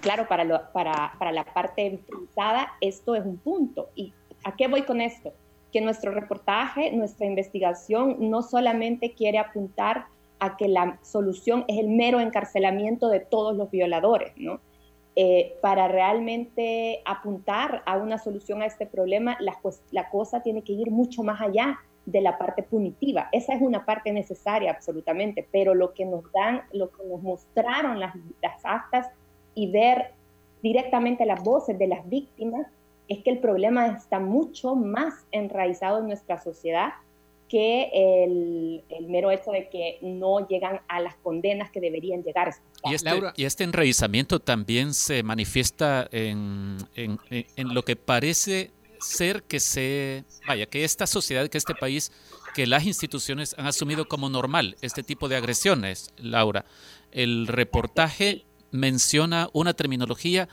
claro, 0.00 0.26
para, 0.28 0.44
la 0.44 1.44
parte 1.44 1.90
victimizada, 1.90 2.72
esto 2.80 3.14
es 3.14 3.24
un 3.24 3.38
punto. 3.38 3.88
¿Y 3.94 4.12
a 4.44 4.54
qué 4.56 4.68
voy 4.68 4.82
con 4.82 5.00
esto? 5.00 5.32
Que 5.72 5.80
nuestro 5.80 6.12
reportaje, 6.12 6.92
nuestra 6.92 7.26
investigación, 7.26 8.16
no 8.30 8.42
solamente 8.42 9.12
quiere 9.12 9.38
apuntar 9.38 10.06
a 10.40 10.56
que 10.56 10.68
la 10.68 10.98
solución 11.02 11.64
es 11.68 11.78
el 11.78 11.88
mero 11.88 12.20
encarcelamiento 12.20 13.08
de 13.08 13.20
todos 13.20 13.56
los 13.56 13.70
violadores, 13.70 14.32
¿no? 14.36 14.60
Eh, 15.16 15.56
para 15.60 15.86
realmente 15.86 17.00
apuntar 17.04 17.84
a 17.86 17.98
una 17.98 18.18
solución 18.18 18.62
a 18.62 18.66
este 18.66 18.84
problema, 18.84 19.36
la, 19.38 20.10
cosa 20.10 20.42
tiene 20.42 20.62
que 20.62 20.72
ir 20.72 20.90
mucho 20.90 21.22
más 21.22 21.40
allá 21.40 21.78
de 22.04 22.20
la 22.20 22.36
parte 22.36 22.64
punitiva. 22.64 23.28
Esa 23.30 23.54
es 23.54 23.62
una 23.62 23.84
parte 23.84 24.12
necesaria, 24.12 24.72
absolutamente, 24.72 25.46
pero 25.52 25.72
lo 25.72 25.94
que 25.94 26.04
nos 26.04 26.24
dan, 26.32 26.62
lo 26.72 26.90
que 26.90 27.04
nos 27.04 27.22
mostraron 27.22 28.00
las, 28.00 28.14
las 28.42 28.64
actas 28.64 29.08
y 29.54 29.70
ver 29.70 30.14
directamente 30.62 31.24
las 31.26 31.44
voces 31.44 31.78
de 31.78 31.86
las 31.86 32.08
víctimas 32.08 32.66
es 33.06 33.22
que 33.22 33.30
el 33.30 33.38
problema 33.38 33.86
está 33.86 34.18
mucho 34.18 34.74
más 34.74 35.26
enraizado 35.30 36.00
en 36.00 36.06
nuestra 36.06 36.38
sociedad 36.40 36.94
que 37.54 37.88
el, 38.24 38.82
el, 38.88 39.06
mero 39.06 39.30
hecho 39.30 39.52
de 39.52 39.68
que 39.68 39.98
no 40.02 40.48
llegan 40.48 40.80
a 40.88 40.98
las 40.98 41.14
condenas 41.14 41.70
que 41.70 41.78
deberían 41.80 42.24
llegar. 42.24 42.52
Y 42.82 42.94
este, 42.94 43.10
y 43.36 43.44
este 43.44 43.62
enraizamiento 43.62 44.40
también 44.40 44.92
se 44.92 45.22
manifiesta 45.22 46.08
en, 46.10 46.78
en, 46.96 47.20
en, 47.30 47.72
lo 47.72 47.84
que 47.84 47.94
parece 47.94 48.72
ser 48.98 49.44
que 49.44 49.60
se, 49.60 50.24
vaya, 50.48 50.66
que 50.66 50.82
esta 50.82 51.06
sociedad, 51.06 51.46
que 51.46 51.58
este 51.58 51.76
país, 51.76 52.10
que 52.56 52.66
las 52.66 52.86
instituciones 52.86 53.54
han 53.56 53.68
asumido 53.68 54.08
como 54.08 54.28
normal 54.28 54.76
este 54.80 55.04
tipo 55.04 55.28
de 55.28 55.36
agresiones, 55.36 56.10
Laura. 56.16 56.64
El 57.12 57.46
reportaje 57.46 58.46
menciona 58.72 59.48
una 59.52 59.74
terminología 59.74 60.48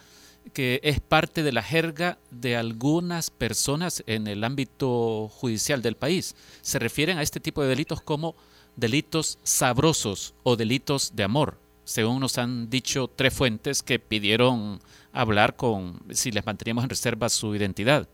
que 0.54 0.80
es 0.84 1.00
parte 1.00 1.44
de 1.44 1.52
la 1.52 1.64
jerga 1.64 2.18
de 2.30 2.56
algunas 2.56 3.30
personas 3.30 4.04
en 4.08 4.28
el 4.28 4.44
ámbito 4.44 5.30
judicial 5.30 5.82
del 5.82 5.96
país. 5.96 6.36
Se 6.62 6.80
refieren 6.80 7.18
a 7.18 7.22
este 7.22 7.40
tipo 7.40 7.62
de 7.62 7.70
delitos 7.70 8.02
como 8.02 8.36
delitos 8.76 9.38
sabrosos 9.44 10.34
o 10.44 10.56
delitos 10.56 11.16
de 11.16 11.24
amor, 11.24 11.58
según 11.84 12.20
nos 12.20 12.38
han 12.38 12.70
dicho 12.70 13.10
tres 13.16 13.34
fuentes 13.34 13.84
que 13.84 14.00
pidieron 14.00 14.80
hablar 15.14 15.56
con 15.56 16.00
si 16.12 16.32
les 16.32 16.46
manteníamos 16.46 16.84
en 16.84 16.90
reserva 16.90 17.30
su 17.30 17.56
identidad. 17.56 18.08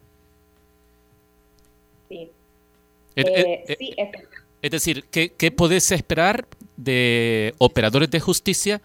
Sí. 2.10 2.30
Eh, 3.16 3.24
eh, 3.26 3.63
eh, 3.68 3.76
sí 3.80 3.94
es, 3.98 4.10
es, 4.62 4.72
decir, 4.72 5.06
¿qué, 5.10 5.30
¿qué 5.30 5.52
podés 5.52 5.92
esperar 5.92 6.48
de 6.76 7.56
operadores 7.58 8.12
de 8.12 8.20
justicia 8.20 8.82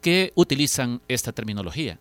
que 0.00 0.32
utilizan 0.36 1.00
esta 1.08 1.32
terminología? 1.32 1.98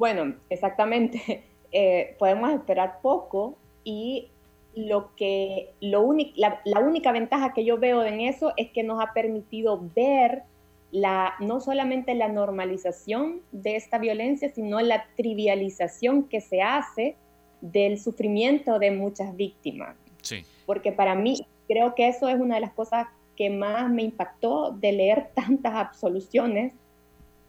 Bueno, 0.00 0.34
exactamente. 0.48 1.44
Eh, 1.72 2.16
podemos 2.18 2.50
esperar 2.50 2.98
poco 3.00 3.56
y 3.84 4.26
lo 4.74 5.14
que, 5.14 5.72
lo 5.80 6.12
la, 6.34 6.60
la, 6.64 6.80
única 6.80 7.12
ventaja 7.12 7.54
que 7.54 7.64
yo 7.64 7.78
veo 7.78 8.02
en 8.02 8.20
eso 8.20 8.52
es 8.56 8.72
que 8.72 8.82
nos 8.82 9.00
ha 9.00 9.12
permitido 9.12 9.80
ver 9.94 10.42
la, 10.90 11.34
no 11.38 11.60
solamente 11.60 12.16
la 12.16 12.26
normalización 12.26 13.42
de 13.52 13.76
esta 13.76 13.98
violencia, 13.98 14.48
sino 14.48 14.80
la 14.80 15.06
trivialización 15.16 16.24
que 16.24 16.40
se 16.40 16.60
hace 16.60 17.14
del 17.60 18.00
sufrimiento 18.00 18.80
de 18.80 18.90
muchas 18.90 19.36
víctimas. 19.36 19.94
Sí. 20.22 20.42
Porque 20.66 20.90
para 20.90 21.14
mí, 21.14 21.46
creo 21.68 21.94
que 21.94 22.08
eso 22.08 22.28
es 22.28 22.40
una 22.40 22.56
de 22.56 22.62
las 22.62 22.72
cosas 22.72 23.06
que 23.36 23.48
más 23.48 23.88
me 23.88 24.02
impactó 24.02 24.72
de 24.72 24.90
leer 24.90 25.30
tantas 25.36 25.74
absoluciones, 25.76 26.72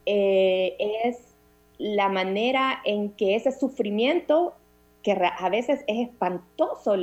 eh, 0.05 0.75
es 0.79 1.30
la 1.81 2.09
manera 2.09 2.79
en 2.85 3.09
que 3.09 3.33
ese 3.33 3.51
sufrimiento, 3.51 4.53
que 5.01 5.13
a 5.13 5.49
veces 5.49 5.83
es 5.87 6.09
espantoso, 6.09 6.95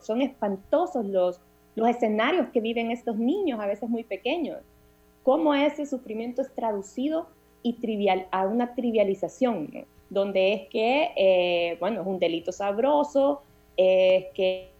son 0.00 0.22
espantosos 0.22 1.04
los, 1.04 1.40
los 1.74 1.88
escenarios 1.88 2.46
que 2.52 2.60
viven 2.60 2.92
estos 2.92 3.16
niños, 3.16 3.58
a 3.58 3.66
veces 3.66 3.88
muy 3.88 4.04
pequeños, 4.04 4.58
cómo 5.24 5.52
ese 5.52 5.84
sufrimiento 5.84 6.42
es 6.42 6.54
traducido 6.54 7.26
y 7.64 7.72
trivial, 7.72 8.28
a 8.30 8.46
una 8.46 8.76
trivialización, 8.76 9.84
donde 10.10 10.52
es 10.52 10.68
que, 10.68 11.10
eh, 11.16 11.76
bueno, 11.80 12.02
es 12.02 12.06
un 12.06 12.20
delito 12.20 12.52
sabroso, 12.52 13.42
es 13.76 14.26
que 14.32 14.70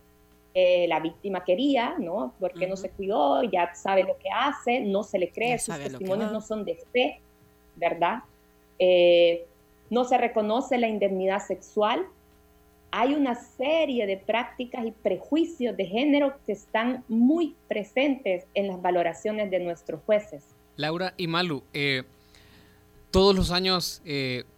eh, 0.55 0.87
la 0.87 1.01
víctima 1.01 1.43
quería, 1.43 1.97
¿no? 1.99 2.35
Porque 2.39 2.69
no 2.69 2.77
se 2.77 2.91
cuidó, 2.91 3.43
ya 3.43 3.75
sabe 3.75 4.05
lo 4.05 4.17
que 4.17 4.29
hace, 4.31 4.79
no 4.79 5.03
se 5.03 5.19
le 5.19 5.33
cree, 5.33 5.59
sus 5.59 5.77
testimonios 5.77 6.31
no 6.31 6.41
son 6.41 6.65
de 6.65 6.77
fe, 6.93 7.21
¿verdad? 7.75 8.21
Eh, 8.79 9.47
no 9.91 10.05
se 10.05 10.19
reconoce 10.19 10.79
la 10.79 10.89
indemnidad 10.89 11.45
sexual. 11.45 12.07
Hay 12.91 13.15
una 13.15 13.35
serie 13.35 14.07
de 14.07 14.17
prácticas 14.17 14.87
y 14.87 14.93
prejuicios 14.93 15.77
de 15.77 15.87
género 15.87 16.35
que 16.47 16.53
están 16.53 17.05
muy 17.09 17.55
presentes 17.69 18.45
en 18.55 18.69
las 18.69 18.81
valoraciones 18.81 19.51
de 19.51 19.61
nuestros 19.61 20.01
jueces. 20.05 20.45
Laura 20.77 21.15
y 21.17 21.27
Malu, 21.27 21.63
eh, 21.73 22.05
todos 23.11 23.35
los 23.35 23.51
años 23.51 24.03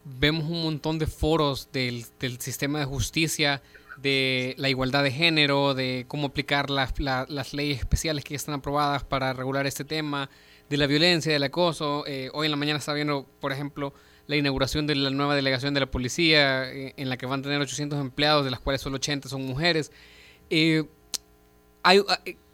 vemos 0.04 0.44
un 0.44 0.62
montón 0.62 0.98
de 0.98 1.06
foros 1.06 1.70
del, 1.72 2.04
sistema 2.38 2.78
de 2.78 2.84
justicia 2.86 3.62
de 3.98 4.54
la 4.58 4.68
igualdad 4.68 5.02
de 5.02 5.10
género, 5.10 5.74
de 5.74 6.04
cómo 6.08 6.28
aplicar 6.28 6.70
las, 6.70 6.98
las 6.98 7.54
leyes 7.54 7.78
especiales 7.78 8.24
que 8.24 8.34
están 8.34 8.54
aprobadas 8.56 9.04
para 9.04 9.32
regular 9.32 9.66
este 9.66 9.84
tema, 9.84 10.30
de 10.68 10.76
la 10.76 10.86
violencia, 10.86 11.32
del 11.32 11.42
acoso. 11.42 12.04
Eh, 12.06 12.30
hoy 12.32 12.46
en 12.46 12.50
la 12.50 12.56
mañana 12.56 12.78
estaba 12.78 12.96
viendo, 12.96 13.26
por 13.40 13.52
ejemplo, 13.52 13.92
la 14.26 14.36
inauguración 14.36 14.86
de 14.86 14.96
la 14.96 15.10
nueva 15.10 15.36
delegación 15.36 15.74
de 15.74 15.80
la 15.80 15.86
policía, 15.86 16.70
eh, 16.72 16.94
en 16.96 17.08
la 17.08 17.16
que 17.16 17.26
van 17.26 17.40
a 17.40 17.42
tener 17.44 17.60
800 17.60 18.00
empleados, 18.00 18.44
de 18.44 18.50
las 18.50 18.60
cuales 18.60 18.80
solo 18.80 18.96
80 18.96 19.28
son 19.28 19.44
mujeres. 19.44 19.92
Eh, 20.50 20.84
hay, 21.82 22.02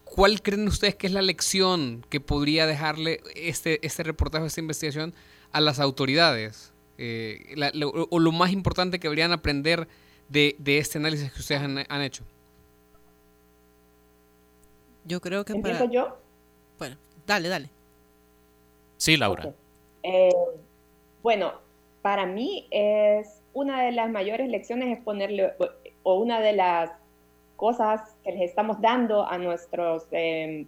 ¿Cuál 0.03 0.43
creen 0.43 0.67
ustedes 0.67 0.95
que 0.95 1.07
es 1.07 1.13
la 1.13 1.23
lección 1.23 2.05
que 2.09 2.19
podría 2.19 2.67
dejarle 2.67 3.21
este, 3.35 3.83
este 3.85 4.03
reportaje, 4.03 4.45
esta 4.45 4.61
investigación 4.61 5.13
a 5.51 5.61
las 5.61 5.79
autoridades? 5.79 6.71
o 8.09 8.19
lo 8.19 8.31
más 8.31 8.51
importante 8.51 8.99
que 8.99 9.07
deberían 9.07 9.33
aprender 9.33 9.89
de, 10.29 10.55
este 10.65 10.99
análisis 10.99 11.33
que 11.33 11.39
ustedes 11.39 11.61
han, 11.61 12.01
hecho? 12.01 12.23
Yo 15.03 15.19
creo 15.19 15.43
que 15.43 15.53
¿Empiezo 15.53 15.89
yo? 15.91 16.17
Bueno, 16.77 16.95
dale, 17.25 17.49
dale. 17.49 17.69
Sí, 19.03 19.17
Laura. 19.17 19.53
Eh, 20.01 20.31
bueno, 21.21 21.51
para 22.01 22.25
mí 22.25 22.67
es 22.71 23.41
una 23.51 23.83
de 23.83 23.91
las 23.91 24.09
mayores 24.09 24.47
lecciones 24.47 24.97
es 24.97 25.03
ponerle, 25.03 25.51
o 26.03 26.13
una 26.13 26.39
de 26.39 26.53
las 26.53 26.89
cosas 27.57 27.99
que 28.23 28.31
les 28.31 28.43
estamos 28.43 28.79
dando 28.79 29.27
a 29.27 29.37
nuestros 29.37 30.05
em, 30.11 30.67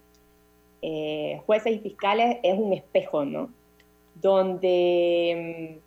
eh, 0.81 1.41
jueces 1.45 1.77
y 1.77 1.79
fiscales 1.79 2.39
es 2.43 2.59
un 2.59 2.73
espejo, 2.73 3.23
¿no? 3.23 3.51
Donde 4.15 5.79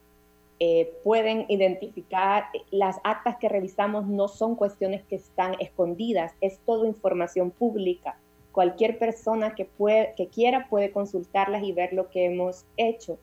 eh, 0.59 0.93
pueden 1.05 1.45
identificar, 1.51 2.47
las 2.71 2.97
actas 3.05 3.37
que 3.37 3.51
revisamos 3.51 4.07
no 4.07 4.27
son 4.27 4.57
cuestiones 4.57 5.03
que 5.03 5.17
están 5.17 5.55
escondidas, 5.61 6.33
es 6.41 6.61
toda 6.61 6.89
información 6.89 7.51
pública. 7.51 8.17
Cualquier 8.59 8.99
persona 8.99 9.55
que, 9.55 9.67
puede, 9.67 10.15
que 10.17 10.27
quiera 10.27 10.67
puede 10.69 10.91
consultarlas 10.91 11.63
y 11.63 11.71
ver 11.71 11.93
lo 11.93 12.11
que 12.11 12.25
hemos 12.25 12.65
hecho. 12.77 13.17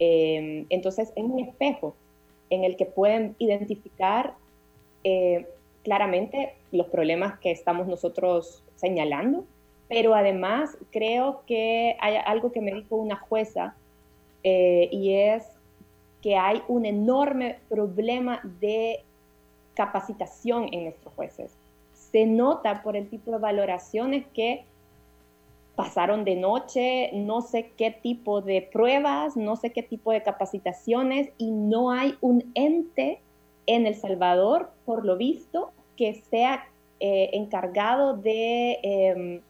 Eh, 0.00 0.66
entonces, 0.68 1.12
es 1.14 1.22
un 1.22 1.38
espejo 1.38 1.94
en 2.50 2.64
el 2.64 2.74
que 2.74 2.84
pueden 2.84 3.36
identificar 3.38 4.34
eh, 5.04 5.46
claramente 5.84 6.54
los 6.72 6.88
problemas 6.88 7.38
que 7.38 7.52
estamos 7.52 7.86
nosotros 7.86 8.64
señalando, 8.74 9.44
pero 9.88 10.16
además 10.16 10.76
creo 10.90 11.44
que 11.46 11.96
hay 12.00 12.16
algo 12.26 12.50
que 12.50 12.60
me 12.60 12.74
dijo 12.74 12.96
una 12.96 13.14
jueza 13.14 13.76
y 14.42 15.12
es 15.12 15.44
que 16.20 16.34
hay 16.34 16.62
un 16.66 16.84
enorme 16.84 17.60
problema 17.68 18.40
de 18.58 19.04
capacitación 19.74 20.68
en 20.72 20.82
nuestros 20.82 21.14
jueces. 21.14 21.57
Se 22.10 22.26
nota 22.26 22.82
por 22.82 22.96
el 22.96 23.08
tipo 23.08 23.32
de 23.32 23.38
valoraciones 23.38 24.26
que 24.34 24.64
pasaron 25.78 26.24
de 26.24 26.34
noche, 26.34 27.10
no 27.12 27.40
sé 27.40 27.70
qué 27.76 27.92
tipo 27.92 28.40
de 28.40 28.68
pruebas, 28.72 29.36
no 29.36 29.54
sé 29.54 29.70
qué 29.70 29.82
tipo 29.84 30.10
de 30.10 30.24
capacitaciones 30.24 31.30
y 31.38 31.52
no 31.52 31.92
hay 31.92 32.16
un 32.20 32.50
ente 32.54 33.20
en 33.66 33.86
El 33.86 33.94
Salvador, 33.94 34.72
por 34.84 35.04
lo 35.04 35.16
visto, 35.16 35.70
que 35.96 36.14
sea 36.14 36.66
eh, 36.98 37.30
encargado 37.32 38.16
de, 38.16 38.80
em, 38.82 39.40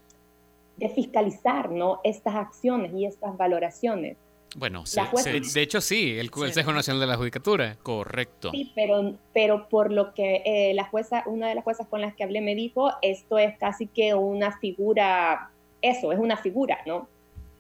de 0.77 0.89
fiscalizar 0.91 1.71
¿no? 1.71 2.01
estas 2.05 2.35
acciones 2.35 2.93
y 2.95 3.07
estas 3.07 3.35
valoraciones. 3.39 4.19
Bueno, 4.59 4.85
de 4.85 5.63
hecho 5.63 5.81
sí, 5.81 6.19
el 6.19 6.31
Consejo 6.31 6.73
Nacional 6.73 7.01
de 7.01 7.07
la 7.07 7.17
Judicatura. 7.17 7.77
Correcto. 7.83 8.51
Sí, 8.51 8.73
pero, 8.75 9.15
pero 9.33 9.69
por 9.69 9.93
lo 9.93 10.15
que 10.15 10.43
eh, 10.45 10.75
la 10.75 10.85
jueza, 10.85 11.23
una 11.27 11.49
de 11.49 11.55
las 11.55 11.65
juezas 11.65 11.87
con 11.87 12.01
las 12.01 12.15
que 12.15 12.25
hablé 12.25 12.41
me 12.41 12.55
dijo, 12.55 12.91
esto 13.03 13.39
es 13.39 13.57
casi 13.59 13.87
que 13.87 14.15
una 14.15 14.59
figura, 14.59 15.51
eso, 15.81 16.13
es 16.13 16.19
una 16.19 16.37
figura, 16.37 16.79
¿no? 16.87 17.09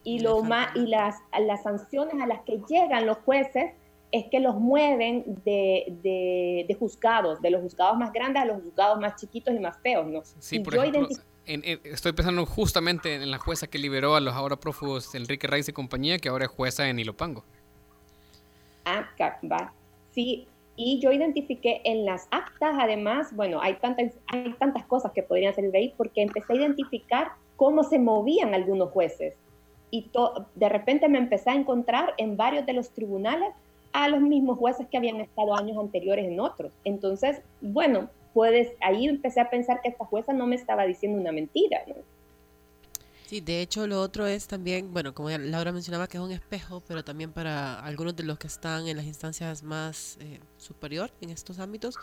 Y, 0.02 0.20
lo 0.20 0.42
más, 0.42 0.74
y 0.74 0.86
las, 0.86 1.16
las 1.38 1.62
sanciones 1.62 2.20
a 2.20 2.26
las 2.26 2.40
que 2.42 2.60
llegan 2.68 3.06
los 3.06 3.18
jueces 3.18 3.72
es 4.10 4.24
que 4.30 4.40
los 4.40 4.56
mueven 4.56 5.24
de, 5.44 6.64
de, 6.66 6.74
juzgados, 6.78 7.42
de 7.42 7.50
los 7.50 7.60
juzgados 7.60 7.98
más 7.98 8.12
grandes 8.12 8.42
a 8.42 8.46
los 8.46 8.62
juzgados 8.62 8.98
más 8.98 9.16
chiquitos 9.16 9.54
y 9.54 9.58
más 9.58 9.78
feos, 9.82 10.06
¿no? 10.06 10.22
Sí, 10.38 10.60
por 10.60 10.76
ejemplo, 10.76 11.08
estoy 11.48 12.12
pensando 12.12 12.44
justamente 12.46 13.14
en 13.14 13.30
la 13.30 13.38
jueza 13.38 13.66
que 13.66 13.78
liberó 13.78 14.14
a 14.14 14.20
los 14.20 14.34
ahora 14.34 14.56
prófugos 14.56 15.14
Enrique 15.14 15.46
Reyes 15.46 15.68
y 15.68 15.72
compañía, 15.72 16.18
que 16.18 16.28
ahora 16.28 16.44
es 16.44 16.50
jueza 16.50 16.88
en 16.88 16.98
Ilopango. 16.98 17.44
Ah, 18.84 19.08
va. 19.50 19.72
Sí, 20.12 20.46
y 20.76 21.00
yo 21.00 21.10
identifiqué 21.10 21.80
en 21.84 22.04
las 22.04 22.28
actas, 22.30 22.76
además, 22.78 23.34
bueno, 23.34 23.60
hay 23.60 23.74
tantas, 23.74 24.12
hay 24.28 24.54
tantas 24.58 24.84
cosas 24.86 25.12
que 25.12 25.22
podrían 25.22 25.54
salir 25.54 25.72
de 25.72 25.78
ahí, 25.78 25.94
porque 25.96 26.22
empecé 26.22 26.52
a 26.52 26.56
identificar 26.56 27.32
cómo 27.56 27.82
se 27.82 27.98
movían 27.98 28.54
algunos 28.54 28.90
jueces. 28.90 29.34
Y 29.90 30.10
de 30.54 30.68
repente 30.68 31.08
me 31.08 31.18
empecé 31.18 31.50
a 31.50 31.54
encontrar 31.54 32.14
en 32.18 32.36
varios 32.36 32.64
de 32.66 32.74
los 32.74 32.90
tribunales 32.90 33.48
a 33.92 34.08
los 34.08 34.20
mismos 34.20 34.58
jueces 34.58 34.86
que 34.86 34.96
habían 34.96 35.20
estado 35.20 35.56
años 35.56 35.76
anteriores 35.78 36.26
en 36.26 36.38
otros. 36.40 36.72
Entonces, 36.84 37.40
bueno, 37.60 38.08
puedes, 38.38 38.68
ahí 38.80 39.08
empecé 39.08 39.40
a 39.40 39.50
pensar 39.50 39.80
que 39.82 39.88
esta 39.88 40.04
jueza 40.04 40.32
no 40.32 40.46
me 40.46 40.54
estaba 40.54 40.84
diciendo 40.84 41.20
una 41.20 41.32
mentira, 41.32 41.80
¿no? 41.88 41.96
Sí, 43.26 43.40
de 43.40 43.62
hecho 43.62 43.88
lo 43.88 44.00
otro 44.00 44.28
es 44.28 44.46
también, 44.46 44.92
bueno, 44.92 45.12
como 45.12 45.28
Laura 45.28 45.72
mencionaba 45.72 46.06
que 46.06 46.18
es 46.18 46.22
un 46.22 46.30
espejo, 46.30 46.80
pero 46.86 47.02
también 47.02 47.32
para 47.32 47.80
algunos 47.80 48.14
de 48.14 48.22
los 48.22 48.38
que 48.38 48.46
están 48.46 48.86
en 48.86 48.96
las 48.96 49.06
instancias 49.06 49.64
más 49.64 50.18
eh, 50.20 50.38
superior 50.56 51.10
en 51.20 51.30
estos 51.30 51.58
ámbitos, 51.58 51.96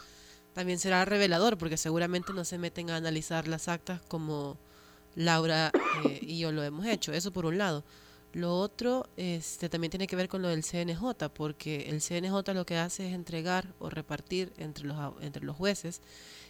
también 0.51 0.77
será 0.77 1.05
revelador, 1.05 1.57
porque 1.57 1.77
seguramente 1.77 2.33
no 2.33 2.43
se 2.43 2.57
meten 2.57 2.89
a 2.89 2.97
analizar 2.97 3.47
las 3.47 3.69
actas 3.69 4.01
como 4.01 4.57
Laura 5.15 5.71
eh, 6.03 6.19
y 6.21 6.39
yo 6.39 6.51
lo 6.51 6.63
hemos 6.63 6.85
hecho, 6.85 7.13
eso 7.13 7.31
por 7.31 7.45
un 7.45 7.59
lado. 7.59 7.85
Lo 8.35 8.59
otro 8.59 9.07
este, 9.15 9.69
también 9.69 9.91
tiene 9.91 10.07
que 10.07 10.17
ver 10.17 10.27
con 10.27 10.41
lo 10.41 10.49
del 10.49 10.61
CNJ, 10.61 11.29
porque 11.33 11.87
el 11.89 12.01
CNJ 12.01 12.53
lo 12.53 12.65
que 12.65 12.75
hace 12.75 13.07
es 13.07 13.13
entregar 13.13 13.73
o 13.79 13.89
repartir 13.89 14.51
entre 14.57 14.83
los, 14.83 14.97
entre 15.21 15.45
los 15.45 15.55
jueces 15.55 16.01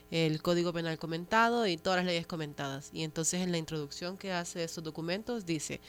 el 0.09 0.41
Código 0.41 0.73
Penal 0.73 0.97
comentado 0.97 1.67
y 1.67 1.77
todas 1.77 1.97
las 1.97 2.07
leyes 2.07 2.25
comentadas. 2.25 2.89
Y 2.91 3.03
entonces 3.03 3.41
en 3.41 3.51
la 3.51 3.59
introducción 3.59 4.17
que 4.17 4.31
hace 4.31 4.57
de 4.57 4.65
esos 4.65 4.83
documentos 4.83 5.45
dice, 5.45 5.79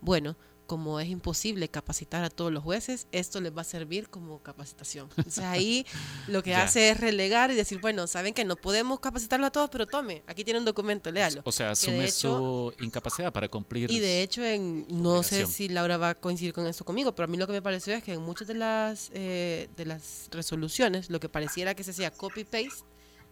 bueno, 0.00 0.34
como 0.66 1.00
es 1.00 1.08
imposible 1.08 1.68
capacitar 1.68 2.24
a 2.24 2.30
todos 2.30 2.52
los 2.52 2.62
jueces, 2.62 3.06
esto 3.12 3.40
les 3.40 3.56
va 3.56 3.60
a 3.62 3.64
servir 3.64 4.08
como 4.08 4.42
capacitación. 4.42 5.08
O 5.26 5.30
sea, 5.30 5.52
ahí 5.52 5.86
lo 6.28 6.42
que 6.42 6.54
hace 6.54 6.90
es 6.90 7.00
relegar 7.00 7.50
y 7.50 7.54
decir, 7.54 7.80
bueno, 7.80 8.06
saben 8.06 8.34
que 8.34 8.44
no 8.44 8.56
podemos 8.56 9.00
capacitarlo 9.00 9.46
a 9.46 9.50
todos, 9.50 9.70
pero 9.70 9.86
tome, 9.86 10.22
aquí 10.26 10.44
tiene 10.44 10.58
un 10.58 10.64
documento, 10.64 11.10
léalo. 11.10 11.42
O 11.44 11.52
sea, 11.52 11.72
asume 11.72 12.10
su 12.10 12.72
incapacidad 12.80 13.32
para 13.32 13.48
cumplir. 13.48 13.90
Y 13.90 13.98
de 13.98 14.22
hecho, 14.22 14.44
en, 14.44 14.86
no 14.88 15.22
sé 15.22 15.46
si 15.46 15.68
Laura 15.68 15.96
va 15.96 16.10
a 16.10 16.14
coincidir 16.14 16.52
con 16.52 16.66
esto 16.66 16.84
conmigo, 16.84 17.14
pero 17.14 17.24
a 17.24 17.28
mí 17.28 17.36
lo 17.36 17.46
que 17.46 17.52
me 17.52 17.62
pareció 17.62 17.94
es 17.94 18.02
que 18.02 18.14
en 18.14 18.22
muchas 18.22 18.48
de 18.48 18.54
las, 18.54 19.10
eh, 19.14 19.68
de 19.76 19.86
las 19.86 20.28
resoluciones, 20.30 21.10
lo 21.10 21.20
que 21.20 21.28
pareciera 21.28 21.74
que 21.74 21.84
se 21.84 21.90
hacía 21.90 22.10
copy-paste 22.10 22.84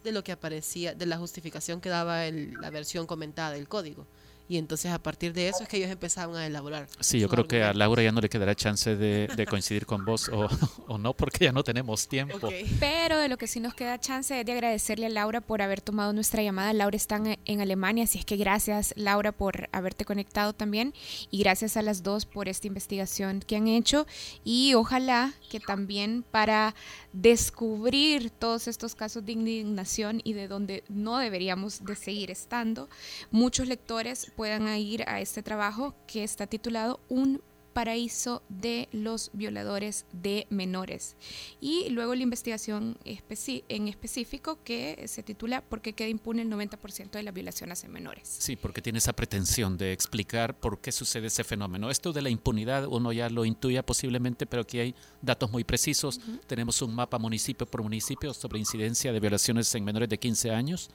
de 0.05 0.13
lo 0.13 0.25
que 0.25 0.33
aparecía, 0.33 0.95
de 0.95 1.07
la 1.07 1.17
justificación 1.17 1.81
que 1.81 1.89
daba 1.89 2.25
la 2.31 2.71
versión 2.71 3.07
comentada 3.07 3.53
del 3.53 3.69
código. 3.69 4.07
Y 4.49 4.59
entonces 4.59 4.93
a 4.93 5.03
partir 5.03 5.33
de 5.33 5.49
eso 5.49 5.63
es 5.63 5.69
que 5.69 5.79
ellos 5.79 5.91
empezaban 5.91 6.37
a 6.37 6.47
elaborar. 6.47 6.89
Sí, 7.01 7.19
yo 7.19 7.29
creo 7.29 7.47
que 7.47 7.63
a. 7.63 7.73
Laura 7.73 8.03
ya 8.03 8.13
no 8.13 8.21
le 8.21 8.29
quedará 8.29 8.55
chance 8.55 8.97
de, 8.97 9.29
de 9.29 9.47
coincidir 9.47 9.87
con 9.87 10.05
vos 10.05 10.29
o, 10.29 10.49
o 10.89 10.99
no, 10.99 11.15
porque 11.15 11.45
ya 11.45 11.53
no 11.53 11.63
tenemos 11.63 12.09
tiempo. 12.09 12.37
Ok. 12.37 12.53
Pero 12.81 13.19
de 13.19 13.29
lo 13.29 13.39
que 13.39 13.47
sí 13.47 13.61
nos 13.61 13.75
queda 13.75 13.99
chance 13.99 14.39
es 14.39 14.47
de 14.47 14.53
agradecerle 14.53 15.07
a 15.07 15.09
Laura 15.09 15.41
por 15.41 15.63
haber 15.63 15.81
tomado 15.81 16.13
nuestra 16.13 16.43
llamada. 16.43 16.73
Laura 16.73 16.97
está 16.97 17.17
en, 17.17 17.39
en 17.45 17.61
Alemania, 17.61 18.05
así 18.05 18.19
es 18.19 18.25
que 18.25 18.37
gracias 18.37 18.93
Laura 18.97 19.33
por 19.33 19.69
haberte 19.73 20.05
conectado 20.05 20.53
también 20.53 20.95
y 21.31 21.39
gracias 21.39 21.77
a 21.77 21.83
las 21.83 22.03
dos 22.03 22.27
por 22.27 22.49
esta 22.49 22.67
investigación 22.67 23.41
que 23.41 23.57
han 23.57 23.69
hecho 23.69 24.07
y 24.45 24.75
ojalá 24.75 25.33
que 25.51 25.61
también 25.61 26.25
para 26.31 26.75
descubrir 27.13 28.31
todos 28.31 28.69
estos 28.69 28.95
casos 28.95 29.25
de 29.25 29.33
indignación 29.33 30.21
y 30.25 30.33
de 30.33 30.49
donde 30.49 30.85
no 30.89 31.19
deberíamos 31.19 31.85
de 31.85 31.97
seguir 31.97 32.31
estando, 32.31 32.89
muchos 33.31 33.69
lectores 33.69 34.32
puedan 34.37 34.69
ir 34.77 35.05
a 35.09 35.21
este 35.21 35.43
trabajo 35.43 35.95
que 36.07 36.25
está 36.25 36.47
titulado 36.47 37.01
Un 37.09 37.43
paraíso 37.73 38.43
de 38.49 38.89
los 38.93 39.31
violadores 39.33 40.07
de 40.13 40.47
menores. 40.51 41.17
Y 41.61 41.89
luego 41.91 42.15
la 42.15 42.23
investigación 42.23 42.99
en 43.05 43.89
específico 43.89 44.59
que 44.63 45.05
se 45.07 45.23
titula 45.23 45.63
¿Por 45.63 45.81
qué 45.81 45.95
queda 45.95 46.09
impune 46.09 46.43
el 46.43 46.51
90% 46.51 47.11
de 47.11 47.23
las 47.23 47.35
violaciones 47.35 47.85
en 47.85 47.93
menores? 47.93 48.29
Sí, 48.29 48.57
porque 48.57 48.83
tiene 48.83 48.99
esa 48.99 49.13
pretensión 49.13 49.77
de 49.77 49.93
explicar 49.93 50.59
por 50.59 50.81
qué 50.81 50.93
sucede 50.93 51.29
ese 51.29 51.45
fenómeno. 51.45 51.91
Esto 51.91 52.13
de 52.13 52.23
la 52.23 52.31
impunidad 52.31 52.87
uno 52.87 53.13
ya 53.13 53.29
lo 53.31 53.45
intuya 53.45 53.85
posiblemente, 53.85 54.47
pero 54.47 54.63
aquí 54.63 54.79
hay 54.79 54.95
datos 55.21 55.51
muy 55.51 55.65
precisos. 55.65 56.21
Tenemos 56.47 56.83
un 56.83 56.95
mapa 56.95 57.19
municipio 57.19 57.67
por 57.67 57.83
municipio 57.83 58.35
sobre 58.35 58.59
incidencia 58.59 59.13
de 59.13 59.21
violaciones 59.21 59.75
en 59.75 59.85
menores 59.85 60.09
de 60.09 60.19
15 60.19 60.51
años 60.51 60.91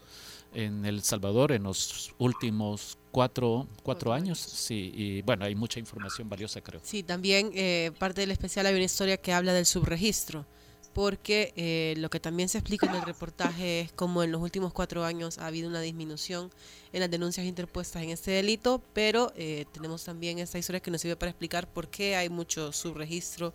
en 0.53 0.85
El 0.85 1.01
Salvador 1.01 1.51
en 1.51 1.63
los 1.63 2.13
últimos 2.17 2.97
cuatro, 3.11 3.67
cuatro 3.83 4.13
años. 4.13 4.39
Sí, 4.39 4.91
y 4.95 5.21
bueno, 5.21 5.45
hay 5.45 5.55
mucha 5.55 5.79
información 5.79 6.29
valiosa, 6.29 6.61
creo. 6.61 6.81
Sí, 6.83 7.03
también 7.03 7.51
eh, 7.55 7.91
parte 7.97 8.21
del 8.21 8.31
especial 8.31 8.65
hay 8.65 8.75
una 8.75 8.83
historia 8.83 9.17
que 9.17 9.33
habla 9.33 9.53
del 9.53 9.65
subregistro, 9.65 10.45
porque 10.93 11.53
eh, 11.55 11.95
lo 11.97 12.09
que 12.09 12.19
también 12.19 12.49
se 12.49 12.57
explica 12.57 12.87
en 12.87 12.95
el 12.95 13.01
reportaje 13.03 13.81
es 13.81 13.91
como 13.91 14.23
en 14.23 14.31
los 14.31 14.41
últimos 14.41 14.73
cuatro 14.73 15.03
años 15.03 15.37
ha 15.37 15.47
habido 15.47 15.69
una 15.69 15.81
disminución 15.81 16.51
en 16.93 17.01
las 17.01 17.11
denuncias 17.11 17.45
interpuestas 17.45 18.03
en 18.03 18.09
este 18.09 18.31
delito, 18.31 18.81
pero 18.93 19.31
eh, 19.35 19.65
tenemos 19.71 20.03
también 20.03 20.39
esta 20.39 20.57
historia 20.57 20.79
que 20.79 20.91
nos 20.91 21.01
sirve 21.01 21.15
para 21.15 21.29
explicar 21.29 21.71
por 21.71 21.87
qué 21.87 22.15
hay 22.15 22.29
mucho 22.29 22.71
subregistro 22.71 23.53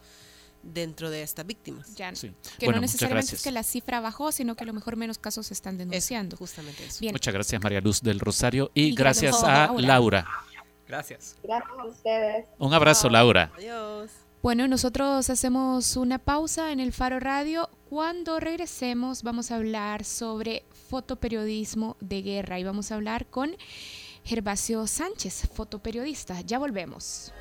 dentro 0.63 1.11
de 1.11 1.23
estas 1.23 1.47
víctimas. 1.47 1.95
Ya, 1.97 2.15
Sí. 2.15 2.33
Que 2.59 2.67
Bueno, 2.67 2.77
no 2.77 2.83
necesariamente 2.83 3.35
es 3.35 3.43
que 3.43 3.51
la 3.51 3.63
cifra 3.63 4.01
bajó, 4.01 4.33
sino 4.33 4.55
que 4.55 4.65
a 4.65 4.67
lo 4.67 4.73
mejor 4.73 4.97
menos 4.97 5.19
casos 5.19 5.47
se 5.47 5.55
están 5.55 5.75
Eso, 5.75 5.79
denunciando. 5.89 6.37
justamente 6.37 6.85
eso. 6.85 7.01
Bien, 7.01 7.13
Muchas 7.13 7.35
gracias, 7.35 7.63
María 7.63 7.81
Luz 7.81 8.01
del 8.01 8.21
Rosario. 8.21 8.71
Y, 8.75 8.85
Y 8.85 8.95
gracias 8.95 9.43
a. 9.43 9.73
Laura. 9.79 10.27
Gracias. 10.87 11.37
Gracias 11.43 11.71
a 11.79 11.85
ustedes. 11.87 12.45
Un 12.59 12.75
abrazo, 12.75 13.09
Laura. 13.09 13.51
Adiós. 13.57 14.11
Bueno, 14.43 14.67
nosotros 14.67 15.31
hacemos 15.31 15.97
una 15.97 16.19
pausa 16.19 16.73
en 16.73 16.81
el 16.81 16.93
Faro 16.93 17.21
Radio. 17.21 17.71
Cuando 17.89 18.41
regresemos 18.41 19.23
vamos 19.23 19.51
a 19.51 19.57
hablar 19.57 20.05
sobre 20.05 20.65
fotoperiodismo 20.91 21.97
de 22.01 22.23
guerra 22.23 22.59
y 22.59 22.65
vamos 22.65 22.91
a 22.91 22.97
hablar 22.97 23.27
con 23.27 23.57
Gervasio 24.25 24.87
Sánchez, 24.87 25.49
fotoperiodista. 25.55 26.41
Ya 26.43 26.59
volvemos. 26.59 27.33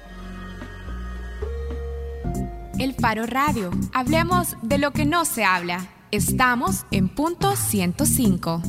El 2.82 2.96
Faro 2.96 3.28
Radio. 3.28 3.70
Hablemos 3.94 4.56
de 4.64 4.80
lo 4.80 4.90
que 4.90 5.06
no 5.06 5.24
se 5.26 5.44
habla. 5.44 5.88
Estamos 6.10 6.88
en 6.90 7.10
punto 7.10 7.56
105. 7.56 8.64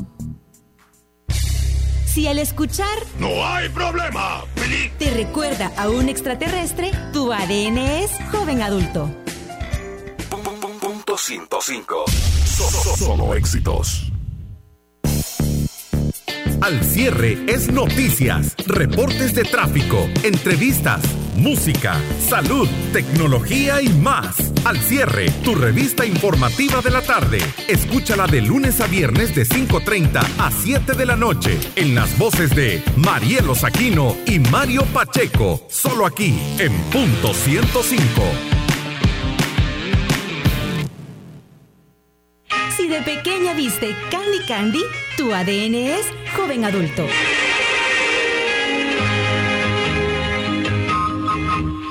Si 2.04 2.26
al 2.28 2.38
escuchar 2.38 2.86
¡No 3.18 3.46
hay 3.46 3.70
problema! 3.70 4.44
te 4.98 5.10
recuerda 5.12 5.72
a 5.78 5.88
un 5.88 6.10
extraterrestre, 6.10 6.90
tu 7.14 7.32
ADN 7.32 7.78
es 7.78 8.10
joven 8.30 8.60
adulto. 8.60 9.10
Punto 10.78 11.16
105. 11.16 12.04
So- 12.44 12.68
so- 12.70 12.96
Solo 12.96 13.34
éxitos. 13.34 14.11
Al 16.62 16.80
cierre 16.84 17.38
es 17.48 17.72
noticias, 17.72 18.54
reportes 18.68 19.34
de 19.34 19.42
tráfico, 19.42 20.08
entrevistas, 20.22 21.02
música, 21.34 22.00
salud, 22.20 22.68
tecnología 22.92 23.82
y 23.82 23.88
más. 23.88 24.52
Al 24.64 24.76
cierre, 24.76 25.28
tu 25.42 25.56
revista 25.56 26.06
informativa 26.06 26.80
de 26.80 26.90
la 26.90 27.02
tarde. 27.02 27.40
Escúchala 27.66 28.28
de 28.28 28.42
lunes 28.42 28.80
a 28.80 28.86
viernes 28.86 29.34
de 29.34 29.44
5.30 29.44 30.24
a 30.38 30.52
7 30.52 30.92
de 30.92 31.04
la 31.04 31.16
noche 31.16 31.58
en 31.74 31.96
las 31.96 32.16
voces 32.16 32.54
de 32.54 32.80
Marielo 32.96 33.56
Saquino 33.56 34.16
y 34.24 34.38
Mario 34.38 34.84
Pacheco. 34.94 35.66
Solo 35.68 36.06
aquí 36.06 36.38
en 36.60 36.72
punto 36.92 37.34
105. 37.34 38.22
Si 42.76 42.86
de 42.86 43.02
pequeña 43.02 43.52
viste 43.52 43.96
Candy 44.12 44.46
Candy, 44.46 44.82
tu 45.16 45.34
ADN 45.34 45.74
es 45.74 46.21
joven 46.36 46.64
adulto. 46.64 47.06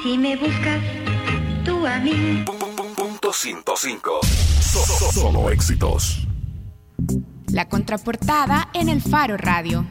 Si 0.03 0.17
me 0.17 0.35
buscas 0.35 0.81
tú 1.65 1.85
a 1.85 1.99
mí. 1.99 2.43
Punto 2.95 3.33
105. 3.33 4.19
So- 4.23 4.85
so- 4.85 5.11
Solo 5.11 5.49
éxitos. 5.49 6.27
La 7.51 7.67
contraportada 7.67 8.69
en 8.73 8.89
el 8.89 9.01
Faro 9.01 9.37
Radio. 9.37 9.85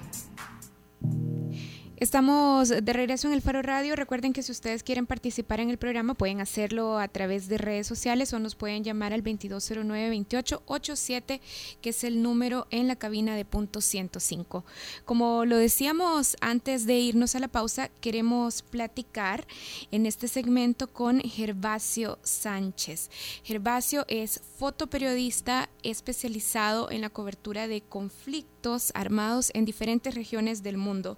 Estamos 2.00 2.68
de 2.70 2.92
regreso 2.94 3.28
en 3.28 3.34
el 3.34 3.42
Faro 3.42 3.60
Radio. 3.60 3.94
Recuerden 3.94 4.32
que 4.32 4.42
si 4.42 4.50
ustedes 4.50 4.82
quieren 4.82 5.04
participar 5.04 5.60
en 5.60 5.68
el 5.68 5.76
programa 5.76 6.14
pueden 6.14 6.40
hacerlo 6.40 6.98
a 6.98 7.08
través 7.08 7.46
de 7.46 7.58
redes 7.58 7.86
sociales 7.86 8.32
o 8.32 8.38
nos 8.38 8.54
pueden 8.54 8.82
llamar 8.82 9.12
al 9.12 9.22
2209-2887, 9.22 11.42
que 11.82 11.90
es 11.90 12.02
el 12.02 12.22
número 12.22 12.66
en 12.70 12.88
la 12.88 12.96
cabina 12.96 13.36
de 13.36 13.44
punto 13.44 13.82
105. 13.82 14.64
Como 15.04 15.44
lo 15.44 15.58
decíamos 15.58 16.38
antes 16.40 16.86
de 16.86 16.98
irnos 16.98 17.34
a 17.34 17.38
la 17.38 17.48
pausa, 17.48 17.90
queremos 18.00 18.62
platicar 18.62 19.46
en 19.90 20.06
este 20.06 20.26
segmento 20.26 20.90
con 20.90 21.20
Gervasio 21.20 22.18
Sánchez. 22.22 23.10
Gervasio 23.44 24.06
es 24.08 24.40
fotoperiodista 24.56 25.68
especializado 25.82 26.90
en 26.90 27.02
la 27.02 27.10
cobertura 27.10 27.68
de 27.68 27.82
conflictos 27.82 28.59
armados 28.94 29.50
en 29.54 29.64
diferentes 29.64 30.14
regiones 30.14 30.62
del 30.62 30.76
mundo. 30.76 31.16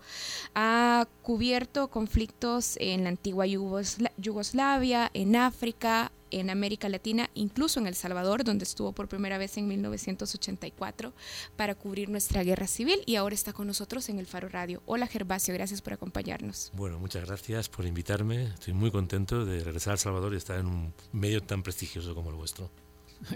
Ha 0.55 1.07
cubierto 1.23 1.89
conflictos 1.89 2.77
en 2.79 3.03
la 3.05 3.11
antigua 3.11 3.47
Yugosla- 3.47 4.13
Yugoslavia, 4.17 5.11
en 5.15 5.37
África, 5.37 6.13
en 6.31 6.49
América 6.49 6.89
Latina, 6.89 7.29
incluso 7.35 7.79
en 7.79 7.87
El 7.87 7.95
Salvador, 7.95 8.43
donde 8.43 8.65
estuvo 8.65 8.93
por 8.93 9.07
primera 9.09 9.37
vez 9.37 9.59
en 9.59 9.69
1984 9.69 11.13
para 11.57 11.75
cubrir 11.75 12.09
nuestra 12.09 12.43
guerra 12.43 12.67
civil 12.67 13.03
y 13.05 13.17
ahora 13.17 13.35
está 13.35 13.53
con 13.53 13.67
nosotros 13.67 14.09
en 14.09 14.19
el 14.19 14.27
Faro 14.27 14.49
Radio. 14.49 14.83
Hola 14.87 15.07
Gervasio, 15.07 15.53
gracias 15.53 15.83
por 15.83 15.93
acompañarnos. 15.93 16.71
Bueno, 16.75 16.99
muchas 16.99 17.27
gracias 17.27 17.69
por 17.69 17.85
invitarme. 17.85 18.45
Estoy 18.45 18.73
muy 18.73 18.91
contento 18.91 19.45
de 19.45 19.63
regresar 19.63 19.91
a 19.91 19.95
El 19.95 19.99
Salvador 19.99 20.33
y 20.33 20.37
estar 20.39 20.59
en 20.59 20.67
un 20.67 20.95
medio 21.13 21.43
tan 21.43 21.63
prestigioso 21.63 22.15
como 22.15 22.31
el 22.31 22.37
vuestro. 22.37 22.71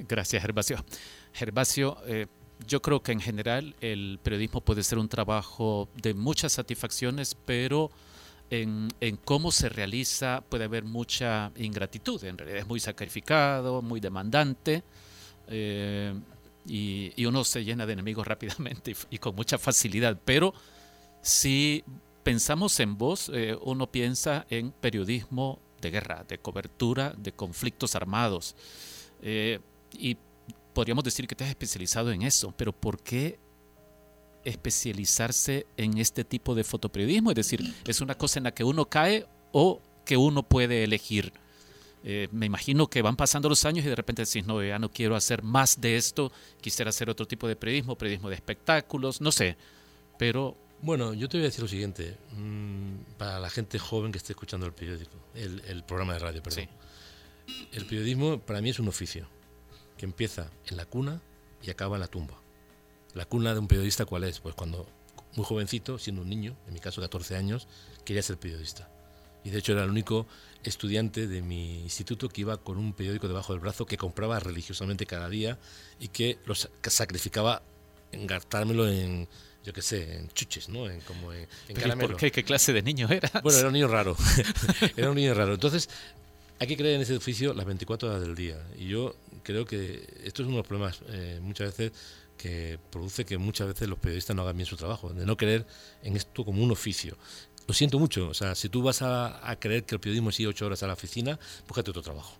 Gracias, 0.08 0.40
Gervasio. 0.42 0.82
Gervasio, 1.32 1.98
eh, 2.06 2.26
yo 2.66 2.80
creo 2.82 3.02
que 3.02 3.12
en 3.12 3.20
general 3.20 3.74
el 3.80 4.18
periodismo 4.22 4.60
puede 4.60 4.82
ser 4.82 4.98
un 4.98 5.08
trabajo 5.08 5.88
de 6.02 6.14
muchas 6.14 6.52
satisfacciones, 6.52 7.34
pero 7.34 7.90
en, 8.50 8.88
en 9.00 9.16
cómo 9.16 9.52
se 9.52 9.68
realiza 9.68 10.42
puede 10.48 10.64
haber 10.64 10.84
mucha 10.84 11.52
ingratitud. 11.56 12.22
En 12.24 12.38
realidad 12.38 12.60
es 12.60 12.66
muy 12.66 12.80
sacrificado, 12.80 13.82
muy 13.82 14.00
demandante. 14.00 14.82
eh, 15.48 16.14
y, 16.68 17.12
y 17.16 17.26
uno 17.26 17.44
se 17.44 17.64
llena 17.64 17.86
de 17.86 17.92
enemigos 17.92 18.26
rápidamente 18.26 18.92
y, 18.92 18.96
y 19.16 19.18
con 19.18 19.34
mucha 19.36 19.58
facilidad. 19.58 20.18
Pero 20.24 20.52
si 21.22 21.84
pensamos 22.22 22.78
en 22.80 22.96
vos, 22.98 23.30
eh, 23.32 23.56
uno 23.62 23.86
piensa 23.90 24.46
en 24.50 24.72
periodismo 24.72 25.60
de 25.80 25.90
guerra, 25.90 26.24
de 26.28 26.38
cobertura 26.38 27.14
de 27.16 27.32
conflictos 27.32 27.94
armados. 27.94 28.56
Eh, 29.22 29.60
y 29.98 30.16
podríamos 30.76 31.04
decir 31.04 31.26
que 31.26 31.34
te 31.34 31.42
has 31.42 31.48
especializado 31.48 32.12
en 32.12 32.20
eso, 32.20 32.52
pero 32.54 32.70
¿por 32.70 33.02
qué 33.02 33.38
especializarse 34.44 35.66
en 35.78 35.96
este 35.96 36.22
tipo 36.22 36.54
de 36.54 36.64
fotoperiodismo? 36.64 37.30
Es 37.30 37.36
decir, 37.36 37.74
¿es 37.86 38.02
una 38.02 38.14
cosa 38.14 38.40
en 38.40 38.44
la 38.44 38.52
que 38.52 38.62
uno 38.62 38.84
cae 38.84 39.26
o 39.52 39.80
que 40.04 40.18
uno 40.18 40.42
puede 40.42 40.84
elegir? 40.84 41.32
Eh, 42.04 42.28
me 42.30 42.44
imagino 42.44 42.88
que 42.88 43.00
van 43.00 43.16
pasando 43.16 43.48
los 43.48 43.64
años 43.64 43.86
y 43.86 43.88
de 43.88 43.96
repente 43.96 44.26
decís, 44.26 44.44
no, 44.44 44.62
ya 44.62 44.78
no 44.78 44.90
quiero 44.90 45.16
hacer 45.16 45.42
más 45.42 45.80
de 45.80 45.96
esto, 45.96 46.30
quisiera 46.60 46.90
hacer 46.90 47.08
otro 47.08 47.26
tipo 47.26 47.48
de 47.48 47.56
periodismo, 47.56 47.96
periodismo 47.96 48.28
de 48.28 48.34
espectáculos, 48.34 49.22
no 49.22 49.32
sé, 49.32 49.56
pero 50.18 50.58
Bueno, 50.82 51.14
yo 51.14 51.26
te 51.26 51.38
voy 51.38 51.46
a 51.46 51.48
decir 51.48 51.62
lo 51.62 51.68
siguiente, 51.68 52.18
mm, 52.36 53.16
para 53.16 53.40
la 53.40 53.48
gente 53.48 53.78
joven 53.78 54.12
que 54.12 54.18
esté 54.18 54.34
escuchando 54.34 54.66
el 54.66 54.74
periódico, 54.74 55.16
el, 55.34 55.62
el 55.68 55.84
programa 55.84 56.12
de 56.12 56.18
radio, 56.18 56.42
perdón. 56.42 56.68
El 57.72 57.86
periodismo 57.86 58.40
para 58.40 58.60
mí 58.60 58.68
es 58.68 58.78
un 58.78 58.88
oficio 58.88 59.26
que 59.96 60.06
empieza 60.06 60.50
en 60.66 60.76
la 60.76 60.86
cuna 60.86 61.20
y 61.62 61.70
acaba 61.70 61.96
en 61.96 62.00
la 62.00 62.08
tumba. 62.08 62.34
La 63.14 63.24
cuna 63.24 63.54
de 63.54 63.60
un 63.60 63.68
periodista, 63.68 64.04
¿cuál 64.04 64.24
es? 64.24 64.40
Pues 64.40 64.54
cuando 64.54 64.86
muy 65.34 65.44
jovencito, 65.44 65.98
siendo 65.98 66.22
un 66.22 66.28
niño, 66.28 66.56
en 66.66 66.74
mi 66.74 66.80
caso 66.80 67.00
14 67.00 67.36
años, 67.36 67.68
quería 68.04 68.22
ser 68.22 68.38
periodista. 68.38 68.88
Y 69.44 69.50
de 69.50 69.58
hecho 69.58 69.72
era 69.72 69.84
el 69.84 69.90
único 69.90 70.26
estudiante 70.64 71.28
de 71.28 71.40
mi 71.40 71.82
instituto 71.82 72.28
que 72.28 72.40
iba 72.40 72.56
con 72.56 72.78
un 72.78 72.92
periódico 72.92 73.28
debajo 73.28 73.52
del 73.52 73.60
brazo 73.60 73.86
que 73.86 73.96
compraba 73.96 74.40
religiosamente 74.40 75.06
cada 75.06 75.28
día 75.28 75.58
y 76.00 76.08
que 76.08 76.38
lo 76.46 76.54
sacrificaba 76.54 77.62
en 78.12 78.26
gastármelo 78.26 78.88
en, 78.88 79.28
yo 79.62 79.72
qué 79.72 79.82
sé, 79.82 80.16
en 80.16 80.28
chuches, 80.30 80.68
¿no? 80.68 80.88
En, 80.88 81.00
como 81.02 81.32
en, 81.32 81.48
¿Por 81.98 82.16
qué? 82.16 82.32
¿Qué 82.32 82.42
clase 82.44 82.72
de 82.72 82.82
niño 82.82 83.08
era? 83.08 83.30
Bueno, 83.42 83.58
era 83.58 83.68
un 83.68 83.74
niño 83.74 83.88
raro. 83.88 84.16
era 84.96 85.10
un 85.10 85.16
niño 85.16 85.34
raro. 85.34 85.54
Entonces, 85.54 85.88
hay 86.58 86.66
que 86.66 86.76
creer 86.76 86.96
en 86.96 87.02
ese 87.02 87.16
oficio 87.16 87.52
las 87.54 87.66
24 87.66 88.08
horas 88.08 88.20
del 88.22 88.34
día. 88.34 88.66
Y 88.78 88.88
yo 88.88 89.14
creo 89.42 89.64
que 89.64 90.06
esto 90.24 90.42
es 90.42 90.46
uno 90.46 90.56
de 90.56 90.62
los 90.62 90.66
problemas 90.66 91.00
eh, 91.08 91.38
muchas 91.42 91.68
veces 91.68 91.92
que 92.36 92.78
produce 92.90 93.24
que 93.24 93.38
muchas 93.38 93.68
veces 93.68 93.88
los 93.88 93.98
periodistas 93.98 94.36
no 94.36 94.42
hagan 94.42 94.56
bien 94.56 94.66
su 94.66 94.76
trabajo, 94.76 95.12
de 95.12 95.24
no 95.24 95.36
creer 95.36 95.66
en 96.02 96.16
esto 96.16 96.44
como 96.44 96.62
un 96.62 96.70
oficio. 96.70 97.16
Lo 97.66 97.74
siento 97.74 97.98
mucho, 97.98 98.28
o 98.28 98.34
sea, 98.34 98.54
si 98.54 98.68
tú 98.68 98.82
vas 98.82 99.02
a, 99.02 99.56
creer 99.58 99.84
que 99.84 99.96
el 99.96 100.00
periodismo 100.00 100.30
es 100.30 100.38
ir 100.38 100.46
ocho 100.46 100.66
horas 100.66 100.82
a 100.82 100.86
la 100.86 100.92
oficina, 100.92 101.38
búscate 101.66 101.90
otro 101.90 102.02
trabajo. 102.02 102.36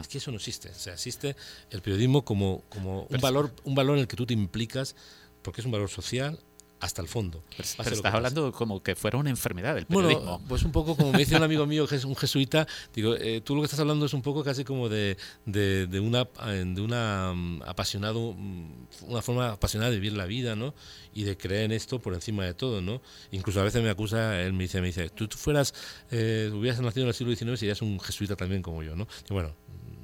Es 0.00 0.08
que 0.08 0.18
eso 0.18 0.30
no 0.30 0.38
existe. 0.38 0.70
O 0.70 0.74
sea, 0.74 0.94
existe 0.94 1.36
el 1.70 1.80
periodismo 1.80 2.24
como, 2.24 2.64
como 2.68 3.06
un 3.08 3.20
valor, 3.20 3.54
un 3.64 3.74
valor 3.74 3.96
en 3.96 4.02
el 4.02 4.08
que 4.08 4.16
tú 4.16 4.26
te 4.26 4.34
implicas, 4.34 4.96
porque 5.42 5.60
es 5.60 5.64
un 5.64 5.72
valor 5.72 5.88
social, 5.88 6.38
hasta 6.86 7.02
el 7.02 7.08
fondo. 7.08 7.42
Pero, 7.50 7.62
estás 7.62 8.14
hablando 8.14 8.52
como 8.52 8.82
que 8.82 8.94
fuera 8.94 9.18
una 9.18 9.30
enfermedad 9.30 9.76
el 9.76 9.86
periodismo. 9.86 10.22
Bueno, 10.22 10.42
pues 10.48 10.62
un 10.62 10.72
poco 10.72 10.96
como 10.96 11.12
me 11.12 11.18
dice 11.18 11.36
un 11.36 11.42
amigo 11.42 11.66
mío, 11.66 11.86
un 12.04 12.16
jesuita, 12.16 12.66
digo, 12.94 13.14
eh, 13.16 13.40
tú 13.42 13.54
lo 13.54 13.60
que 13.60 13.66
estás 13.66 13.80
hablando 13.80 14.06
es 14.06 14.14
un 14.14 14.22
poco 14.22 14.42
casi 14.42 14.64
como 14.64 14.88
de, 14.88 15.16
de, 15.44 15.86
de 15.86 16.00
una, 16.00 16.24
de 16.24 16.80
una 16.80 17.32
mm, 17.34 17.62
apasionado, 17.66 18.32
mm, 18.32 18.86
una 19.08 19.22
forma 19.22 19.52
apasionada 19.52 19.90
de 19.90 19.98
vivir 19.98 20.16
la 20.16 20.26
vida, 20.26 20.56
¿no? 20.56 20.74
Y 21.14 21.24
de 21.24 21.36
creer 21.36 21.64
en 21.64 21.72
esto 21.72 21.98
por 21.98 22.14
encima 22.14 22.44
de 22.44 22.54
todo, 22.54 22.80
¿no? 22.80 23.02
Incluso 23.30 23.60
a 23.60 23.64
veces 23.64 23.82
me 23.82 23.90
acusa, 23.90 24.40
él 24.40 24.52
me 24.52 24.64
dice, 24.64 24.80
me 24.80 24.88
dice, 24.88 25.08
tú, 25.10 25.28
tú 25.28 25.36
fueras, 25.36 25.74
eh, 26.10 26.50
hubieras 26.54 26.80
nacido 26.80 27.02
en 27.04 27.08
el 27.08 27.14
siglo 27.14 27.34
XIX 27.34 27.58
serías 27.58 27.82
un 27.82 28.00
jesuita 28.00 28.36
también 28.36 28.62
como 28.62 28.82
yo, 28.82 28.96
¿no? 28.96 29.06
Y 29.28 29.32
bueno, 29.32 29.54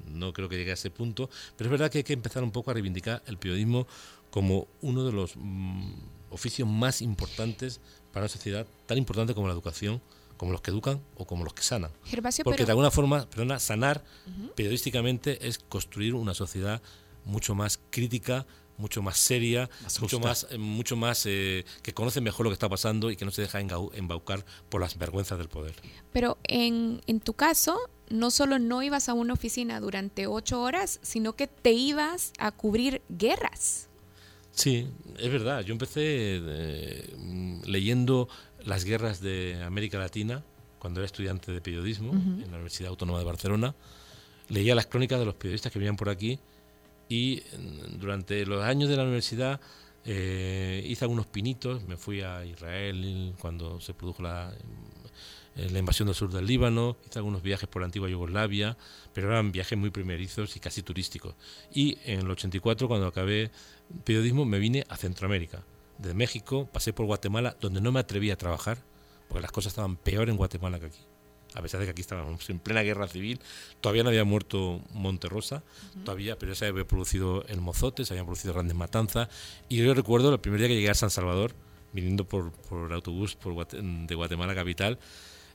no 0.07 0.33
creo 0.33 0.49
que 0.49 0.57
llegue 0.57 0.71
a 0.71 0.75
ese 0.75 0.91
punto, 0.91 1.31
pero 1.57 1.69
es 1.69 1.71
verdad 1.71 1.91
que 1.91 1.99
hay 1.99 2.05
que 2.05 2.13
empezar 2.13 2.43
un 2.43 2.51
poco 2.51 2.71
a 2.71 2.75
reivindicar 2.75 3.23
el 3.27 3.39
periodismo 3.39 3.87
como 4.31 4.69
uno 4.81 5.05
de 5.05 5.13
los 5.13 5.37
mm, 5.37 5.93
oficios 6.33 6.69
más 6.69 7.03
importantes 7.03 7.81
para 8.13 8.25
una 8.25 8.29
sociedad 8.29 8.67
tan 8.87 8.99
importante 8.99 9.35
como 9.35 9.47
la 9.47 9.53
educación, 9.53 10.01
como 10.37 10.53
los 10.53 10.61
que 10.61 10.71
educan 10.71 11.01
o 11.17 11.27
como 11.27 11.45
los 11.45 11.55
que 11.55 11.63
sanan. 11.63 11.93
Porque 12.43 12.65
de 12.65 12.73
alguna 12.73 12.91
forma, 12.91 13.29
perdona, 13.29 13.59
sanar 13.59 14.05
periodísticamente 14.57 15.47
es 15.47 15.59
construir 15.59 16.15
una 16.15 16.35
sociedad 16.35 16.83
mucho 17.25 17.55
más 17.55 17.79
crítica, 17.91 18.47
mucho 18.77 19.03
más 19.03 19.19
seria, 19.19 19.71
mucho 20.01 20.19
más, 20.19 20.47
eh, 20.51 20.59
mucho 20.59 20.97
más 20.97 21.25
eh, 21.27 21.65
que 21.83 21.95
conoce 21.95 22.21
mejor 22.21 22.45
lo 22.45 22.51
que 22.51 22.55
está 22.55 22.69
pasando 22.69 23.11
y 23.11 23.17
que 23.17 23.25
no 23.25 23.31
se 23.31 23.43
deja 23.43 23.61
embaucar 23.61 24.45
por 24.69 24.81
las 24.81 24.99
vergüenzas 24.99 25.39
del 25.39 25.49
poder. 25.49 25.75
Pero 26.13 26.39
en, 26.45 27.01
en 27.07 27.21
tu 27.21 27.35
caso, 27.35 27.79
no 28.09 28.31
solo 28.31 28.59
no 28.59 28.83
ibas 28.83 29.09
a 29.09 29.15
una 29.15 29.35
oficina 29.35 29.79
durante 29.81 30.27
ocho 30.27 30.61
horas, 30.61 30.99
sino 31.03 31.35
que 31.35 31.47
te 31.47 31.73
ibas 31.73 32.33
a 32.39 32.51
cubrir 32.51 33.03
guerras. 33.09 33.89
Sí, 34.53 34.87
es 35.19 35.33
verdad. 35.33 35.63
Yo 35.63 35.73
empecé 35.73 36.03
eh, 36.05 37.61
leyendo 37.65 38.29
las 38.65 38.85
guerras 38.85 39.21
de 39.21 39.63
América 39.65 39.99
Latina 39.99 40.45
cuando 40.79 41.01
era 41.01 41.07
estudiante 41.07 41.53
de 41.53 41.61
periodismo 41.61 42.13
en 42.13 42.51
la 42.51 42.57
Universidad 42.57 42.91
Autónoma 42.91 43.19
de 43.19 43.25
Barcelona. 43.25 43.75
Leía 44.49 44.75
las 44.75 44.87
crónicas 44.87 45.19
de 45.19 45.25
los 45.25 45.35
periodistas 45.35 45.73
que 45.73 45.79
venían 45.79 45.97
por 45.97 46.09
aquí 46.09 46.39
y 47.09 47.43
mm, 47.59 47.99
durante 47.99 48.45
los 48.45 48.63
años 48.63 48.89
de 48.89 48.97
la 48.97 49.05
universidad 49.05 49.61
eh, 50.05 50.83
hice 50.87 51.05
algunos 51.05 51.27
pinitos. 51.27 51.83
Me 51.85 51.97
fui 51.97 52.21
a 52.21 52.45
Israel 52.45 53.35
cuando 53.41 53.81
se 53.81 53.95
produjo 53.95 54.23
la 54.23 54.53
eh, 55.55 55.69
la 55.71 55.79
invasión 55.79 56.07
del 56.07 56.15
sur 56.15 56.33
del 56.33 56.47
Líbano, 56.47 56.97
hice 57.07 57.19
algunos 57.19 57.43
viajes 57.43 57.69
por 57.69 57.83
la 57.83 57.87
antigua 57.87 58.09
Yugoslavia, 58.09 58.77
pero 59.13 59.29
eran 59.29 59.53
viajes 59.53 59.77
muy 59.77 59.91
primerizos 59.91 60.57
y 60.57 60.61
casi 60.61 60.83
turísticos. 60.83 61.35
Y 61.75 61.99
en 62.05 62.21
el 62.21 62.31
84, 62.31 62.89
cuando 62.89 63.07
acabé 63.07 63.51
periodismo, 64.05 64.45
me 64.45 64.59
vine 64.59 64.85
a 64.89 64.97
Centroamérica. 64.97 65.63
De 65.99 66.15
México 66.15 66.69
pasé 66.73 66.93
por 66.93 67.07
Guatemala, 67.07 67.57
donde 67.61 67.81
no 67.81 67.93
me 67.93 68.01
atreví 68.01 68.31
a 68.31 68.37
trabajar, 68.37 68.79
porque 69.29 69.43
las 69.43 69.53
cosas 69.53 69.73
estaban 69.73 69.97
peor 69.97 70.29
en 70.29 70.37
Guatemala 70.37 70.81
que 70.81 70.87
aquí. 70.87 71.01
A 71.55 71.61
pesar 71.61 71.81
de 71.81 71.87
que 71.87 71.91
aquí 71.91 72.01
estábamos 72.01 72.49
en 72.49 72.59
plena 72.59 72.83
guerra 72.83 73.07
civil, 73.09 73.39
todavía 73.81 74.03
no 74.03 74.09
había 74.09 74.25
muerto 74.25 74.81
Monterrosa, 74.95 75.63
todavía, 76.05 76.39
pero 76.39 76.53
ya 76.53 76.59
se 76.59 76.67
había 76.67 76.87
producido 76.87 77.45
el 77.47 77.61
Mozote, 77.61 78.05
se 78.07 78.15
habían 78.15 78.25
producido 78.25 78.55
grandes 78.55 78.75
matanzas. 78.75 79.29
Y 79.69 79.77
yo 79.77 79.93
recuerdo 79.93 80.33
el 80.33 80.41
primer 80.41 80.61
día 80.61 80.69
que 80.69 80.77
llegué 80.77 80.91
a 80.91 80.95
San 80.95 81.11
Salvador, 81.11 81.53
viniendo 81.93 82.27
por, 82.27 82.53
por 82.53 82.91
autobús 82.93 83.37
por 83.37 83.67
de 83.67 84.15
Guatemala 84.15 84.55
capital, 84.55 84.99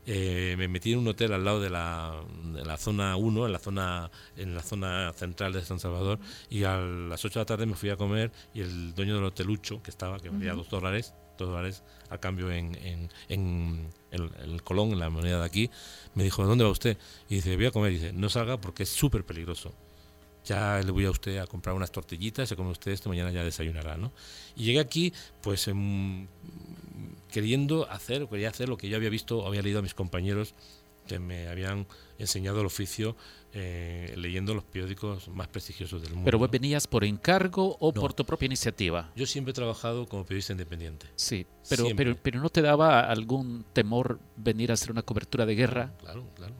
eh, 0.10 0.55
me 0.58 0.70
metí 0.70 0.93
en 0.93 0.99
un 0.99 1.08
hotel 1.10 1.34
al 1.34 1.43
lado 1.43 1.60
de 1.60 1.70
la, 1.70 2.16
de 2.53 2.64
la 2.64 2.78
zona 2.78 3.18
1, 3.18 3.45
en 3.45 3.51
la 3.51 3.60
zona, 3.60 4.10
en 4.38 4.55
la 4.55 4.64
zona 4.64 5.12
central 5.12 5.51
de 5.51 5.66
San 5.66 5.80
Salvador, 5.80 6.18
y 6.49 6.64
a 6.64 6.78
las 6.78 7.26
8 7.26 7.39
de 7.39 7.41
la 7.41 7.45
tarde 7.45 7.66
me 7.66 7.76
fui 7.76 7.89
a 7.89 7.97
comer 7.97 8.32
y 8.53 8.62
el 8.62 8.95
dueño 8.95 9.16
del 9.16 9.26
hotelucho, 9.26 9.84
que 9.84 9.91
estaba, 9.91 10.20
que 10.20 10.30
valía 10.30 10.53
dos 10.53 10.70
dólares, 10.70 11.14
dos 11.38 11.49
dólares 11.49 11.84
a 12.10 12.18
cambio 12.20 12.49
en, 12.49 12.76
en, 12.76 13.10
en, 13.28 13.89
el 14.12 14.64
Colón, 14.64 14.93
en 14.93 14.99
la 14.99 15.10
moneda 15.10 15.39
de 15.39 15.45
aquí, 15.45 15.70
me 16.16 16.24
dijo, 16.24 16.45
¿dónde 16.45 16.64
va 16.64 16.70
usted? 16.70 16.97
Y 17.28 17.36
dice, 17.36 17.58
voy 17.58 17.66
a 17.66 17.72
comer. 17.72 17.91
Y 17.91 17.95
dice, 17.95 18.14
no 18.14 18.30
salga 18.30 18.62
porque 18.62 18.84
es 18.84 18.89
súper 18.89 19.26
peligroso 19.26 19.74
ya 20.47 20.80
le 20.80 20.91
voy 20.91 21.05
a 21.05 21.12
usted 21.12 21.39
a 21.39 21.45
comprar 21.45 21.76
unas 21.76 21.91
tortillitas, 21.91 22.47
se 22.47 22.55
come 22.55 22.72
usted 22.72 22.91
esto, 22.91 23.10
mañana 23.10 23.32
ya 23.32 23.43
desayunará, 23.43 23.97
¿no? 23.97 24.14
Y 24.55 24.64
llegué 24.64 24.80
aquí, 24.80 25.14
pues 25.41 25.68
queriendo 27.32 27.89
hacer, 27.89 28.28
quería 28.28 28.49
hacer 28.49 28.69
lo 28.69 28.78
que 28.78 28.89
yo 28.89 28.97
había 28.97 29.09
visto, 29.09 29.45
había 29.45 29.61
leído 29.61 29.80
a 29.80 29.82
mis 29.82 29.93
compañeros 29.93 30.53
que 31.07 31.19
me 31.19 31.47
habían 31.47 31.88
enseñado 32.19 32.59
el 32.59 32.65
oficio 32.65 33.15
eh, 33.60 34.14
leyendo 34.16 34.53
los 34.53 34.64
periódicos 34.64 35.30
más 35.30 35.47
prestigiosos 35.47 35.99
del 36.03 36.12
mundo. 36.12 36.26
¿Pero 36.26 36.38
vos 36.38 36.51
venías 36.51 36.86
por 36.86 37.03
encargo 37.03 37.76
o 37.80 37.91
por 37.91 38.14
tu 38.14 38.24
propia 38.24 38.45
iniciativa? 38.45 39.12
Yo 39.16 39.26
siempre 39.26 39.49
he 39.49 39.53
trabajado 39.55 40.08
como 40.08 40.24
periodista 40.26 40.53
independiente. 40.53 41.08
Sí, 41.16 41.47
pero, 41.68 41.88
pero, 41.95 42.16
pero 42.22 42.39
¿no 42.39 42.49
te 42.49 42.62
daba 42.62 42.99
algún 42.99 43.66
temor 43.74 44.20
venir 44.36 44.70
a 44.70 44.76
hacer 44.76 44.91
una 44.91 45.01
cobertura 45.01 45.47
de 45.47 45.55
guerra? 45.55 45.97
Claro, 45.97 46.30
claro. 46.36 46.53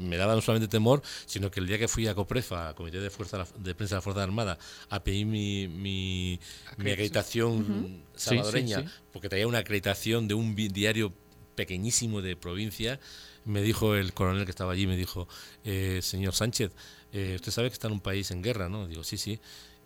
Me 0.00 0.18
daba 0.18 0.34
no 0.34 0.42
solamente 0.42 0.68
temor, 0.68 1.00
sino 1.24 1.50
que 1.50 1.60
el 1.60 1.66
día 1.66 1.78
que 1.78 1.88
fui 1.88 2.06
a 2.06 2.14
COPREFA, 2.14 2.74
Comité 2.74 3.00
de, 3.00 3.08
Fuerza, 3.08 3.46
de 3.58 3.74
Prensa 3.74 3.94
de 3.94 3.98
la 3.98 4.02
Fuerza 4.02 4.22
Armada, 4.22 4.58
a 4.90 5.02
pedir 5.02 5.24
mi, 5.24 5.68
mi, 5.68 6.38
acreditación 6.76 8.04
salvadoreña, 8.14 8.84
porque 9.10 9.30
traía 9.30 9.46
una 9.46 9.58
acreditación 9.58 10.28
de 10.28 10.34
un 10.34 10.54
diario 10.54 11.14
pequeñísimo 11.54 12.20
de 12.20 12.36
provincia, 12.36 13.00
me 13.44 13.62
dijo 13.62 13.94
el 13.94 14.12
coronel 14.12 14.44
que 14.44 14.50
estaba 14.50 14.72
allí, 14.72 14.86
me 14.86 14.96
dijo, 14.96 15.28
eh, 15.64 16.00
señor 16.02 16.34
Sánchez, 16.34 16.72
eh, 17.12 17.32
usted 17.36 17.52
sabe 17.52 17.68
que 17.68 17.74
está 17.74 17.88
en 17.88 17.94
un 17.94 18.00
país 18.00 18.30
en 18.30 18.42
guerra, 18.42 18.68
¿no? 18.68 18.86
Digo, 18.86 19.04
sí, 19.04 19.18
sí. 19.18 19.38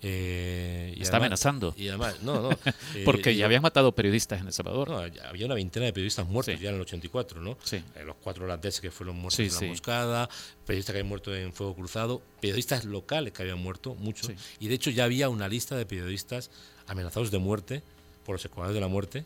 Eh, 0.02 0.94
y 0.94 1.02
está 1.02 1.16
amenazando. 1.16 1.74
Y 1.76 1.88
además, 1.88 2.22
no, 2.22 2.42
no. 2.42 2.50
Porque 3.04 3.34
ya 3.34 3.46
habían 3.46 3.62
matado 3.62 3.92
periodistas 3.92 4.40
en 4.40 4.46
El 4.46 4.52
Salvador. 4.52 4.90
No, 4.90 4.98
había 4.98 5.46
una 5.46 5.54
veintena 5.54 5.86
de 5.86 5.92
periodistas 5.92 6.28
muertos 6.28 6.60
ya 6.60 6.68
en 6.68 6.76
el 6.76 6.82
84, 6.82 7.40
¿no? 7.40 7.56
Sí. 7.64 7.82
los 8.04 8.16
cuatro 8.16 8.44
holandeses 8.44 8.80
que 8.80 8.90
fueron 8.90 9.16
muertos 9.16 9.40
en 9.40 9.52
la 9.52 9.60
emboscada, 9.60 10.28
periodistas 10.66 10.92
que 10.92 10.98
habían 10.98 11.08
muerto 11.08 11.34
en 11.34 11.52
fuego 11.52 11.74
cruzado, 11.74 12.22
periodistas 12.40 12.84
locales 12.84 13.32
que 13.32 13.42
habían 13.42 13.58
muerto, 13.58 13.94
muchos. 13.94 14.30
Y 14.60 14.68
de 14.68 14.74
hecho 14.74 14.90
ya 14.90 15.04
había 15.04 15.28
una 15.30 15.48
lista 15.48 15.76
de 15.76 15.86
periodistas 15.86 16.50
amenazados 16.86 17.30
de 17.30 17.38
muerte 17.38 17.82
por 18.24 18.34
los 18.34 18.44
escuadrones 18.44 18.74
de 18.74 18.80
la 18.80 18.88
muerte 18.88 19.24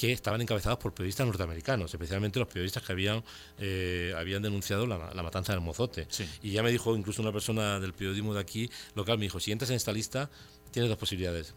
que 0.00 0.12
estaban 0.12 0.40
encabezados 0.40 0.78
por 0.78 0.94
periodistas 0.94 1.26
norteamericanos, 1.26 1.92
especialmente 1.92 2.38
los 2.38 2.48
periodistas 2.48 2.82
que 2.82 2.90
habían, 2.90 3.22
eh, 3.58 4.14
habían 4.16 4.40
denunciado 4.40 4.86
la, 4.86 5.22
matanza 5.22 5.52
del 5.52 5.60
mozote. 5.60 6.08
Y 6.42 6.52
ya 6.52 6.62
me 6.62 6.70
dijo 6.70 6.96
incluso 6.96 7.20
una 7.20 7.32
persona 7.32 7.78
del 7.78 7.92
periodismo 7.92 8.32
de 8.32 8.40
aquí, 8.40 8.70
local, 8.94 9.18
me 9.18 9.24
dijo, 9.24 9.40
si 9.40 9.52
entras 9.52 9.68
en 9.68 9.76
esta 9.76 9.92
lista, 9.92 10.30
tienes 10.70 10.88
dos 10.88 10.96
posibilidades, 10.96 11.52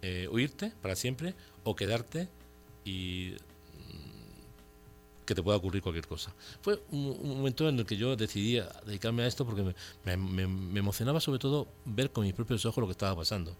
eh, 0.00 0.26
huirte 0.32 0.72
para 0.80 0.96
siempre 0.96 1.34
o 1.64 1.76
quedarte 1.76 2.30
y 2.82 3.34
mm, 3.76 5.26
que 5.26 5.34
te 5.34 5.42
pueda 5.42 5.58
ocurrir 5.58 5.82
cualquier 5.82 6.06
cosa. 6.06 6.32
Fue 6.62 6.82
un, 6.92 7.36
momento 7.36 7.68
en 7.68 7.78
el 7.78 7.84
que 7.84 7.98
yo 7.98 8.16
decidí 8.16 8.58
dedicarme 8.86 9.24
a 9.24 9.26
esto 9.26 9.44
porque 9.44 9.74
me 10.06 10.78
emocionaba 10.80 11.20
sobre 11.20 11.40
todo 11.40 11.68
ver 11.84 12.10
con 12.10 12.24
mis 12.24 12.32
propios 12.32 12.64
ojos 12.64 12.80
lo 12.80 12.86
que 12.86 12.92
estaba 12.92 13.14
pasando. 13.16 13.54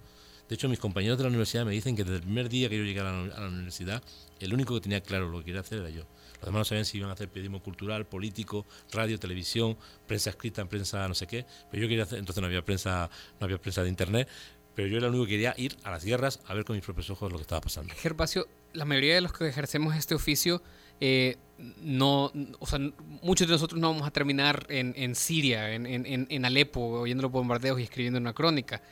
De 0.48 0.54
hecho, 0.54 0.68
mis 0.68 0.78
compañeros 0.78 1.18
de 1.18 1.24
la 1.24 1.28
universidad 1.28 1.64
me 1.64 1.72
dicen 1.72 1.96
que 1.96 2.04
desde 2.04 2.16
el 2.16 2.22
primer 2.22 2.48
día 2.48 2.68
que 2.68 2.76
yo 2.76 2.84
llegué 2.84 3.00
a 3.00 3.04
la, 3.04 3.48
universidad, 3.48 4.02
el 4.40 4.52
único 4.52 4.74
que 4.74 4.80
tenía 4.80 5.00
claro 5.00 5.30
lo 5.30 5.38
que 5.38 5.46
quería 5.46 5.60
hacer 5.60 5.78
era 5.78 5.90
yo. 5.90 6.02
Los 6.34 6.46
demás 6.46 6.60
no 6.60 6.64
sabían 6.64 6.84
si 6.84 6.98
iban 6.98 7.10
a 7.10 7.14
hacer 7.14 7.28
periodismo 7.28 7.62
cultural, 7.62 8.06
político, 8.06 8.66
radio, 8.90 9.18
televisión, 9.18 9.78
prensa 10.06 10.30
escrita, 10.30 10.64
prensa 10.66 11.06
no 11.08 11.14
sé 11.14 11.26
qué. 11.26 11.46
Pero 11.70 11.84
yo 11.84 11.88
quería 11.88 12.04
hacer, 12.04 12.18
entonces 12.18 12.40
no 12.40 12.48
había 12.48 12.64
prensa, 12.64 13.08
no 13.40 13.44
había 13.44 13.58
prensa 13.58 13.82
de 13.82 13.88
internet, 13.88 14.28
pero 14.74 14.88
yo 14.88 14.98
era 14.98 15.06
el 15.06 15.14
único 15.14 15.26
que 15.26 15.32
quería 15.32 15.54
ir 15.56 15.76
a 15.84 15.90
las 15.90 16.04
guerras 16.04 16.40
a 16.46 16.54
ver 16.54 16.64
con 16.64 16.76
mis 16.76 16.84
propios 16.84 17.08
ojos 17.10 17.30
lo 17.30 17.38
que 17.38 17.42
estaba 17.42 17.60
pasando. 17.60 17.94
Gervasio, 17.96 18.46
la 18.72 18.84
mayoría 18.84 19.14
de 19.14 19.20
los 19.20 19.32
que 19.32 19.46
ejercemos 19.46 19.94
este 19.96 20.14
oficio, 20.14 20.62
eh, 21.00 21.36
no, 21.58 22.32
o 22.58 22.66
sea, 22.66 22.78
muchos 23.22 23.46
de 23.46 23.52
nosotros 23.52 23.80
no 23.80 23.90
vamos 23.92 24.06
a 24.06 24.10
terminar 24.10 24.66
en, 24.68 25.14
Siria, 25.14 25.72
en, 25.74 25.86
en 25.86 26.44
Alepo, 26.44 26.80
oyendo 27.00 27.22
los 27.22 27.32
bombardeos 27.32 27.78
y 27.78 27.84
escribiendo 27.84 28.18
una 28.18 28.32
crónica 28.32 28.82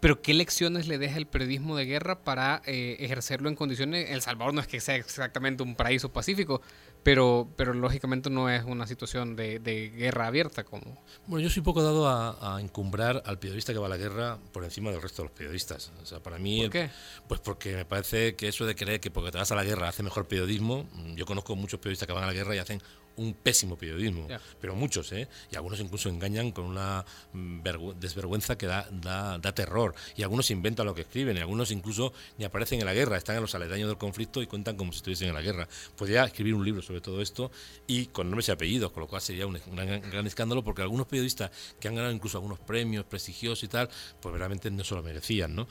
Pero 0.00 0.20
¿qué 0.20 0.34
lecciones 0.34 0.88
le 0.88 0.98
deja 0.98 1.16
el 1.16 1.26
periodismo 1.26 1.76
de 1.76 1.86
guerra 1.86 2.22
para 2.22 2.62
eh, 2.66 2.96
ejercerlo 3.00 3.48
en 3.48 3.54
condiciones? 3.54 4.10
El 4.10 4.20
Salvador 4.20 4.52
no 4.52 4.60
es 4.60 4.66
que 4.66 4.80
sea 4.80 4.96
exactamente 4.96 5.62
un 5.62 5.74
paraíso 5.74 6.12
pacífico, 6.12 6.60
pero, 7.02 7.48
pero 7.56 7.72
lógicamente 7.72 8.28
no 8.28 8.50
es 8.50 8.64
una 8.64 8.86
situación 8.86 9.36
de, 9.36 9.58
de 9.58 9.90
guerra 9.90 10.26
abierta 10.26 10.64
como... 10.64 11.02
Bueno, 11.26 11.42
yo 11.42 11.50
soy 11.50 11.62
poco 11.62 11.82
dado 11.82 12.08
a, 12.08 12.56
a, 12.56 12.60
encumbrar 12.60 13.22
al 13.24 13.38
periodista 13.38 13.72
que 13.72 13.78
va 13.78 13.86
a 13.86 13.90
la 13.90 13.96
guerra 13.96 14.38
por 14.52 14.64
encima 14.64 14.90
del 14.90 15.00
resto 15.00 15.22
de 15.22 15.28
los 15.28 15.36
periodistas. 15.36 15.92
O 16.02 16.06
sea, 16.06 16.20
para 16.20 16.38
mí... 16.38 16.62
¿Por 16.62 16.70
qué? 16.70 16.90
Pues 17.26 17.40
porque 17.40 17.74
me 17.74 17.84
parece 17.84 18.36
que 18.36 18.48
eso 18.48 18.66
de 18.66 18.74
creer 18.74 19.00
que 19.00 19.10
porque 19.10 19.32
te 19.32 19.38
vas 19.38 19.50
a 19.50 19.54
la 19.54 19.64
guerra 19.64 19.88
hace 19.88 20.02
mejor 20.02 20.28
periodismo, 20.28 20.86
yo 21.14 21.24
conozco 21.24 21.56
muchos 21.56 21.80
periodistas 21.80 22.06
que 22.06 22.12
van 22.12 22.24
a 22.24 22.26
la 22.26 22.32
guerra 22.34 22.54
y 22.54 22.58
hacen 22.58 22.82
un 23.16 23.34
pésimo 23.34 23.76
periodismo, 23.76 24.26
pero 24.60 24.74
muchos, 24.74 25.10
¿eh? 25.12 25.28
Y 25.50 25.56
algunos 25.56 25.80
incluso 25.80 26.08
engañan 26.08 26.50
con 26.52 26.64
una 26.66 27.04
mm, 27.32 27.60
vergü- 27.62 27.94
desvergüenza 27.94 28.56
que 28.58 28.66
da, 28.66 28.88
da, 28.90 29.38
da 29.38 29.54
terror. 29.54 29.94
Y 30.16 30.22
algunos 30.22 30.50
inventan 30.50 30.86
lo 30.86 30.94
que 30.94 31.02
escriben, 31.02 31.36
y 31.36 31.40
algunos 31.40 31.70
incluso 31.70 32.12
ni 32.38 32.44
aparecen 32.44 32.80
en 32.80 32.86
la 32.86 32.94
guerra, 32.94 33.16
están 33.16 33.36
en 33.36 33.42
los 33.42 33.54
aledaños 33.54 33.88
del 33.88 33.98
conflicto 33.98 34.42
y 34.42 34.46
cuentan 34.46 34.76
como 34.76 34.92
si 34.92 34.98
estuviesen 34.98 35.28
en 35.28 35.34
la 35.34 35.42
guerra. 35.42 35.66
Podría 35.96 36.24
escribir 36.24 36.54
un 36.54 36.64
libro 36.64 36.82
sobre 36.82 37.00
todo 37.00 37.22
esto 37.22 37.50
y 37.86 38.06
con 38.06 38.28
nombres 38.28 38.48
y 38.48 38.52
apellidos, 38.52 38.92
con 38.92 39.00
lo 39.02 39.06
cual 39.08 39.22
sería 39.22 39.46
un, 39.46 39.58
un 39.66 39.76
gran, 39.76 40.00
gran 40.10 40.26
escándalo 40.26 40.62
porque 40.62 40.82
algunos 40.82 41.06
periodistas 41.06 41.50
que 41.80 41.88
han 41.88 41.94
ganado 41.94 42.12
incluso 42.12 42.36
algunos 42.38 42.58
premios 42.58 43.04
prestigiosos 43.06 43.62
y 43.64 43.68
tal, 43.68 43.88
pues 44.20 44.34
realmente 44.34 44.70
no 44.70 44.84
se 44.84 44.94
lo 44.94 45.02
merecían, 45.02 45.54
¿no? 45.54 45.66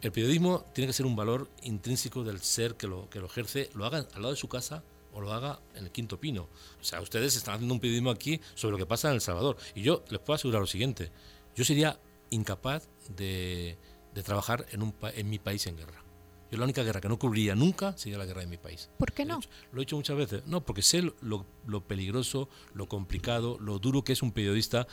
El 0.00 0.12
periodismo 0.12 0.64
tiene 0.74 0.86
que 0.88 0.92
ser 0.92 1.06
un 1.06 1.16
valor 1.16 1.50
intrínseco 1.62 2.22
del 2.22 2.40
ser 2.40 2.74
que 2.76 2.86
lo, 2.86 3.10
que 3.10 3.18
lo 3.18 3.26
ejerce, 3.26 3.68
lo 3.74 3.84
haga 3.84 3.98
al 3.98 4.22
lado 4.22 4.30
de 4.30 4.36
su 4.36 4.48
casa 4.48 4.82
o 5.18 5.20
lo 5.20 5.32
haga 5.32 5.60
en 5.74 5.84
el 5.84 5.90
quinto 5.90 6.18
pino. 6.18 6.48
O 6.80 6.84
sea, 6.84 7.00
ustedes 7.00 7.34
están 7.36 7.54
haciendo 7.54 7.74
un 7.74 7.80
periodismo 7.80 8.10
aquí 8.10 8.40
sobre 8.54 8.72
lo 8.72 8.78
que 8.78 8.86
pasa 8.86 9.08
en 9.08 9.14
El 9.14 9.20
Salvador. 9.20 9.56
Y 9.74 9.82
yo 9.82 10.04
les 10.08 10.20
puedo 10.20 10.36
asegurar 10.36 10.60
lo 10.60 10.66
siguiente, 10.66 11.10
yo 11.56 11.64
sería 11.64 11.98
incapaz 12.30 12.88
de, 13.16 13.76
de 14.14 14.22
trabajar 14.22 14.66
en, 14.70 14.82
un, 14.82 14.94
en 15.02 15.28
mi 15.28 15.38
país 15.38 15.66
en 15.66 15.76
guerra. 15.76 16.04
Yo 16.50 16.56
la 16.56 16.64
única 16.64 16.82
guerra 16.82 17.00
que 17.00 17.08
no 17.08 17.18
cubriría 17.18 17.54
nunca 17.54 17.96
sería 17.98 18.16
la 18.16 18.24
guerra 18.24 18.40
de 18.40 18.46
mi 18.46 18.56
país. 18.56 18.88
¿Por 18.96 19.12
qué 19.12 19.24
no? 19.24 19.40
Lo 19.72 19.80
he 19.80 19.82
dicho 19.82 19.96
muchas 19.96 20.16
veces. 20.16 20.46
No, 20.46 20.64
porque 20.64 20.80
sé 20.80 21.02
lo, 21.02 21.44
lo 21.66 21.80
peligroso, 21.86 22.48
lo 22.72 22.88
complicado, 22.88 23.58
lo 23.60 23.78
duro 23.78 24.02
que 24.02 24.12
es 24.14 24.22
un 24.22 24.32
periodista 24.32 24.86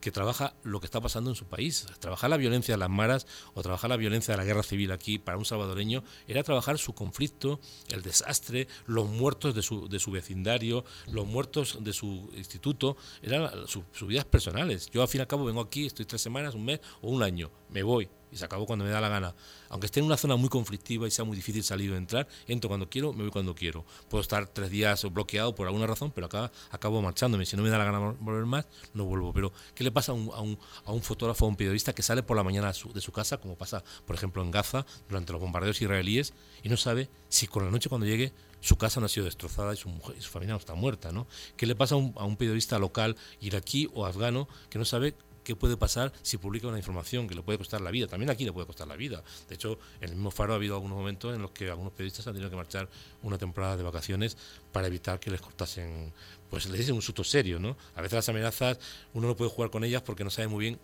que 0.00 0.10
trabaja 0.12 0.54
lo 0.62 0.80
que 0.80 0.86
está 0.86 1.00
pasando 1.00 1.30
en 1.30 1.36
su 1.36 1.46
país. 1.46 1.86
Trabajar 1.98 2.30
la 2.30 2.36
violencia 2.36 2.74
de 2.74 2.78
las 2.78 2.90
maras 2.90 3.26
o 3.54 3.62
trabajar 3.62 3.90
la 3.90 3.96
violencia 3.96 4.32
de 4.32 4.38
la 4.38 4.44
guerra 4.44 4.62
civil 4.62 4.92
aquí 4.92 5.18
para 5.18 5.38
un 5.38 5.44
salvadoreño 5.44 6.04
era 6.26 6.42
trabajar 6.42 6.78
su 6.78 6.94
conflicto, 6.94 7.60
el 7.88 8.02
desastre, 8.02 8.68
los 8.86 9.08
muertos 9.08 9.54
de 9.54 9.62
su, 9.62 9.88
de 9.88 9.98
su 9.98 10.10
vecindario, 10.10 10.84
los 11.06 11.26
muertos 11.26 11.78
de 11.80 11.92
su 11.92 12.30
instituto, 12.36 12.96
eran 13.22 13.42
la- 13.42 13.66
su- 13.66 13.84
sus 13.92 14.08
vidas 14.08 14.24
personales. 14.24 14.88
Yo 14.90 15.02
al 15.02 15.08
fin 15.08 15.18
y 15.18 15.22
al 15.22 15.26
cabo 15.28 15.44
vengo 15.44 15.60
aquí, 15.60 15.86
estoy 15.86 16.04
tres 16.06 16.22
semanas, 16.22 16.54
un 16.54 16.64
mes 16.64 16.80
o 17.02 17.08
un 17.10 17.22
año, 17.22 17.50
me 17.70 17.82
voy 17.82 18.08
y 18.32 18.36
se 18.36 18.44
acabó 18.44 18.66
cuando 18.66 18.84
me 18.84 18.90
da 18.90 19.00
la 19.00 19.08
gana. 19.08 19.34
Aunque 19.68 19.86
esté 19.86 20.00
en 20.00 20.06
una 20.06 20.16
zona 20.16 20.36
muy 20.36 20.48
conflictiva 20.48 21.06
y 21.06 21.10
sea 21.10 21.24
muy 21.24 21.36
difícil 21.36 21.62
salir 21.62 21.92
o 21.92 21.96
entrar, 21.96 22.26
entro 22.46 22.68
cuando 22.68 22.88
quiero, 22.88 23.12
me 23.12 23.22
voy 23.22 23.30
cuando 23.30 23.54
quiero. 23.54 23.84
Puedo 24.08 24.22
estar 24.22 24.46
tres 24.46 24.70
días 24.70 25.04
bloqueado 25.12 25.54
por 25.54 25.66
alguna 25.66 25.86
razón, 25.86 26.10
pero 26.14 26.26
acá 26.26 26.50
acabo 26.70 27.02
marchándome. 27.02 27.46
Si 27.46 27.56
no 27.56 27.62
me 27.62 27.70
da 27.70 27.78
la 27.78 27.84
gana 27.84 28.00
vol- 28.00 28.16
volver 28.20 28.46
más, 28.46 28.66
no 28.94 29.04
vuelvo. 29.04 29.32
Pero, 29.32 29.52
¿qué 29.74 29.84
le 29.84 29.90
pasa 29.92 30.12
a 30.12 30.14
un, 30.14 30.30
a 30.34 30.40
un, 30.40 30.58
a 30.84 30.92
un 30.92 31.02
fotógrafo 31.02 31.44
o 31.44 31.48
a 31.48 31.50
un 31.50 31.56
periodista 31.56 31.94
que 31.94 32.02
sale 32.02 32.22
por 32.22 32.36
la 32.36 32.42
mañana 32.42 32.68
de 32.68 32.74
su, 32.74 32.92
de 32.92 33.00
su 33.00 33.12
casa, 33.12 33.38
como 33.38 33.56
pasa, 33.56 33.84
por 34.06 34.16
ejemplo, 34.16 34.42
en 34.42 34.50
Gaza, 34.50 34.86
durante 35.08 35.32
los 35.32 35.40
bombardeos 35.40 35.80
israelíes, 35.80 36.32
y 36.62 36.68
no 36.68 36.76
sabe 36.76 37.08
si 37.28 37.46
con 37.46 37.64
la 37.64 37.70
noche 37.70 37.88
cuando 37.88 38.06
llegue 38.06 38.32
su 38.60 38.76
casa 38.76 38.98
no 38.98 39.06
ha 39.06 39.08
sido 39.08 39.24
destrozada 39.26 39.72
y 39.72 39.76
su, 39.76 39.88
mujer, 39.88 40.16
y 40.18 40.22
su 40.22 40.30
familia 40.30 40.54
no 40.54 40.58
está 40.58 40.74
muerta? 40.74 41.12
¿no? 41.12 41.28
¿Qué 41.56 41.64
le 41.66 41.76
pasa 41.76 41.94
a 41.94 41.98
un, 41.98 42.12
a 42.16 42.24
un 42.24 42.36
periodista 42.36 42.78
local, 42.78 43.16
iraquí 43.40 43.88
o 43.94 44.04
afgano, 44.04 44.48
que 44.68 44.78
no 44.78 44.84
sabe 44.84 45.14
qué 45.48 45.56
puede 45.56 45.78
pasar 45.78 46.12
si 46.20 46.36
publica 46.36 46.68
una 46.68 46.76
información 46.76 47.26
que 47.26 47.34
le 47.34 47.42
puede 47.42 47.56
costar 47.56 47.80
la 47.80 47.90
vida. 47.90 48.06
También 48.06 48.28
aquí 48.28 48.44
le 48.44 48.52
puede 48.52 48.66
costar 48.66 48.86
la 48.86 48.96
vida. 48.96 49.24
De 49.48 49.54
hecho, 49.54 49.78
en 49.98 50.10
el 50.10 50.16
mismo 50.16 50.30
Faro 50.30 50.52
ha 50.52 50.56
habido 50.56 50.74
algunos 50.74 50.98
momentos 50.98 51.34
en 51.34 51.40
los 51.40 51.52
que 51.52 51.70
algunos 51.70 51.94
periodistas 51.94 52.26
han 52.26 52.34
tenido 52.34 52.50
que 52.50 52.56
marchar 52.56 52.86
una 53.22 53.38
temporada 53.38 53.78
de 53.78 53.82
vacaciones 53.82 54.36
para 54.72 54.88
evitar 54.88 55.18
que 55.18 55.30
les 55.30 55.40
cortasen, 55.40 56.12
pues 56.50 56.66
les 56.66 56.76
diesen 56.76 56.94
un 56.96 57.00
susto 57.00 57.24
serio, 57.24 57.58
¿no? 57.58 57.78
A 57.94 58.02
veces 58.02 58.16
las 58.16 58.28
amenazas 58.28 58.78
uno 59.14 59.26
no 59.26 59.36
puede 59.36 59.50
jugar 59.50 59.70
con 59.70 59.84
ellas 59.84 60.02
porque 60.02 60.22
no 60.22 60.28
sabe 60.28 60.48
muy 60.48 60.66
bien 60.66 60.78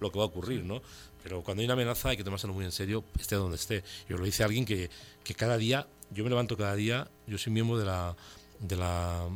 lo 0.00 0.10
que 0.10 0.18
va 0.18 0.24
a 0.24 0.26
ocurrir, 0.26 0.64
¿no? 0.64 0.82
Pero 1.22 1.44
cuando 1.44 1.60
hay 1.60 1.66
una 1.66 1.74
amenaza 1.74 2.08
hay 2.08 2.16
que 2.16 2.24
tomárselo 2.24 2.54
muy 2.54 2.64
en 2.64 2.72
serio, 2.72 3.04
esté 3.20 3.36
donde 3.36 3.54
esté. 3.54 3.84
Yo 4.08 4.18
lo 4.18 4.24
dice 4.24 4.42
alguien 4.42 4.64
que, 4.64 4.90
que 5.22 5.34
cada 5.34 5.56
día, 5.58 5.86
yo 6.10 6.24
me 6.24 6.30
levanto 6.30 6.56
cada 6.56 6.74
día, 6.74 7.08
yo 7.28 7.38
soy 7.38 7.52
miembro 7.52 7.78
de 7.78 7.84
la 7.84 8.16
de 8.60 8.76
la, 8.76 9.28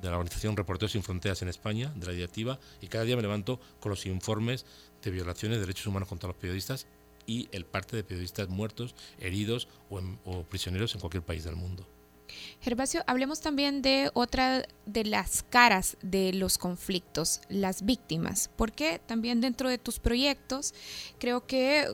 de 0.00 0.08
la 0.10 0.16
organización 0.16 0.56
Reporteros 0.56 0.92
sin 0.92 1.02
Fronteras 1.02 1.42
en 1.42 1.48
España, 1.48 1.92
de 1.96 2.06
la 2.06 2.12
directiva, 2.12 2.58
y 2.80 2.86
cada 2.88 3.04
día 3.04 3.16
me 3.16 3.22
levanto 3.22 3.60
con 3.80 3.90
los 3.90 4.06
informes 4.06 4.64
de 5.02 5.10
violaciones 5.10 5.58
de 5.58 5.60
derechos 5.66 5.86
humanos 5.86 6.08
contra 6.08 6.28
los 6.28 6.36
periodistas 6.36 6.86
y 7.26 7.48
el 7.52 7.64
parte 7.66 7.96
de 7.96 8.04
periodistas 8.04 8.48
muertos, 8.48 8.94
heridos 9.18 9.68
o, 9.90 9.98
en- 9.98 10.18
o 10.24 10.42
prisioneros 10.44 10.94
en 10.94 11.00
cualquier 11.00 11.22
país 11.22 11.44
del 11.44 11.56
mundo. 11.56 11.86
Gervasio, 12.60 13.02
hablemos 13.06 13.40
también 13.40 13.82
de 13.82 14.10
otra 14.14 14.64
de 14.86 15.04
las 15.04 15.42
caras 15.42 15.96
de 16.00 16.32
los 16.32 16.58
conflictos, 16.58 17.40
las 17.48 17.84
víctimas, 17.84 18.50
porque 18.56 19.00
también 19.04 19.40
dentro 19.40 19.68
de 19.68 19.78
tus 19.78 19.98
proyectos 19.98 20.72
creo 21.18 21.44
que 21.46 21.88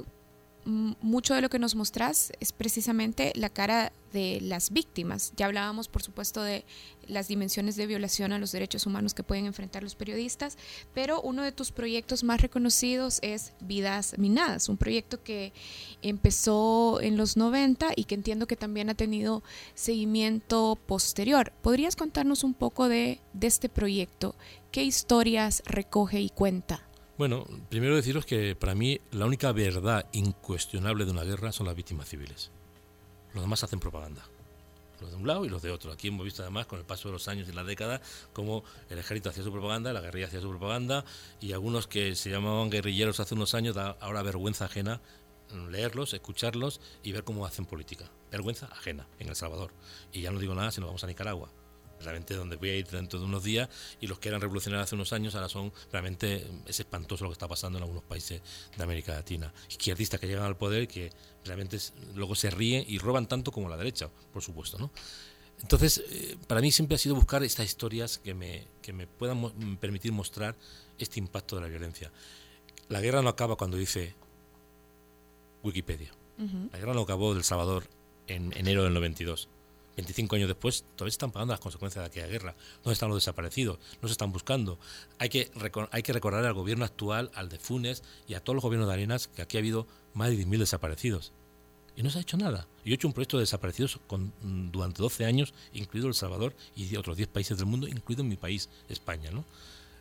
mm, 0.66 0.92
mucho 1.00 1.34
de 1.34 1.40
lo 1.40 1.48
que 1.48 1.58
nos 1.58 1.74
mostrás 1.74 2.32
es 2.38 2.52
precisamente 2.52 3.32
la 3.34 3.48
cara 3.48 3.92
de 4.16 4.40
las 4.40 4.70
víctimas. 4.70 5.34
Ya 5.36 5.44
hablábamos, 5.44 5.88
por 5.88 6.02
supuesto, 6.02 6.42
de 6.42 6.64
las 7.06 7.28
dimensiones 7.28 7.76
de 7.76 7.86
violación 7.86 8.32
a 8.32 8.38
los 8.38 8.50
derechos 8.50 8.86
humanos 8.86 9.12
que 9.12 9.22
pueden 9.22 9.44
enfrentar 9.44 9.82
los 9.82 9.94
periodistas, 9.94 10.56
pero 10.94 11.20
uno 11.20 11.42
de 11.42 11.52
tus 11.52 11.70
proyectos 11.70 12.24
más 12.24 12.40
reconocidos 12.40 13.18
es 13.20 13.52
Vidas 13.60 14.14
Minadas, 14.16 14.70
un 14.70 14.78
proyecto 14.78 15.22
que 15.22 15.52
empezó 16.00 16.98
en 17.02 17.18
los 17.18 17.36
90 17.36 17.92
y 17.94 18.04
que 18.04 18.14
entiendo 18.14 18.46
que 18.46 18.56
también 18.56 18.88
ha 18.88 18.94
tenido 18.94 19.42
seguimiento 19.74 20.78
posterior. 20.86 21.52
¿Podrías 21.60 21.94
contarnos 21.94 22.42
un 22.42 22.54
poco 22.54 22.88
de, 22.88 23.20
de 23.34 23.46
este 23.46 23.68
proyecto? 23.68 24.34
¿Qué 24.72 24.82
historias 24.82 25.62
recoge 25.66 26.22
y 26.22 26.30
cuenta? 26.30 26.88
Bueno, 27.18 27.44
primero 27.68 27.96
deciros 27.96 28.24
que 28.24 28.56
para 28.56 28.74
mí 28.74 28.98
la 29.10 29.26
única 29.26 29.52
verdad 29.52 30.08
incuestionable 30.12 31.04
de 31.04 31.10
una 31.10 31.24
guerra 31.24 31.52
son 31.52 31.66
las 31.66 31.76
víctimas 31.76 32.08
civiles. 32.08 32.50
Los 33.36 33.44
demás 33.44 33.62
hacen 33.62 33.80
propaganda. 33.80 34.26
Los 34.98 35.10
de 35.10 35.16
un 35.18 35.26
lado 35.26 35.44
y 35.44 35.50
los 35.50 35.60
de 35.60 35.70
otro. 35.70 35.92
Aquí 35.92 36.08
hemos 36.08 36.24
visto 36.24 36.40
además 36.40 36.64
con 36.64 36.78
el 36.78 36.86
paso 36.86 37.08
de 37.08 37.12
los 37.12 37.28
años 37.28 37.46
y 37.46 37.52
las 37.52 37.66
décadas 37.66 38.00
cómo 38.32 38.64
el 38.88 38.98
ejército 38.98 39.28
hacía 39.28 39.44
su 39.44 39.52
propaganda, 39.52 39.92
la 39.92 40.00
guerrilla 40.00 40.28
hacía 40.28 40.40
su 40.40 40.48
propaganda 40.48 41.04
y 41.38 41.52
algunos 41.52 41.86
que 41.86 42.14
se 42.14 42.30
llamaban 42.30 42.70
guerrilleros 42.70 43.20
hace 43.20 43.34
unos 43.34 43.54
años 43.54 43.74
da 43.74 43.98
ahora 44.00 44.22
vergüenza 44.22 44.64
ajena 44.64 45.02
mm, 45.52 45.68
leerlos, 45.68 46.14
escucharlos 46.14 46.80
y 47.02 47.12
ver 47.12 47.24
cómo 47.24 47.44
hacen 47.44 47.66
política. 47.66 48.10
Vergüenza 48.30 48.68
ajena 48.72 49.06
en 49.18 49.28
El 49.28 49.36
Salvador. 49.36 49.70
Y 50.14 50.22
ya 50.22 50.30
no 50.30 50.38
digo 50.38 50.54
nada 50.54 50.70
si 50.70 50.80
nos 50.80 50.88
vamos 50.88 51.04
a 51.04 51.06
Nicaragua 51.06 51.50
realmente 52.00 52.34
donde 52.34 52.56
voy 52.56 52.70
a 52.70 52.76
ir 52.76 52.86
dentro 52.86 53.18
de 53.18 53.24
unos 53.24 53.42
días 53.44 53.68
y 54.00 54.06
los 54.06 54.18
que 54.18 54.28
eran 54.28 54.40
revolucionarios 54.40 54.84
hace 54.88 54.94
unos 54.94 55.12
años 55.12 55.34
ahora 55.34 55.48
son 55.48 55.72
realmente 55.90 56.46
es 56.66 56.78
espantoso 56.80 57.24
lo 57.24 57.30
que 57.30 57.34
está 57.34 57.48
pasando 57.48 57.78
en 57.78 57.82
algunos 57.84 58.04
países 58.04 58.42
de 58.76 58.82
América 58.82 59.12
Latina. 59.14 59.52
Izquierdistas 59.68 60.20
que 60.20 60.26
llegan 60.26 60.44
al 60.44 60.56
poder 60.56 60.82
y 60.84 60.86
que 60.86 61.10
realmente 61.44 61.78
luego 62.14 62.34
se 62.34 62.50
ríen 62.50 62.84
y 62.86 62.98
roban 62.98 63.26
tanto 63.28 63.50
como 63.52 63.68
la 63.68 63.76
derecha 63.76 64.08
por 64.32 64.42
supuesto 64.42 64.78
no 64.78 64.90
entonces 65.62 66.04
eh, 66.10 66.36
para 66.46 66.60
mí 66.60 66.70
siempre 66.70 66.96
ha 66.96 66.98
sido 66.98 67.14
buscar 67.14 67.42
estas 67.42 67.64
historias 67.64 68.18
que 68.18 68.34
me, 68.34 68.66
que 68.82 68.92
me 68.92 69.06
puedan 69.06 69.38
mo- 69.38 69.52
mm, 69.56 69.76
permitir 69.76 70.12
mostrar 70.12 70.54
este 70.98 71.18
impacto 71.18 71.56
de 71.56 71.62
la 71.62 71.68
violencia. 71.68 72.12
La 72.90 73.00
guerra 73.00 73.22
no 73.22 73.30
acaba 73.30 73.56
cuando 73.56 73.78
dice 73.78 74.14
Wikipedia. 75.62 76.12
La 76.72 76.78
guerra 76.78 76.92
no 76.92 77.00
acabó 77.00 77.32
del 77.34 77.42
Salvador 77.44 77.84
en 78.26 78.52
enero 78.56 78.84
del 78.84 78.92
92 78.92 79.48
25 79.96 80.36
años 80.36 80.48
después, 80.48 80.84
todavía 80.94 81.10
están 81.10 81.32
pagando 81.32 81.54
las 81.54 81.60
consecuencias 81.60 82.02
de 82.02 82.06
aquella 82.06 82.26
guerra. 82.26 82.54
¿Dónde 82.84 82.92
están 82.92 83.08
los 83.08 83.16
desaparecidos? 83.16 83.78
No 84.02 84.08
se 84.08 84.12
están 84.12 84.30
buscando. 84.30 84.78
Hay 85.18 85.30
que, 85.30 85.50
hay 85.90 86.02
que 86.02 86.12
recordar 86.12 86.44
al 86.44 86.52
gobierno 86.52 86.84
actual, 86.84 87.30
al 87.34 87.48
de 87.48 87.58
Funes 87.58 88.02
y 88.28 88.34
a 88.34 88.40
todos 88.40 88.54
los 88.54 88.62
gobiernos 88.62 88.88
de 88.88 88.94
Arenas 88.94 89.28
que 89.28 89.42
aquí 89.42 89.56
ha 89.56 89.60
habido 89.60 89.86
más 90.12 90.28
de 90.30 90.36
10.000 90.36 90.58
desaparecidos. 90.58 91.32
Y 91.96 92.02
no 92.02 92.10
se 92.10 92.18
ha 92.18 92.20
hecho 92.20 92.36
nada. 92.36 92.68
Yo 92.84 92.92
he 92.92 92.94
hecho 92.94 93.08
un 93.08 93.14
proyecto 93.14 93.38
de 93.38 93.44
desaparecidos 93.44 93.98
con, 94.06 94.34
mm, 94.42 94.70
durante 94.70 95.00
12 95.00 95.24
años, 95.24 95.54
incluido 95.72 96.08
El 96.08 96.14
Salvador 96.14 96.54
y 96.74 96.94
otros 96.96 97.16
10 97.16 97.30
países 97.30 97.56
del 97.56 97.66
mundo, 97.66 97.88
incluido 97.88 98.22
mi 98.22 98.36
país, 98.36 98.68
España. 98.90 99.30
¿no? 99.30 99.46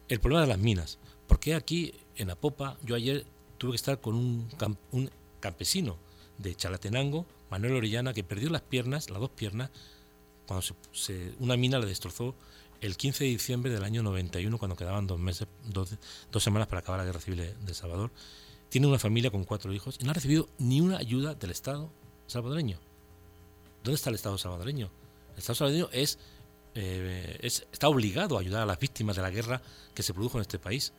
El 0.10 0.20
problema 0.20 0.42
de 0.42 0.48
las 0.48 0.60
minas. 0.60 1.00
¿Por 1.26 1.40
qué 1.40 1.56
aquí, 1.56 1.94
en 2.18 2.32
Apopa, 2.32 2.78
yo 2.84 2.96
ayer 2.96 3.26
tuve 3.58 3.72
que 3.72 3.78
estar 3.78 4.02
con 4.02 4.16
un 4.16 5.10
campesino 5.40 5.98
de 6.38 6.56
Chalatenango, 6.56 7.26
Manuel 7.50 7.74
Orellana, 7.76 8.14
que 8.14 8.24
perdió 8.24 8.50
las 8.50 8.62
piernas, 8.62 9.10
las 9.10 9.20
dos 9.20 9.30
piernas, 9.32 9.70
cuando 10.48 10.62
se, 10.62 10.74
se- 10.92 11.34
una 11.40 11.56
mina 11.58 11.80
le 11.80 11.86
destrozó 11.88 12.36
el 12.82 12.98
15 12.98 13.24
de 13.24 13.30
diciembre 13.32 13.72
del 13.72 13.84
año 13.84 14.04
91, 14.04 14.58
cuando 14.58 14.76
quedaban 14.76 15.08
dos 15.08 15.20
meses, 15.20 15.48
dos, 15.66 15.96
dos 16.32 16.44
semanas 16.44 16.68
para 16.68 16.80
acabar 16.82 17.00
la 17.00 17.06
guerra 17.06 17.20
civil 17.22 17.54
de, 17.66 17.74
Salvador. 17.74 18.12
Tiene 18.70 18.88
una 18.88 19.00
familia 19.00 19.32
con 19.32 19.44
cuatro 19.46 19.72
hijos 19.74 19.98
y 20.00 20.04
no 20.04 20.12
ha 20.12 20.14
recibido 20.14 20.50
ni 20.60 20.82
una 20.82 20.98
ayuda 20.98 21.34
del 21.36 21.52
Estado 21.52 21.90
salvadoreño. 22.28 22.80
¿Dónde 23.84 23.96
está 23.96 24.10
el 24.10 24.16
Estado 24.16 24.38
salvadoreño? 24.38 24.90
El 25.34 25.38
Estado 25.40 25.56
salvadoreño 25.56 25.90
es, 25.94 26.20
eh, 26.76 27.38
es- 27.42 27.66
está 27.72 27.88
obligado 27.88 28.38
a 28.38 28.42
ayudar 28.42 28.64
a 28.64 28.66
las 28.66 28.80
víctimas 28.80 29.16
de 29.16 29.22
la 29.22 29.30
guerra 29.30 29.62
que 29.94 30.04
se 30.04 30.14
produjo 30.14 30.38
en 30.38 30.42
este 30.42 30.60
país. 30.60 30.92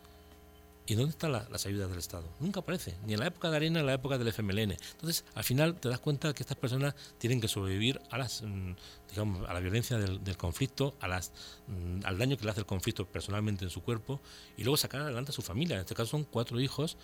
¿Y 0.89 0.95
dónde 0.95 1.09
están 1.11 1.33
la- 1.33 1.45
las 1.51 1.65
ayudas 1.65 1.89
del 1.89 1.99
Estado? 1.99 2.23
Nunca 2.39 2.61
aparece, 2.61 2.95
ni 3.05 3.13
en 3.13 3.19
la 3.19 3.27
época 3.27 3.49
de 3.51 3.57
Arena, 3.57 3.73
ni 3.73 3.79
en 3.81 3.87
la 3.87 3.93
época 3.95 4.17
del 4.17 4.29
FMLN. 4.29 4.77
Entonces, 4.93 5.25
al 5.35 5.43
final 5.43 5.75
te 5.79 5.89
das 5.89 5.99
cuenta 5.99 6.33
que 6.33 6.43
estas 6.43 6.55
personas 6.55 6.95
tienen 7.17 7.41
que 7.41 7.49
sobrevivir 7.49 7.99
a 8.09 8.17
las, 8.17 8.41
mm, 8.41 8.71
digamos, 9.09 9.49
a 9.49 9.53
la 9.53 9.59
violencia 9.59 9.97
del, 9.97 10.23
del 10.23 10.37
conflicto, 10.37 10.95
a 11.01 11.09
las, 11.09 11.33
mm, 11.67 12.05
al 12.05 12.17
daño 12.17 12.37
que 12.37 12.45
le 12.45 12.51
hace 12.51 12.61
el 12.61 12.65
conflicto 12.65 13.05
personalmente 13.05 13.65
en 13.65 13.69
su 13.69 13.81
cuerpo 13.83 14.21
y 14.55 14.63
luego 14.63 14.77
sacar 14.77 15.01
adelante 15.01 15.31
a 15.31 15.33
su 15.33 15.41
familia. 15.41 15.75
En 15.75 15.81
este 15.81 15.93
caso 15.93 16.11
son 16.11 16.23
cuatro 16.23 16.57
hijos 16.61 16.95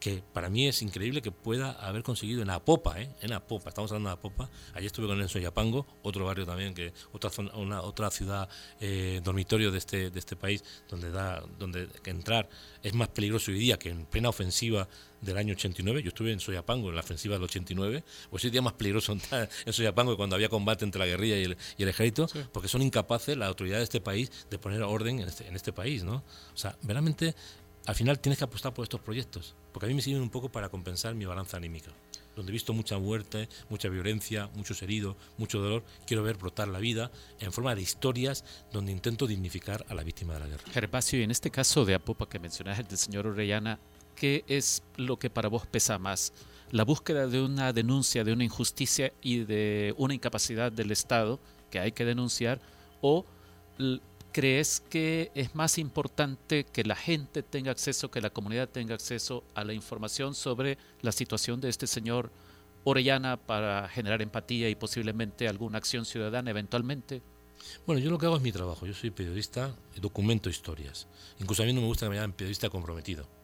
que 0.00 0.22
para 0.32 0.48
mí 0.48 0.66
es 0.66 0.80
increíble 0.80 1.20
que 1.20 1.30
pueda 1.30 1.72
haber 1.72 2.02
conseguido 2.02 2.42
en 2.42 2.48
Apopa, 2.50 3.00
¿eh? 3.00 3.10
en 3.20 3.34
Apopa, 3.34 3.68
estamos 3.68 3.92
hablando 3.92 4.08
de 4.08 4.14
Apopa, 4.14 4.50
ayer 4.72 4.86
estuve 4.86 5.06
con 5.06 5.16
él 5.16 5.22
en 5.22 5.28
Soyapango, 5.28 5.86
otro 6.02 6.24
barrio 6.24 6.46
también, 6.46 6.72
que 6.72 6.92
otra 7.12 7.30
zona, 7.30 7.54
una, 7.54 7.82
otra 7.82 8.10
ciudad 8.10 8.48
eh, 8.80 9.20
dormitorio 9.22 9.70
de 9.70 9.78
este, 9.78 10.10
de 10.10 10.18
este 10.18 10.36
país, 10.36 10.64
donde 10.88 11.10
da, 11.10 11.44
donde 11.58 11.88
entrar 12.06 12.48
es 12.82 12.94
más 12.94 13.08
peligroso 13.08 13.50
hoy 13.50 13.58
día 13.58 13.78
que 13.78 13.90
en 13.90 14.06
plena 14.06 14.30
ofensiva 14.30 14.88
del 15.20 15.36
año 15.36 15.52
89, 15.52 16.02
yo 16.02 16.08
estuve 16.08 16.32
en 16.32 16.40
Soyapango 16.40 16.88
en 16.88 16.94
la 16.94 17.02
ofensiva 17.02 17.34
del 17.34 17.44
89, 17.44 18.02
pues 18.30 18.44
hoy 18.44 18.50
día 18.50 18.62
más 18.62 18.72
peligroso 18.72 19.12
entrar 19.12 19.48
en 19.66 19.72
Soyapango 19.72 20.12
que 20.12 20.16
cuando 20.16 20.36
había 20.36 20.48
combate 20.48 20.84
entre 20.84 20.98
la 20.98 21.06
guerrilla 21.06 21.38
y 21.38 21.44
el, 21.44 21.56
y 21.76 21.82
el 21.82 21.88
ejército, 21.90 22.26
porque 22.52 22.68
son 22.68 22.80
incapaces 22.82 23.36
las 23.36 23.48
autoridades 23.48 23.80
de 23.80 23.84
este 23.84 24.00
país 24.00 24.30
de 24.48 24.58
poner 24.58 24.82
orden 24.82 25.20
en 25.20 25.28
este, 25.28 25.46
en 25.46 25.56
este 25.56 25.72
país, 25.72 26.04
¿no? 26.04 26.24
O 26.54 26.56
sea, 26.56 26.70
verdaderamente 26.80 27.34
al 27.90 27.96
final 27.96 28.20
tienes 28.20 28.38
que 28.38 28.44
apostar 28.44 28.72
por 28.72 28.84
estos 28.84 29.00
proyectos, 29.00 29.56
porque 29.72 29.86
a 29.86 29.88
mí 29.88 29.96
me 29.96 30.00
sirven 30.00 30.22
un 30.22 30.30
poco 30.30 30.48
para 30.48 30.68
compensar 30.68 31.12
mi 31.16 31.24
balanza 31.24 31.56
anímica. 31.56 31.90
Donde 32.36 32.52
he 32.52 32.52
visto 32.52 32.72
mucha 32.72 32.96
muerte, 32.98 33.48
mucha 33.68 33.88
violencia, 33.88 34.48
muchos 34.54 34.80
heridos, 34.82 35.16
mucho 35.38 35.58
dolor, 35.58 35.82
quiero 36.06 36.22
ver 36.22 36.36
brotar 36.36 36.68
la 36.68 36.78
vida 36.78 37.10
en 37.40 37.50
forma 37.50 37.74
de 37.74 37.82
historias 37.82 38.44
donde 38.72 38.92
intento 38.92 39.26
dignificar 39.26 39.84
a 39.88 39.94
la 39.94 40.04
víctima 40.04 40.34
de 40.34 40.38
la 40.38 40.46
guerra. 40.46 40.62
Gervasio, 40.70 41.18
y 41.18 41.24
en 41.24 41.32
este 41.32 41.50
caso 41.50 41.84
de 41.84 41.96
Apopa 41.96 42.28
que 42.28 42.38
mencionaste 42.38 42.84
del 42.84 42.96
señor 42.96 43.26
Orellana, 43.26 43.80
¿qué 44.14 44.44
es 44.46 44.84
lo 44.96 45.18
que 45.18 45.28
para 45.28 45.48
vos 45.48 45.66
pesa 45.66 45.98
más? 45.98 46.32
¿La 46.70 46.84
búsqueda 46.84 47.26
de 47.26 47.42
una 47.42 47.72
denuncia 47.72 48.22
de 48.22 48.32
una 48.32 48.44
injusticia 48.44 49.12
y 49.20 49.40
de 49.40 49.96
una 49.98 50.14
incapacidad 50.14 50.70
del 50.70 50.92
Estado 50.92 51.40
que 51.72 51.80
hay 51.80 51.90
que 51.90 52.04
denunciar? 52.04 52.60
¿O 53.00 53.26
crees 54.32 54.80
que 54.80 55.30
es 55.34 55.54
más 55.54 55.78
importante 55.78 56.64
que 56.64 56.84
la 56.84 56.96
gente 56.96 57.42
tenga 57.42 57.70
acceso, 57.70 58.10
que 58.10 58.20
la 58.20 58.30
comunidad 58.30 58.68
tenga 58.68 58.94
acceso 58.94 59.44
a 59.54 59.64
la 59.64 59.72
información 59.72 60.34
sobre 60.34 60.78
la 61.02 61.12
situación 61.12 61.60
de 61.60 61.68
este 61.68 61.86
señor 61.86 62.30
Orellana 62.84 63.36
para 63.36 63.88
generar 63.88 64.22
empatía 64.22 64.68
y 64.70 64.74
posiblemente 64.74 65.48
alguna 65.48 65.78
acción 65.78 66.06
ciudadana 66.06 66.50
eventualmente? 66.50 67.22
Bueno, 67.86 68.00
yo 68.00 68.10
lo 68.10 68.18
que 68.18 68.26
hago 68.26 68.36
es 68.36 68.42
mi 68.42 68.52
trabajo. 68.52 68.86
Yo 68.86 68.94
soy 68.94 69.10
periodista, 69.10 69.74
documento 70.00 70.48
historias. 70.48 71.06
Incluso 71.38 71.62
a 71.62 71.66
mí 71.66 71.72
no 71.72 71.82
me 71.82 71.86
gusta 71.86 72.06
que 72.06 72.10
me 72.10 72.16
llamen 72.16 72.32
periodista 72.32 72.70
comprometido. 72.70 73.39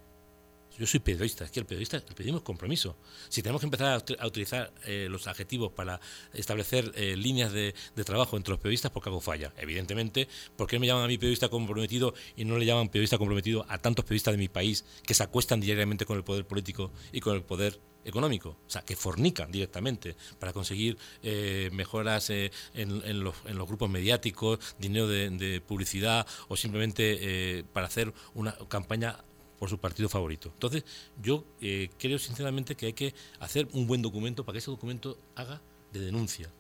Yo 0.78 0.86
soy 0.86 1.00
periodista, 1.00 1.44
es 1.44 1.50
que 1.50 1.60
el 1.60 1.66
periodista, 1.66 1.96
el 1.96 2.02
periodismo 2.02 2.44
compromiso. 2.44 2.96
Si 3.28 3.42
tenemos 3.42 3.60
que 3.60 3.66
empezar 3.66 3.92
a, 3.94 3.98
ut- 3.98 4.16
a 4.18 4.26
utilizar 4.26 4.72
eh, 4.84 5.08
los 5.10 5.26
adjetivos 5.26 5.72
para 5.72 6.00
establecer 6.34 6.92
eh, 6.94 7.16
líneas 7.16 7.52
de, 7.52 7.74
trabajo 8.04 8.36
entre 8.36 8.52
los 8.52 8.60
periodistas, 8.60 8.92
porque 8.92 9.08
algo 9.08 9.20
falla. 9.20 9.52
Evidentemente, 9.56 10.28
¿por 10.56 10.68
qué 10.68 10.78
me 10.78 10.86
llaman 10.86 11.04
a 11.04 11.08
mí 11.08 11.18
periodista 11.18 11.48
comprometido 11.48 12.14
y 12.36 12.44
no 12.44 12.58
le 12.58 12.66
llaman 12.66 12.88
periodista 12.88 13.18
comprometido 13.18 13.64
a 13.68 13.78
tantos 13.78 14.04
periodistas 14.04 14.34
de 14.34 14.38
mi 14.38 14.48
país 14.48 14.84
que 15.04 15.14
se 15.14 15.22
acuestan 15.22 15.60
diariamente 15.60 16.04
con 16.04 16.16
el 16.16 16.24
poder 16.24 16.46
político 16.46 16.92
y 17.10 17.20
con 17.20 17.34
el 17.34 17.42
poder 17.42 17.80
económico, 18.04 18.50
o 18.50 18.70
sea, 18.70 18.82
que 18.82 18.94
fornican 18.94 19.50
directamente 19.50 20.14
para 20.38 20.52
conseguir 20.52 20.96
eh, 21.24 21.70
mejoras 21.72 22.30
en, 22.30 23.24
los, 23.24 23.34
grupos 23.66 23.90
mediáticos, 23.90 24.60
dinero 24.78 25.08
de, 25.08 25.60
publicidad 25.66 26.24
o 26.46 26.56
simplemente 26.56 27.64
para 27.72 27.88
hacer 27.88 28.12
una 28.34 28.56
campaña 28.68 29.16
por 29.59 29.68
su 29.70 29.78
partido 29.78 30.09
favorito. 30.09 30.50
Entonces, 30.52 30.84
yo 31.22 31.44
eh, 31.61 31.88
creo 31.98 32.18
sinceramente 32.18 32.74
que 32.74 32.86
hay 32.86 32.92
que 32.92 33.14
hacer 33.40 33.68
un 33.72 33.86
buen 33.86 34.02
documento 34.02 34.44
para 34.44 34.54
que 34.54 34.59
ese 34.59 34.70
documento 34.70 35.16
haga 35.34 35.61
de 35.92 36.00
denuncia, 36.00 36.50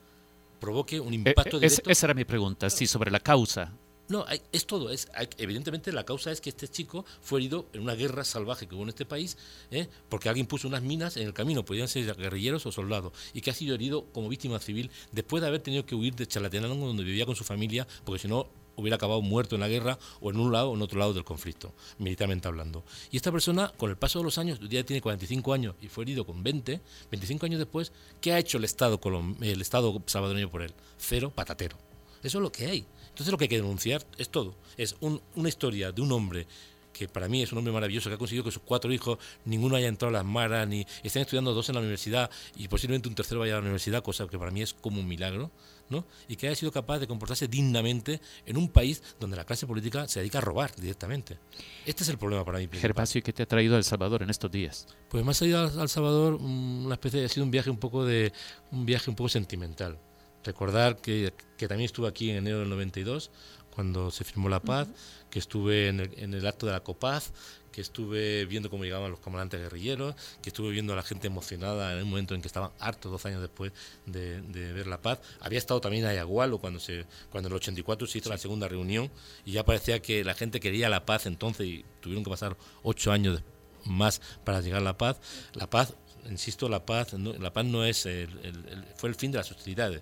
provoque 0.60 1.00
un 1.00 1.12
Eh, 1.12 1.16
impacto 1.16 1.56
es- 1.58 1.72
directo. 1.72 1.90
esa 1.90 2.06
era 2.06 2.14
mi 2.14 2.24
pregunta, 2.24 2.70
sí, 2.70 2.86
sobre 2.86 3.10
la 3.10 3.20
causa. 3.20 3.72
No, 4.08 4.24
hay- 4.28 4.40
es 4.52 4.64
todo. 4.66 4.90
Es, 4.90 5.08
hay- 5.14 5.28
evidentemente 5.36 5.90
la 5.90 6.04
causa 6.04 6.30
es 6.30 6.40
que 6.40 6.48
este 6.50 6.68
chico 6.68 7.04
fue 7.20 7.40
herido 7.40 7.66
en 7.72 7.82
una 7.82 7.94
guerra 7.96 8.22
salvaje 8.24 8.68
que 8.68 8.74
hubo 8.76 8.84
en 8.84 8.90
este 8.90 9.04
país, 9.04 9.36
¿eh? 9.72 9.88
porque 10.08 10.28
alguien 10.28 10.46
puso 10.46 10.68
unas 10.68 10.80
minas 10.80 11.16
en 11.16 11.26
el 11.26 11.34
camino, 11.34 11.64
podían 11.64 11.88
ser 11.88 12.14
guerrilleros 12.14 12.64
o 12.66 12.72
soldados, 12.72 13.12
y 13.34 13.40
que 13.40 13.50
ha 13.50 13.54
sido 13.54 13.74
herido 13.74 14.04
como 14.12 14.28
víctima 14.28 14.60
civil 14.60 14.90
después 15.10 15.40
de 15.42 15.48
haber 15.48 15.60
tenido 15.60 15.84
que 15.84 15.96
huir 15.96 16.14
de 16.14 16.24
Chalatenango, 16.26 16.86
donde 16.86 17.02
vivía 17.02 17.26
con 17.26 17.34
su 17.34 17.42
familia, 17.42 17.84
porque 18.04 18.20
si 18.20 18.28
no 18.28 18.46
hubiera 18.76 18.96
acabado 18.96 19.22
muerto 19.22 19.54
en 19.56 19.60
la 19.62 19.68
guerra 19.68 19.98
o 20.20 20.30
en 20.30 20.38
un 20.38 20.52
lado 20.52 20.70
o 20.70 20.74
en 20.76 20.82
otro 20.82 20.98
lado 20.98 21.12
del 21.14 21.24
conflicto, 21.24 21.74
militarmente 21.98 22.46
hablando. 22.48 22.84
Y 23.10 23.16
esta 23.16 23.32
persona, 23.32 23.72
con 23.76 23.90
el 23.90 23.96
paso 23.96 24.18
de 24.18 24.24
los 24.24 24.38
años, 24.38 24.58
ya 24.68 24.84
tiene 24.84 25.00
45 25.00 25.52
años 25.52 25.74
y 25.80 25.88
fue 25.88 26.04
herido 26.04 26.24
con 26.26 26.42
20, 26.42 26.80
25 27.10 27.46
años 27.46 27.58
después, 27.58 27.92
¿qué 28.20 28.32
ha 28.32 28.38
hecho 28.38 28.58
el 28.58 28.64
Estado, 28.64 29.00
el 29.40 29.60
Estado 29.60 30.02
salvadoreño 30.06 30.50
por 30.50 30.62
él? 30.62 30.72
Cero 30.98 31.32
patatero. 31.34 31.76
Eso 32.22 32.38
es 32.38 32.42
lo 32.42 32.52
que 32.52 32.66
hay. 32.66 32.86
Entonces 33.08 33.32
lo 33.32 33.38
que 33.38 33.44
hay 33.44 33.48
que 33.48 33.56
denunciar 33.56 34.04
es 34.18 34.28
todo. 34.28 34.54
Es 34.76 34.96
un- 35.00 35.20
una 35.36 35.48
historia 35.48 35.92
de 35.92 36.02
un 36.02 36.12
hombre 36.12 36.46
que 36.92 37.08
para 37.08 37.28
mí 37.28 37.42
es 37.42 37.52
un 37.52 37.58
hombre 37.58 37.74
maravilloso, 37.74 38.08
que 38.08 38.14
ha 38.14 38.18
conseguido 38.18 38.42
que 38.44 38.50
sus 38.50 38.62
cuatro 38.64 38.90
hijos, 38.90 39.18
ninguno 39.44 39.76
haya 39.76 39.86
entrado 39.86 40.08
a 40.16 40.18
las 40.20 40.24
maras, 40.24 40.66
ni 40.66 40.86
estén 41.02 41.22
estudiando 41.22 41.52
dos 41.52 41.68
en 41.68 41.74
la 41.74 41.80
universidad 41.82 42.30
y 42.56 42.68
posiblemente 42.68 43.06
un 43.08 43.14
tercero 43.14 43.40
vaya 43.40 43.52
a 43.52 43.56
la 43.56 43.62
universidad, 43.62 44.02
cosa 44.02 44.26
que 44.28 44.38
para 44.38 44.50
mí 44.50 44.62
es 44.62 44.72
como 44.72 45.00
un 45.00 45.06
milagro, 45.06 45.50
¿no? 45.88 46.04
Y 46.28 46.36
que 46.36 46.48
haya 46.48 46.56
sido 46.56 46.72
capaz 46.72 46.98
de 46.98 47.06
comportarse 47.06 47.48
dignamente 47.48 48.20
en 48.44 48.56
un 48.56 48.68
país 48.68 49.02
donde 49.20 49.36
la 49.36 49.44
clase 49.44 49.66
política 49.66 50.08
se 50.08 50.20
dedica 50.20 50.38
a 50.38 50.40
robar 50.40 50.74
directamente. 50.76 51.38
Este 51.84 52.02
es 52.02 52.08
el 52.08 52.18
problema 52.18 52.44
para 52.44 52.58
mí. 52.58 52.68
Gervasio, 52.72 53.18
¿y 53.20 53.22
qué 53.22 53.32
te 53.32 53.42
ha 53.42 53.46
traído 53.46 53.74
a 53.74 53.78
El 53.78 53.84
Salvador 53.84 54.22
en 54.22 54.30
estos 54.30 54.50
días? 54.50 54.86
Pues 55.08 55.24
me 55.24 55.30
ha 55.30 55.34
salido 55.34 55.60
al, 55.60 55.78
al 55.78 55.88
Salvador 55.88 56.34
una 56.34 56.94
especie 56.94 57.20
de, 57.20 57.26
ha 57.26 57.28
sido 57.28 57.44
un 57.44 57.50
viaje 57.50 57.70
un 57.70 57.78
poco 57.78 58.04
de 58.04 58.32
un 58.72 58.86
viaje 58.86 59.10
un 59.10 59.16
poco 59.16 59.28
sentimental. 59.28 59.98
Recordar 60.44 60.98
que, 60.98 61.32
que 61.56 61.66
también 61.66 61.86
estuve 61.86 62.06
aquí 62.06 62.30
en 62.30 62.36
enero 62.36 62.60
del 62.60 62.68
92 62.68 63.30
cuando 63.76 64.10
se 64.10 64.24
firmó 64.24 64.48
la 64.48 64.58
paz, 64.60 64.88
que 65.30 65.38
estuve 65.38 65.86
en 65.88 66.00
el, 66.00 66.10
en 66.18 66.34
el 66.34 66.44
acto 66.46 66.66
de 66.66 66.72
la 66.72 66.80
COPAZ, 66.80 67.30
que 67.70 67.82
estuve 67.82 68.46
viendo 68.46 68.70
cómo 68.70 68.84
llegaban 68.84 69.10
los 69.10 69.20
comandantes 69.20 69.60
guerrilleros, 69.60 70.14
que 70.42 70.48
estuve 70.48 70.70
viendo 70.70 70.94
a 70.94 70.96
la 70.96 71.02
gente 71.02 71.26
emocionada 71.26 71.92
en 71.92 71.98
el 71.98 72.04
momento 72.06 72.34
en 72.34 72.40
que 72.40 72.48
estaban 72.48 72.70
hartos 72.80 73.12
dos 73.12 73.24
años 73.26 73.42
después 73.42 73.70
de, 74.06 74.40
de 74.40 74.72
ver 74.72 74.86
la 74.86 75.02
paz. 75.02 75.20
Había 75.40 75.58
estado 75.58 75.80
también 75.82 76.04
en 76.04 76.10
Ayagualo 76.10 76.56
cuando 76.58 76.80
se 76.80 77.04
cuando 77.30 77.48
en 77.48 77.52
el 77.52 77.56
84 77.58 78.06
se 78.06 78.16
hizo 78.18 78.30
la 78.30 78.38
segunda 78.38 78.66
reunión 78.66 79.10
y 79.44 79.52
ya 79.52 79.62
parecía 79.64 80.00
que 80.00 80.24
la 80.24 80.32
gente 80.32 80.58
quería 80.58 80.88
la 80.88 81.04
paz 81.04 81.26
entonces 81.26 81.66
y 81.66 81.84
tuvieron 82.00 82.24
que 82.24 82.30
pasar 82.30 82.56
ocho 82.82 83.12
años 83.12 83.42
más 83.84 84.22
para 84.42 84.62
llegar 84.62 84.80
a 84.80 84.84
la 84.84 84.96
paz. 84.96 85.20
La 85.52 85.68
paz, 85.68 85.92
insisto, 86.30 86.70
la 86.70 86.86
paz 86.86 87.12
no, 87.12 87.34
la 87.34 87.52
paz 87.52 87.66
no 87.66 87.84
es 87.84 88.06
el, 88.06 88.30
el- 88.42 88.68
el- 88.70 88.84
fue 88.96 89.10
el 89.10 89.14
fin 89.16 89.32
de 89.32 89.38
las 89.38 89.50
hostilidades. 89.52 90.00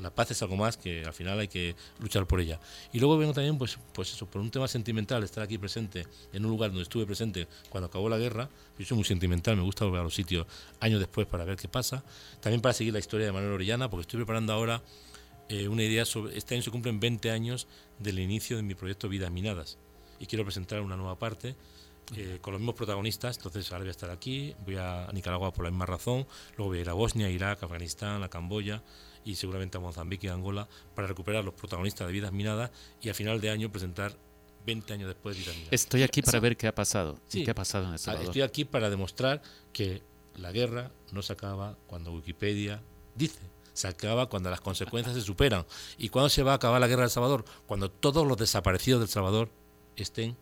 La 0.00 0.10
paz 0.10 0.30
es 0.32 0.42
algo 0.42 0.56
más 0.56 0.76
que 0.76 1.04
al 1.04 1.12
final 1.12 1.38
hay 1.38 1.48
que 1.48 1.76
luchar 2.00 2.26
por 2.26 2.40
ella. 2.40 2.60
Y 2.92 2.98
luego 2.98 3.16
vengo 3.16 3.32
también, 3.32 3.58
pues, 3.58 3.78
pues 3.92 4.12
eso, 4.12 4.26
por 4.26 4.40
un 4.40 4.50
tema 4.50 4.66
sentimental, 4.68 5.22
estar 5.22 5.42
aquí 5.42 5.58
presente 5.58 6.06
en 6.32 6.44
un 6.44 6.50
lugar 6.50 6.70
donde 6.70 6.82
estuve 6.82 7.06
presente 7.06 7.46
cuando 7.70 7.86
acabó 7.86 8.08
la 8.08 8.18
guerra. 8.18 8.48
Yo 8.78 8.84
soy 8.86 8.96
muy 8.96 9.04
sentimental, 9.04 9.56
me 9.56 9.62
gusta 9.62 9.84
volver 9.84 10.00
a 10.00 10.04
los 10.04 10.14
sitios 10.14 10.46
años 10.80 10.98
después 11.00 11.26
para 11.26 11.44
ver 11.44 11.56
qué 11.56 11.68
pasa. 11.68 12.04
También 12.40 12.60
para 12.60 12.72
seguir 12.72 12.92
la 12.92 12.98
historia 12.98 13.26
de 13.26 13.32
Manuel 13.32 13.52
Orellana, 13.52 13.88
porque 13.88 14.02
estoy 14.02 14.18
preparando 14.18 14.52
ahora 14.52 14.82
eh, 15.48 15.68
una 15.68 15.82
idea 15.82 16.04
sobre. 16.04 16.36
Este 16.36 16.54
año 16.54 16.62
se 16.62 16.70
cumplen 16.70 17.00
20 17.00 17.30
años 17.30 17.66
del 17.98 18.18
inicio 18.18 18.56
de 18.56 18.62
mi 18.62 18.74
proyecto 18.74 19.08
Vidas 19.08 19.30
Minadas. 19.30 19.78
Y 20.18 20.26
quiero 20.26 20.44
presentar 20.44 20.80
una 20.80 20.96
nueva 20.96 21.18
parte 21.18 21.54
eh, 22.16 22.38
con 22.40 22.52
los 22.52 22.60
mismos 22.60 22.74
protagonistas. 22.74 23.36
Entonces 23.36 23.70
ahora 23.72 23.80
voy 23.84 23.88
a 23.88 23.90
estar 23.92 24.10
aquí, 24.10 24.54
voy 24.64 24.76
a 24.76 25.08
Nicaragua 25.12 25.52
por 25.52 25.64
la 25.64 25.70
misma 25.70 25.86
razón, 25.86 26.26
luego 26.56 26.70
voy 26.70 26.78
a 26.78 26.80
ir 26.82 26.90
a 26.90 26.92
Bosnia, 26.94 27.28
Irak, 27.30 27.62
Afganistán, 27.62 28.22
a 28.22 28.28
Camboya 28.28 28.82
y 29.24 29.36
seguramente 29.36 29.78
a 29.78 29.80
Mozambique 29.80 30.26
y 30.26 30.30
Angola 30.30 30.68
para 30.94 31.08
recuperar 31.08 31.44
los 31.44 31.54
protagonistas 31.54 32.06
de 32.06 32.12
Vidas 32.12 32.32
Minadas 32.32 32.70
y 33.00 33.08
a 33.08 33.14
final 33.14 33.40
de 33.40 33.50
año 33.50 33.70
presentar 33.72 34.16
20 34.66 34.92
años 34.92 35.08
después 35.08 35.36
Vidas 35.36 35.54
Minadas. 35.54 35.72
Estoy 35.72 36.02
aquí 36.02 36.22
para 36.22 36.40
ver 36.40 36.56
qué 36.56 36.66
ha 36.66 36.74
pasado. 36.74 37.18
¿Y 37.28 37.32
Sí. 37.32 37.44
qué 37.44 37.50
ha 37.50 37.54
pasado 37.54 37.84
en 37.84 37.90
El 37.90 37.94
Ah, 37.96 37.98
Salvador? 37.98 38.26
Estoy 38.26 38.42
aquí 38.42 38.64
para 38.64 38.90
demostrar 38.90 39.42
que 39.72 40.02
la 40.36 40.52
guerra 40.52 40.90
no 41.12 41.22
se 41.22 41.32
acaba 41.32 41.76
cuando 41.86 42.12
Wikipedia 42.12 42.82
dice. 43.14 43.40
Se 43.72 43.88
acaba 43.88 44.28
cuando 44.28 44.50
las 44.50 44.60
consecuencias 44.60 45.16
se 45.16 45.22
superan. 45.22 45.64
¿Y 45.98 46.08
cuándo 46.08 46.28
se 46.28 46.42
va 46.44 46.52
a 46.52 46.54
acabar 46.56 46.80
la 46.80 46.86
guerra 46.86 47.02
del 47.02 47.10
Salvador? 47.10 47.44
Cuando 47.66 47.90
todos 47.90 48.26
los 48.26 48.36
desaparecidos 48.36 49.00
del 49.00 49.08
Salvador 49.08 49.50
estén 49.96 50.36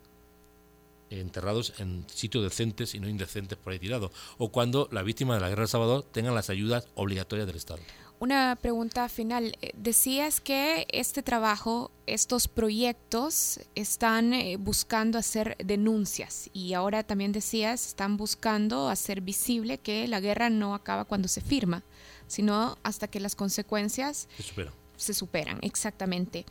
enterrados 1.20 1.74
en 1.78 2.04
sitios 2.12 2.44
decentes 2.44 2.94
y 2.94 3.00
no 3.00 3.08
indecentes 3.08 3.58
por 3.58 3.72
ahí 3.72 3.78
tirados. 3.78 4.10
O 4.38 4.50
cuando 4.50 4.88
las 4.92 5.04
víctimas 5.04 5.36
de 5.36 5.40
la 5.42 5.48
guerra 5.48 5.62
del 5.62 5.68
Salvador 5.68 6.04
tengan 6.12 6.34
las 6.34 6.50
ayudas 6.50 6.86
obligatorias 6.94 7.46
del 7.46 7.56
Estado. 7.56 7.80
Una 8.18 8.56
pregunta 8.60 9.08
final. 9.08 9.56
Eh, 9.62 9.72
Decías 9.74 10.40
que 10.40 10.86
este 10.92 11.24
trabajo, 11.24 11.90
estos 12.06 12.46
proyectos 12.46 13.58
están 13.74 14.32
eh, 14.32 14.56
buscando 14.58 15.18
hacer 15.18 15.56
denuncias 15.64 16.48
y 16.52 16.74
ahora 16.74 17.02
también 17.02 17.32
decías, 17.32 17.84
están 17.88 18.16
buscando 18.16 18.88
hacer 18.88 19.22
visible 19.22 19.78
que 19.78 20.06
la 20.06 20.20
guerra 20.20 20.50
no 20.50 20.74
acaba 20.74 21.04
cuando 21.04 21.26
se 21.26 21.40
firma, 21.40 21.82
sino 22.28 22.78
hasta 22.84 23.08
que 23.08 23.18
las 23.18 23.34
consecuencias 23.34 24.28
Se 24.36 24.42
superan. 24.44 24.72
se 24.96 25.14
superan, 25.14 25.58
exactamente. 25.62 26.46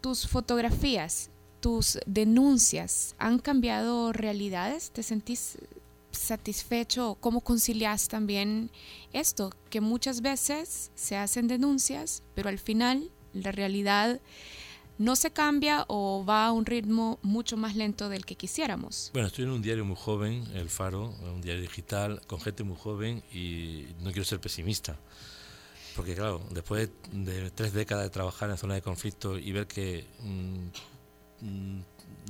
Tus 0.00 0.28
fotografías 0.28 1.28
tus 1.64 1.98
denuncias 2.04 3.14
han 3.18 3.38
cambiado 3.38 4.12
realidades? 4.12 4.90
¿Te 4.90 5.02
sentís 5.02 5.56
satisfecho? 6.10 7.16
¿Cómo 7.22 7.40
concilias 7.40 8.08
también 8.08 8.70
esto? 9.14 9.50
Que 9.70 9.80
muchas 9.80 10.20
veces 10.20 10.90
se 10.94 11.16
hacen 11.16 11.48
denuncias, 11.48 12.22
pero 12.34 12.50
al 12.50 12.58
final 12.58 13.10
la 13.32 13.50
realidad 13.50 14.20
no 14.98 15.16
se 15.16 15.30
cambia 15.30 15.86
o 15.88 16.26
va 16.28 16.44
a 16.48 16.52
un 16.52 16.66
ritmo 16.66 17.18
mucho 17.22 17.56
más 17.56 17.76
lento 17.76 18.10
del 18.10 18.26
que 18.26 18.34
quisiéramos. 18.34 19.08
Bueno, 19.14 19.28
estoy 19.28 19.44
en 19.44 19.52
un 19.52 19.62
diario 19.62 19.86
muy 19.86 19.96
joven, 19.96 20.44
El 20.52 20.68
Faro, 20.68 21.14
un 21.34 21.40
diario 21.40 21.62
digital, 21.62 22.20
con 22.26 22.42
gente 22.42 22.62
muy 22.62 22.76
joven 22.76 23.22
y 23.32 23.86
no 24.00 24.10
quiero 24.12 24.26
ser 24.26 24.38
pesimista. 24.38 24.98
Porque 25.96 26.14
claro, 26.14 26.42
después 26.50 26.90
de 27.10 27.50
tres 27.52 27.72
décadas 27.72 28.04
de 28.04 28.10
trabajar 28.10 28.50
en 28.50 28.58
zona 28.58 28.74
de 28.74 28.82
conflicto 28.82 29.38
y 29.38 29.50
ver 29.52 29.66
que 29.66 30.06
mm, 30.20 30.93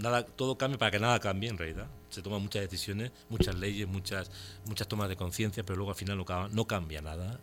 nada, 0.00 0.24
todo 0.24 0.58
cambia 0.58 0.78
para 0.78 0.90
que 0.90 0.98
nada 0.98 1.18
cambie 1.20 1.48
en 1.48 1.58
realidad. 1.58 1.86
Se 2.10 2.22
toman 2.22 2.42
muchas 2.42 2.62
decisiones, 2.62 3.12
muchas 3.28 3.54
leyes, 3.54 3.88
muchas, 3.88 4.30
muchas 4.66 4.88
tomas 4.88 5.08
de 5.08 5.16
conciencia, 5.16 5.64
pero 5.64 5.76
luego 5.76 5.90
al 5.90 5.96
final 5.96 6.24
no, 6.52 6.66
cambia 6.66 7.02
nada. 7.02 7.40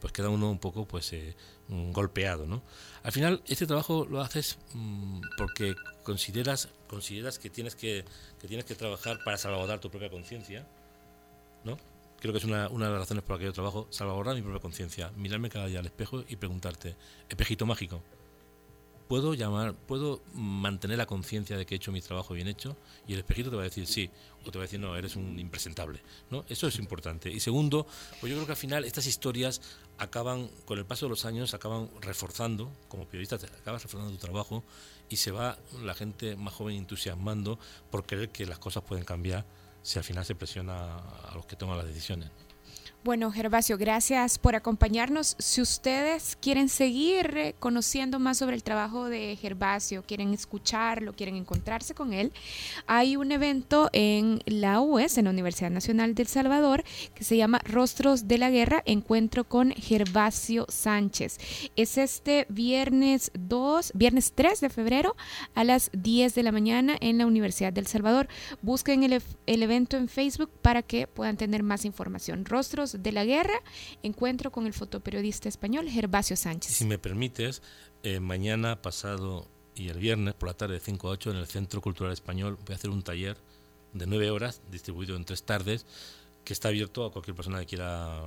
Pues 0.00 0.12
queda 0.12 0.28
uno 0.28 0.50
un 0.50 0.58
poco 0.58 0.86
pues 0.86 1.12
eh, 1.12 1.34
mm, 1.68 1.90
golpeado, 1.90 2.46
¿no? 2.46 2.62
Al 3.02 3.10
final 3.10 3.42
este 3.48 3.66
trabajo 3.66 4.06
lo 4.08 4.20
haces 4.20 4.58
porque 5.36 5.74
consideras 6.04 6.68
consideras 6.86 7.38
que 7.38 7.50
tienes 7.50 7.74
que, 7.74 8.04
que 8.40 8.46
tienes 8.46 8.64
que 8.64 8.76
trabajar 8.76 9.18
para 9.24 9.36
salvaguardar 9.36 9.80
tu 9.80 9.90
propia 9.90 10.08
conciencia, 10.08 10.66
¿no? 11.64 11.76
creo 12.20 12.32
que 12.32 12.38
es 12.38 12.44
una, 12.44 12.68
una, 12.68 12.86
de 12.86 12.92
las 12.92 13.00
razones 13.00 13.22
por 13.22 13.34
las 13.34 13.40
que 13.40 13.44
yo 13.46 13.52
trabajo, 13.52 13.86
salvaguardar 13.90 14.34
mi 14.34 14.42
propia 14.42 14.60
conciencia, 14.60 15.12
mirarme 15.16 15.50
cada 15.50 15.66
día 15.66 15.78
al 15.78 15.86
espejo 15.86 16.24
y 16.28 16.36
preguntarte, 16.36 16.96
espejito 17.28 17.64
mágico, 17.66 18.02
¿puedo 19.08 19.34
llamar, 19.34 19.74
puedo 19.74 20.22
mantener 20.34 20.98
la 20.98 21.06
conciencia 21.06 21.56
de 21.56 21.66
que 21.66 21.74
he 21.74 21.76
hecho 21.76 21.90
mi 21.90 22.00
trabajo 22.00 22.34
bien 22.34 22.46
hecho? 22.46 22.76
Y 23.06 23.14
el 23.14 23.20
espejito 23.20 23.50
te 23.50 23.56
va 23.56 23.62
a 23.62 23.64
decir 23.64 23.86
sí, 23.86 24.10
o 24.44 24.50
te 24.50 24.58
va 24.58 24.64
a 24.64 24.66
decir 24.66 24.78
no, 24.78 24.94
eres 24.94 25.16
un 25.16 25.38
impresentable, 25.38 26.00
¿no? 26.30 26.44
Eso 26.48 26.68
es 26.68 26.78
importante. 26.78 27.30
Y 27.30 27.40
segundo, 27.40 27.86
pues 28.20 28.30
yo 28.30 28.36
creo 28.36 28.46
que 28.46 28.52
al 28.52 28.58
final 28.58 28.84
estas 28.84 29.06
historias 29.06 29.60
acaban, 29.96 30.48
con 30.66 30.78
el 30.78 30.84
paso 30.84 31.06
de 31.06 31.10
los 31.10 31.24
años, 31.24 31.54
acaban 31.54 31.90
reforzando, 32.00 32.70
como 32.88 33.06
periodista, 33.06 33.36
acabas 33.36 33.82
reforzando 33.82 34.12
tu 34.12 34.18
trabajo 34.18 34.62
y 35.08 35.16
se 35.16 35.30
va 35.30 35.58
la 35.82 35.94
gente 35.94 36.36
más 36.36 36.54
joven 36.54 36.76
entusiasmando 36.76 37.58
por 37.90 38.04
creer 38.04 38.28
que 38.28 38.46
las 38.46 38.58
cosas 38.58 38.84
pueden 38.84 39.04
cambiar 39.04 39.46
si 39.82 39.98
al 39.98 40.04
final 40.04 40.24
se 40.24 40.34
presiona 40.34 40.98
a 40.98 41.34
los 41.34 41.46
que 41.46 41.56
toman 41.56 41.78
las 41.78 41.86
decisiones. 41.86 42.30
Bueno, 43.08 43.32
Gervasio, 43.32 43.78
gracias 43.78 44.38
por 44.38 44.54
acompañarnos. 44.54 45.34
Si 45.38 45.62
ustedes 45.62 46.36
quieren 46.42 46.68
seguir 46.68 47.38
eh, 47.38 47.54
conociendo 47.58 48.18
más 48.18 48.36
sobre 48.36 48.54
el 48.54 48.62
trabajo 48.62 49.06
de 49.08 49.34
Gervasio, 49.36 50.02
quieren 50.06 50.34
escucharlo, 50.34 51.14
quieren 51.14 51.34
encontrarse 51.36 51.94
con 51.94 52.12
él, 52.12 52.34
hay 52.86 53.16
un 53.16 53.32
evento 53.32 53.88
en 53.94 54.42
la 54.44 54.82
UES, 54.82 55.16
en 55.16 55.24
la 55.24 55.30
Universidad 55.30 55.70
Nacional 55.70 56.14
del 56.14 56.26
Salvador, 56.26 56.84
que 57.14 57.24
se 57.24 57.38
llama 57.38 57.62
Rostros 57.64 58.28
de 58.28 58.36
la 58.36 58.50
Guerra, 58.50 58.82
Encuentro 58.84 59.44
con 59.44 59.70
Gervasio 59.70 60.66
Sánchez. 60.68 61.38
Es 61.76 61.96
este 61.96 62.44
viernes 62.50 63.30
2, 63.32 63.92
viernes 63.94 64.34
3 64.34 64.60
de 64.60 64.68
febrero 64.68 65.16
a 65.54 65.64
las 65.64 65.90
10 65.94 66.34
de 66.34 66.42
la 66.42 66.52
mañana 66.52 66.94
en 67.00 67.16
la 67.16 67.24
Universidad 67.24 67.72
del 67.72 67.86
Salvador. 67.86 68.28
Busquen 68.60 69.02
el, 69.02 69.22
el 69.46 69.62
evento 69.62 69.96
en 69.96 70.08
Facebook 70.08 70.50
para 70.60 70.82
que 70.82 71.06
puedan 71.06 71.38
tener 71.38 71.62
más 71.62 71.86
información. 71.86 72.44
Rostros 72.44 72.97
de 73.02 73.12
la 73.12 73.24
Guerra, 73.24 73.62
encuentro 74.02 74.50
con 74.50 74.66
el 74.66 74.72
fotoperiodista 74.72 75.48
español 75.48 75.88
Gervasio 75.88 76.36
Sánchez. 76.36 76.72
Si 76.72 76.84
me 76.84 76.98
permites, 76.98 77.62
eh, 78.02 78.20
mañana, 78.20 78.80
pasado 78.82 79.48
y 79.74 79.88
el 79.88 79.98
viernes 79.98 80.34
por 80.34 80.48
la 80.48 80.54
tarde 80.54 80.74
de 80.74 80.80
5 80.80 81.08
a 81.08 81.10
8 81.12 81.30
en 81.30 81.36
el 81.36 81.46
Centro 81.46 81.80
Cultural 81.80 82.12
Español 82.12 82.58
voy 82.66 82.72
a 82.72 82.76
hacer 82.76 82.90
un 82.90 83.02
taller 83.02 83.36
de 83.92 84.06
9 84.06 84.30
horas 84.30 84.60
distribuido 84.70 85.16
en 85.16 85.24
tres 85.24 85.44
tardes 85.44 85.86
que 86.44 86.52
está 86.52 86.68
abierto 86.68 87.04
a 87.04 87.12
cualquier 87.12 87.36
persona 87.36 87.60
que 87.60 87.66
quiera 87.66 88.22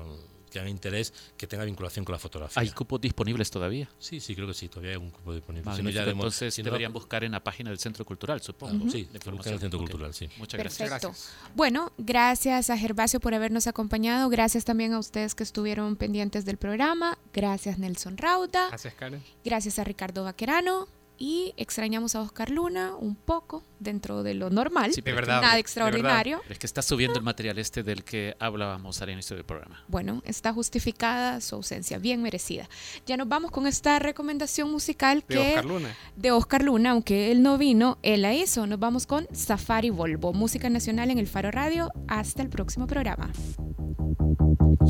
que 0.51 0.59
haga 0.59 0.69
interés, 0.69 1.13
que 1.37 1.47
tenga 1.47 1.63
vinculación 1.63 2.05
con 2.05 2.13
la 2.13 2.19
fotografía. 2.19 2.61
¿Hay 2.61 2.69
cupos 2.69 3.01
disponibles 3.01 3.49
todavía? 3.49 3.89
Sí, 3.97 4.19
sí, 4.19 4.35
creo 4.35 4.47
que 4.47 4.53
sí, 4.53 4.67
todavía 4.67 4.91
hay 4.91 4.97
un 4.97 5.09
cupo 5.09 5.33
disponible. 5.33 5.71
entonces 5.71 6.55
deberían 6.57 6.93
buscar 6.93 7.23
en 7.23 7.31
la 7.31 7.43
página 7.43 7.69
del 7.69 7.79
Centro 7.79 8.05
Cultural, 8.05 8.41
supongo. 8.41 8.89
Sí, 8.91 9.07
en 9.11 9.15
el 9.15 9.59
Centro 9.59 9.79
Cultural, 9.79 10.13
sí. 10.13 10.29
Muchas 10.37 10.59
gracias. 10.59 11.33
Bueno, 11.55 11.91
gracias 11.97 12.69
a 12.69 12.77
Gervasio 12.77 13.19
por 13.19 13.33
habernos 13.33 13.67
acompañado. 13.67 14.29
Gracias 14.29 14.65
también 14.65 14.93
a 14.93 14.99
ustedes 14.99 15.33
que 15.33 15.43
estuvieron 15.43 15.95
pendientes 15.95 16.45
del 16.45 16.57
programa. 16.57 17.17
Gracias 17.33 17.79
Nelson 17.79 18.17
Rauta. 18.17 18.67
Gracias 18.67 18.93
Karen. 18.93 19.23
Gracias 19.43 19.79
a 19.79 19.83
Ricardo 19.83 20.23
Vaquerano 20.23 20.87
y 21.21 21.53
extrañamos 21.55 22.15
a 22.15 22.21
Oscar 22.21 22.49
Luna 22.49 22.95
un 22.95 23.15
poco 23.15 23.63
dentro 23.79 24.23
de 24.23 24.33
lo 24.33 24.49
normal. 24.49 24.91
Sí, 24.91 25.01
de 25.01 25.13
verdad, 25.13 25.39
nada 25.39 25.59
extraordinario. 25.59 26.41
Es 26.49 26.57
que 26.57 26.65
está 26.65 26.81
subiendo 26.81 27.19
el 27.19 27.23
material 27.23 27.59
este 27.59 27.83
del 27.83 28.03
que 28.03 28.35
hablábamos 28.39 28.99
al 29.03 29.11
inicio 29.11 29.35
del 29.35 29.45
programa. 29.45 29.83
Bueno, 29.87 30.23
está 30.25 30.51
justificada 30.51 31.39
su 31.39 31.53
ausencia, 31.53 31.99
bien 31.99 32.23
merecida. 32.23 32.67
Ya 33.05 33.17
nos 33.17 33.27
vamos 33.27 33.51
con 33.51 33.67
esta 33.67 33.99
recomendación 33.99 34.71
musical 34.71 35.23
de 35.27 35.35
que 35.35 35.49
Oscar 35.49 35.65
Luna. 35.65 35.95
de 36.15 36.31
Oscar 36.31 36.63
Luna, 36.63 36.89
aunque 36.89 37.31
él 37.31 37.43
no 37.43 37.59
vino, 37.59 37.99
él 38.01 38.23
la 38.23 38.33
hizo. 38.33 38.65
Nos 38.65 38.79
vamos 38.79 39.05
con 39.05 39.27
Safari 39.31 39.91
Volvo, 39.91 40.33
música 40.33 40.71
nacional 40.71 41.11
en 41.11 41.19
el 41.19 41.27
Faro 41.27 41.51
Radio. 41.51 41.91
Hasta 42.07 42.41
el 42.41 42.49
próximo 42.49 42.87
programa. 42.87 43.31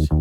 And 0.09 0.20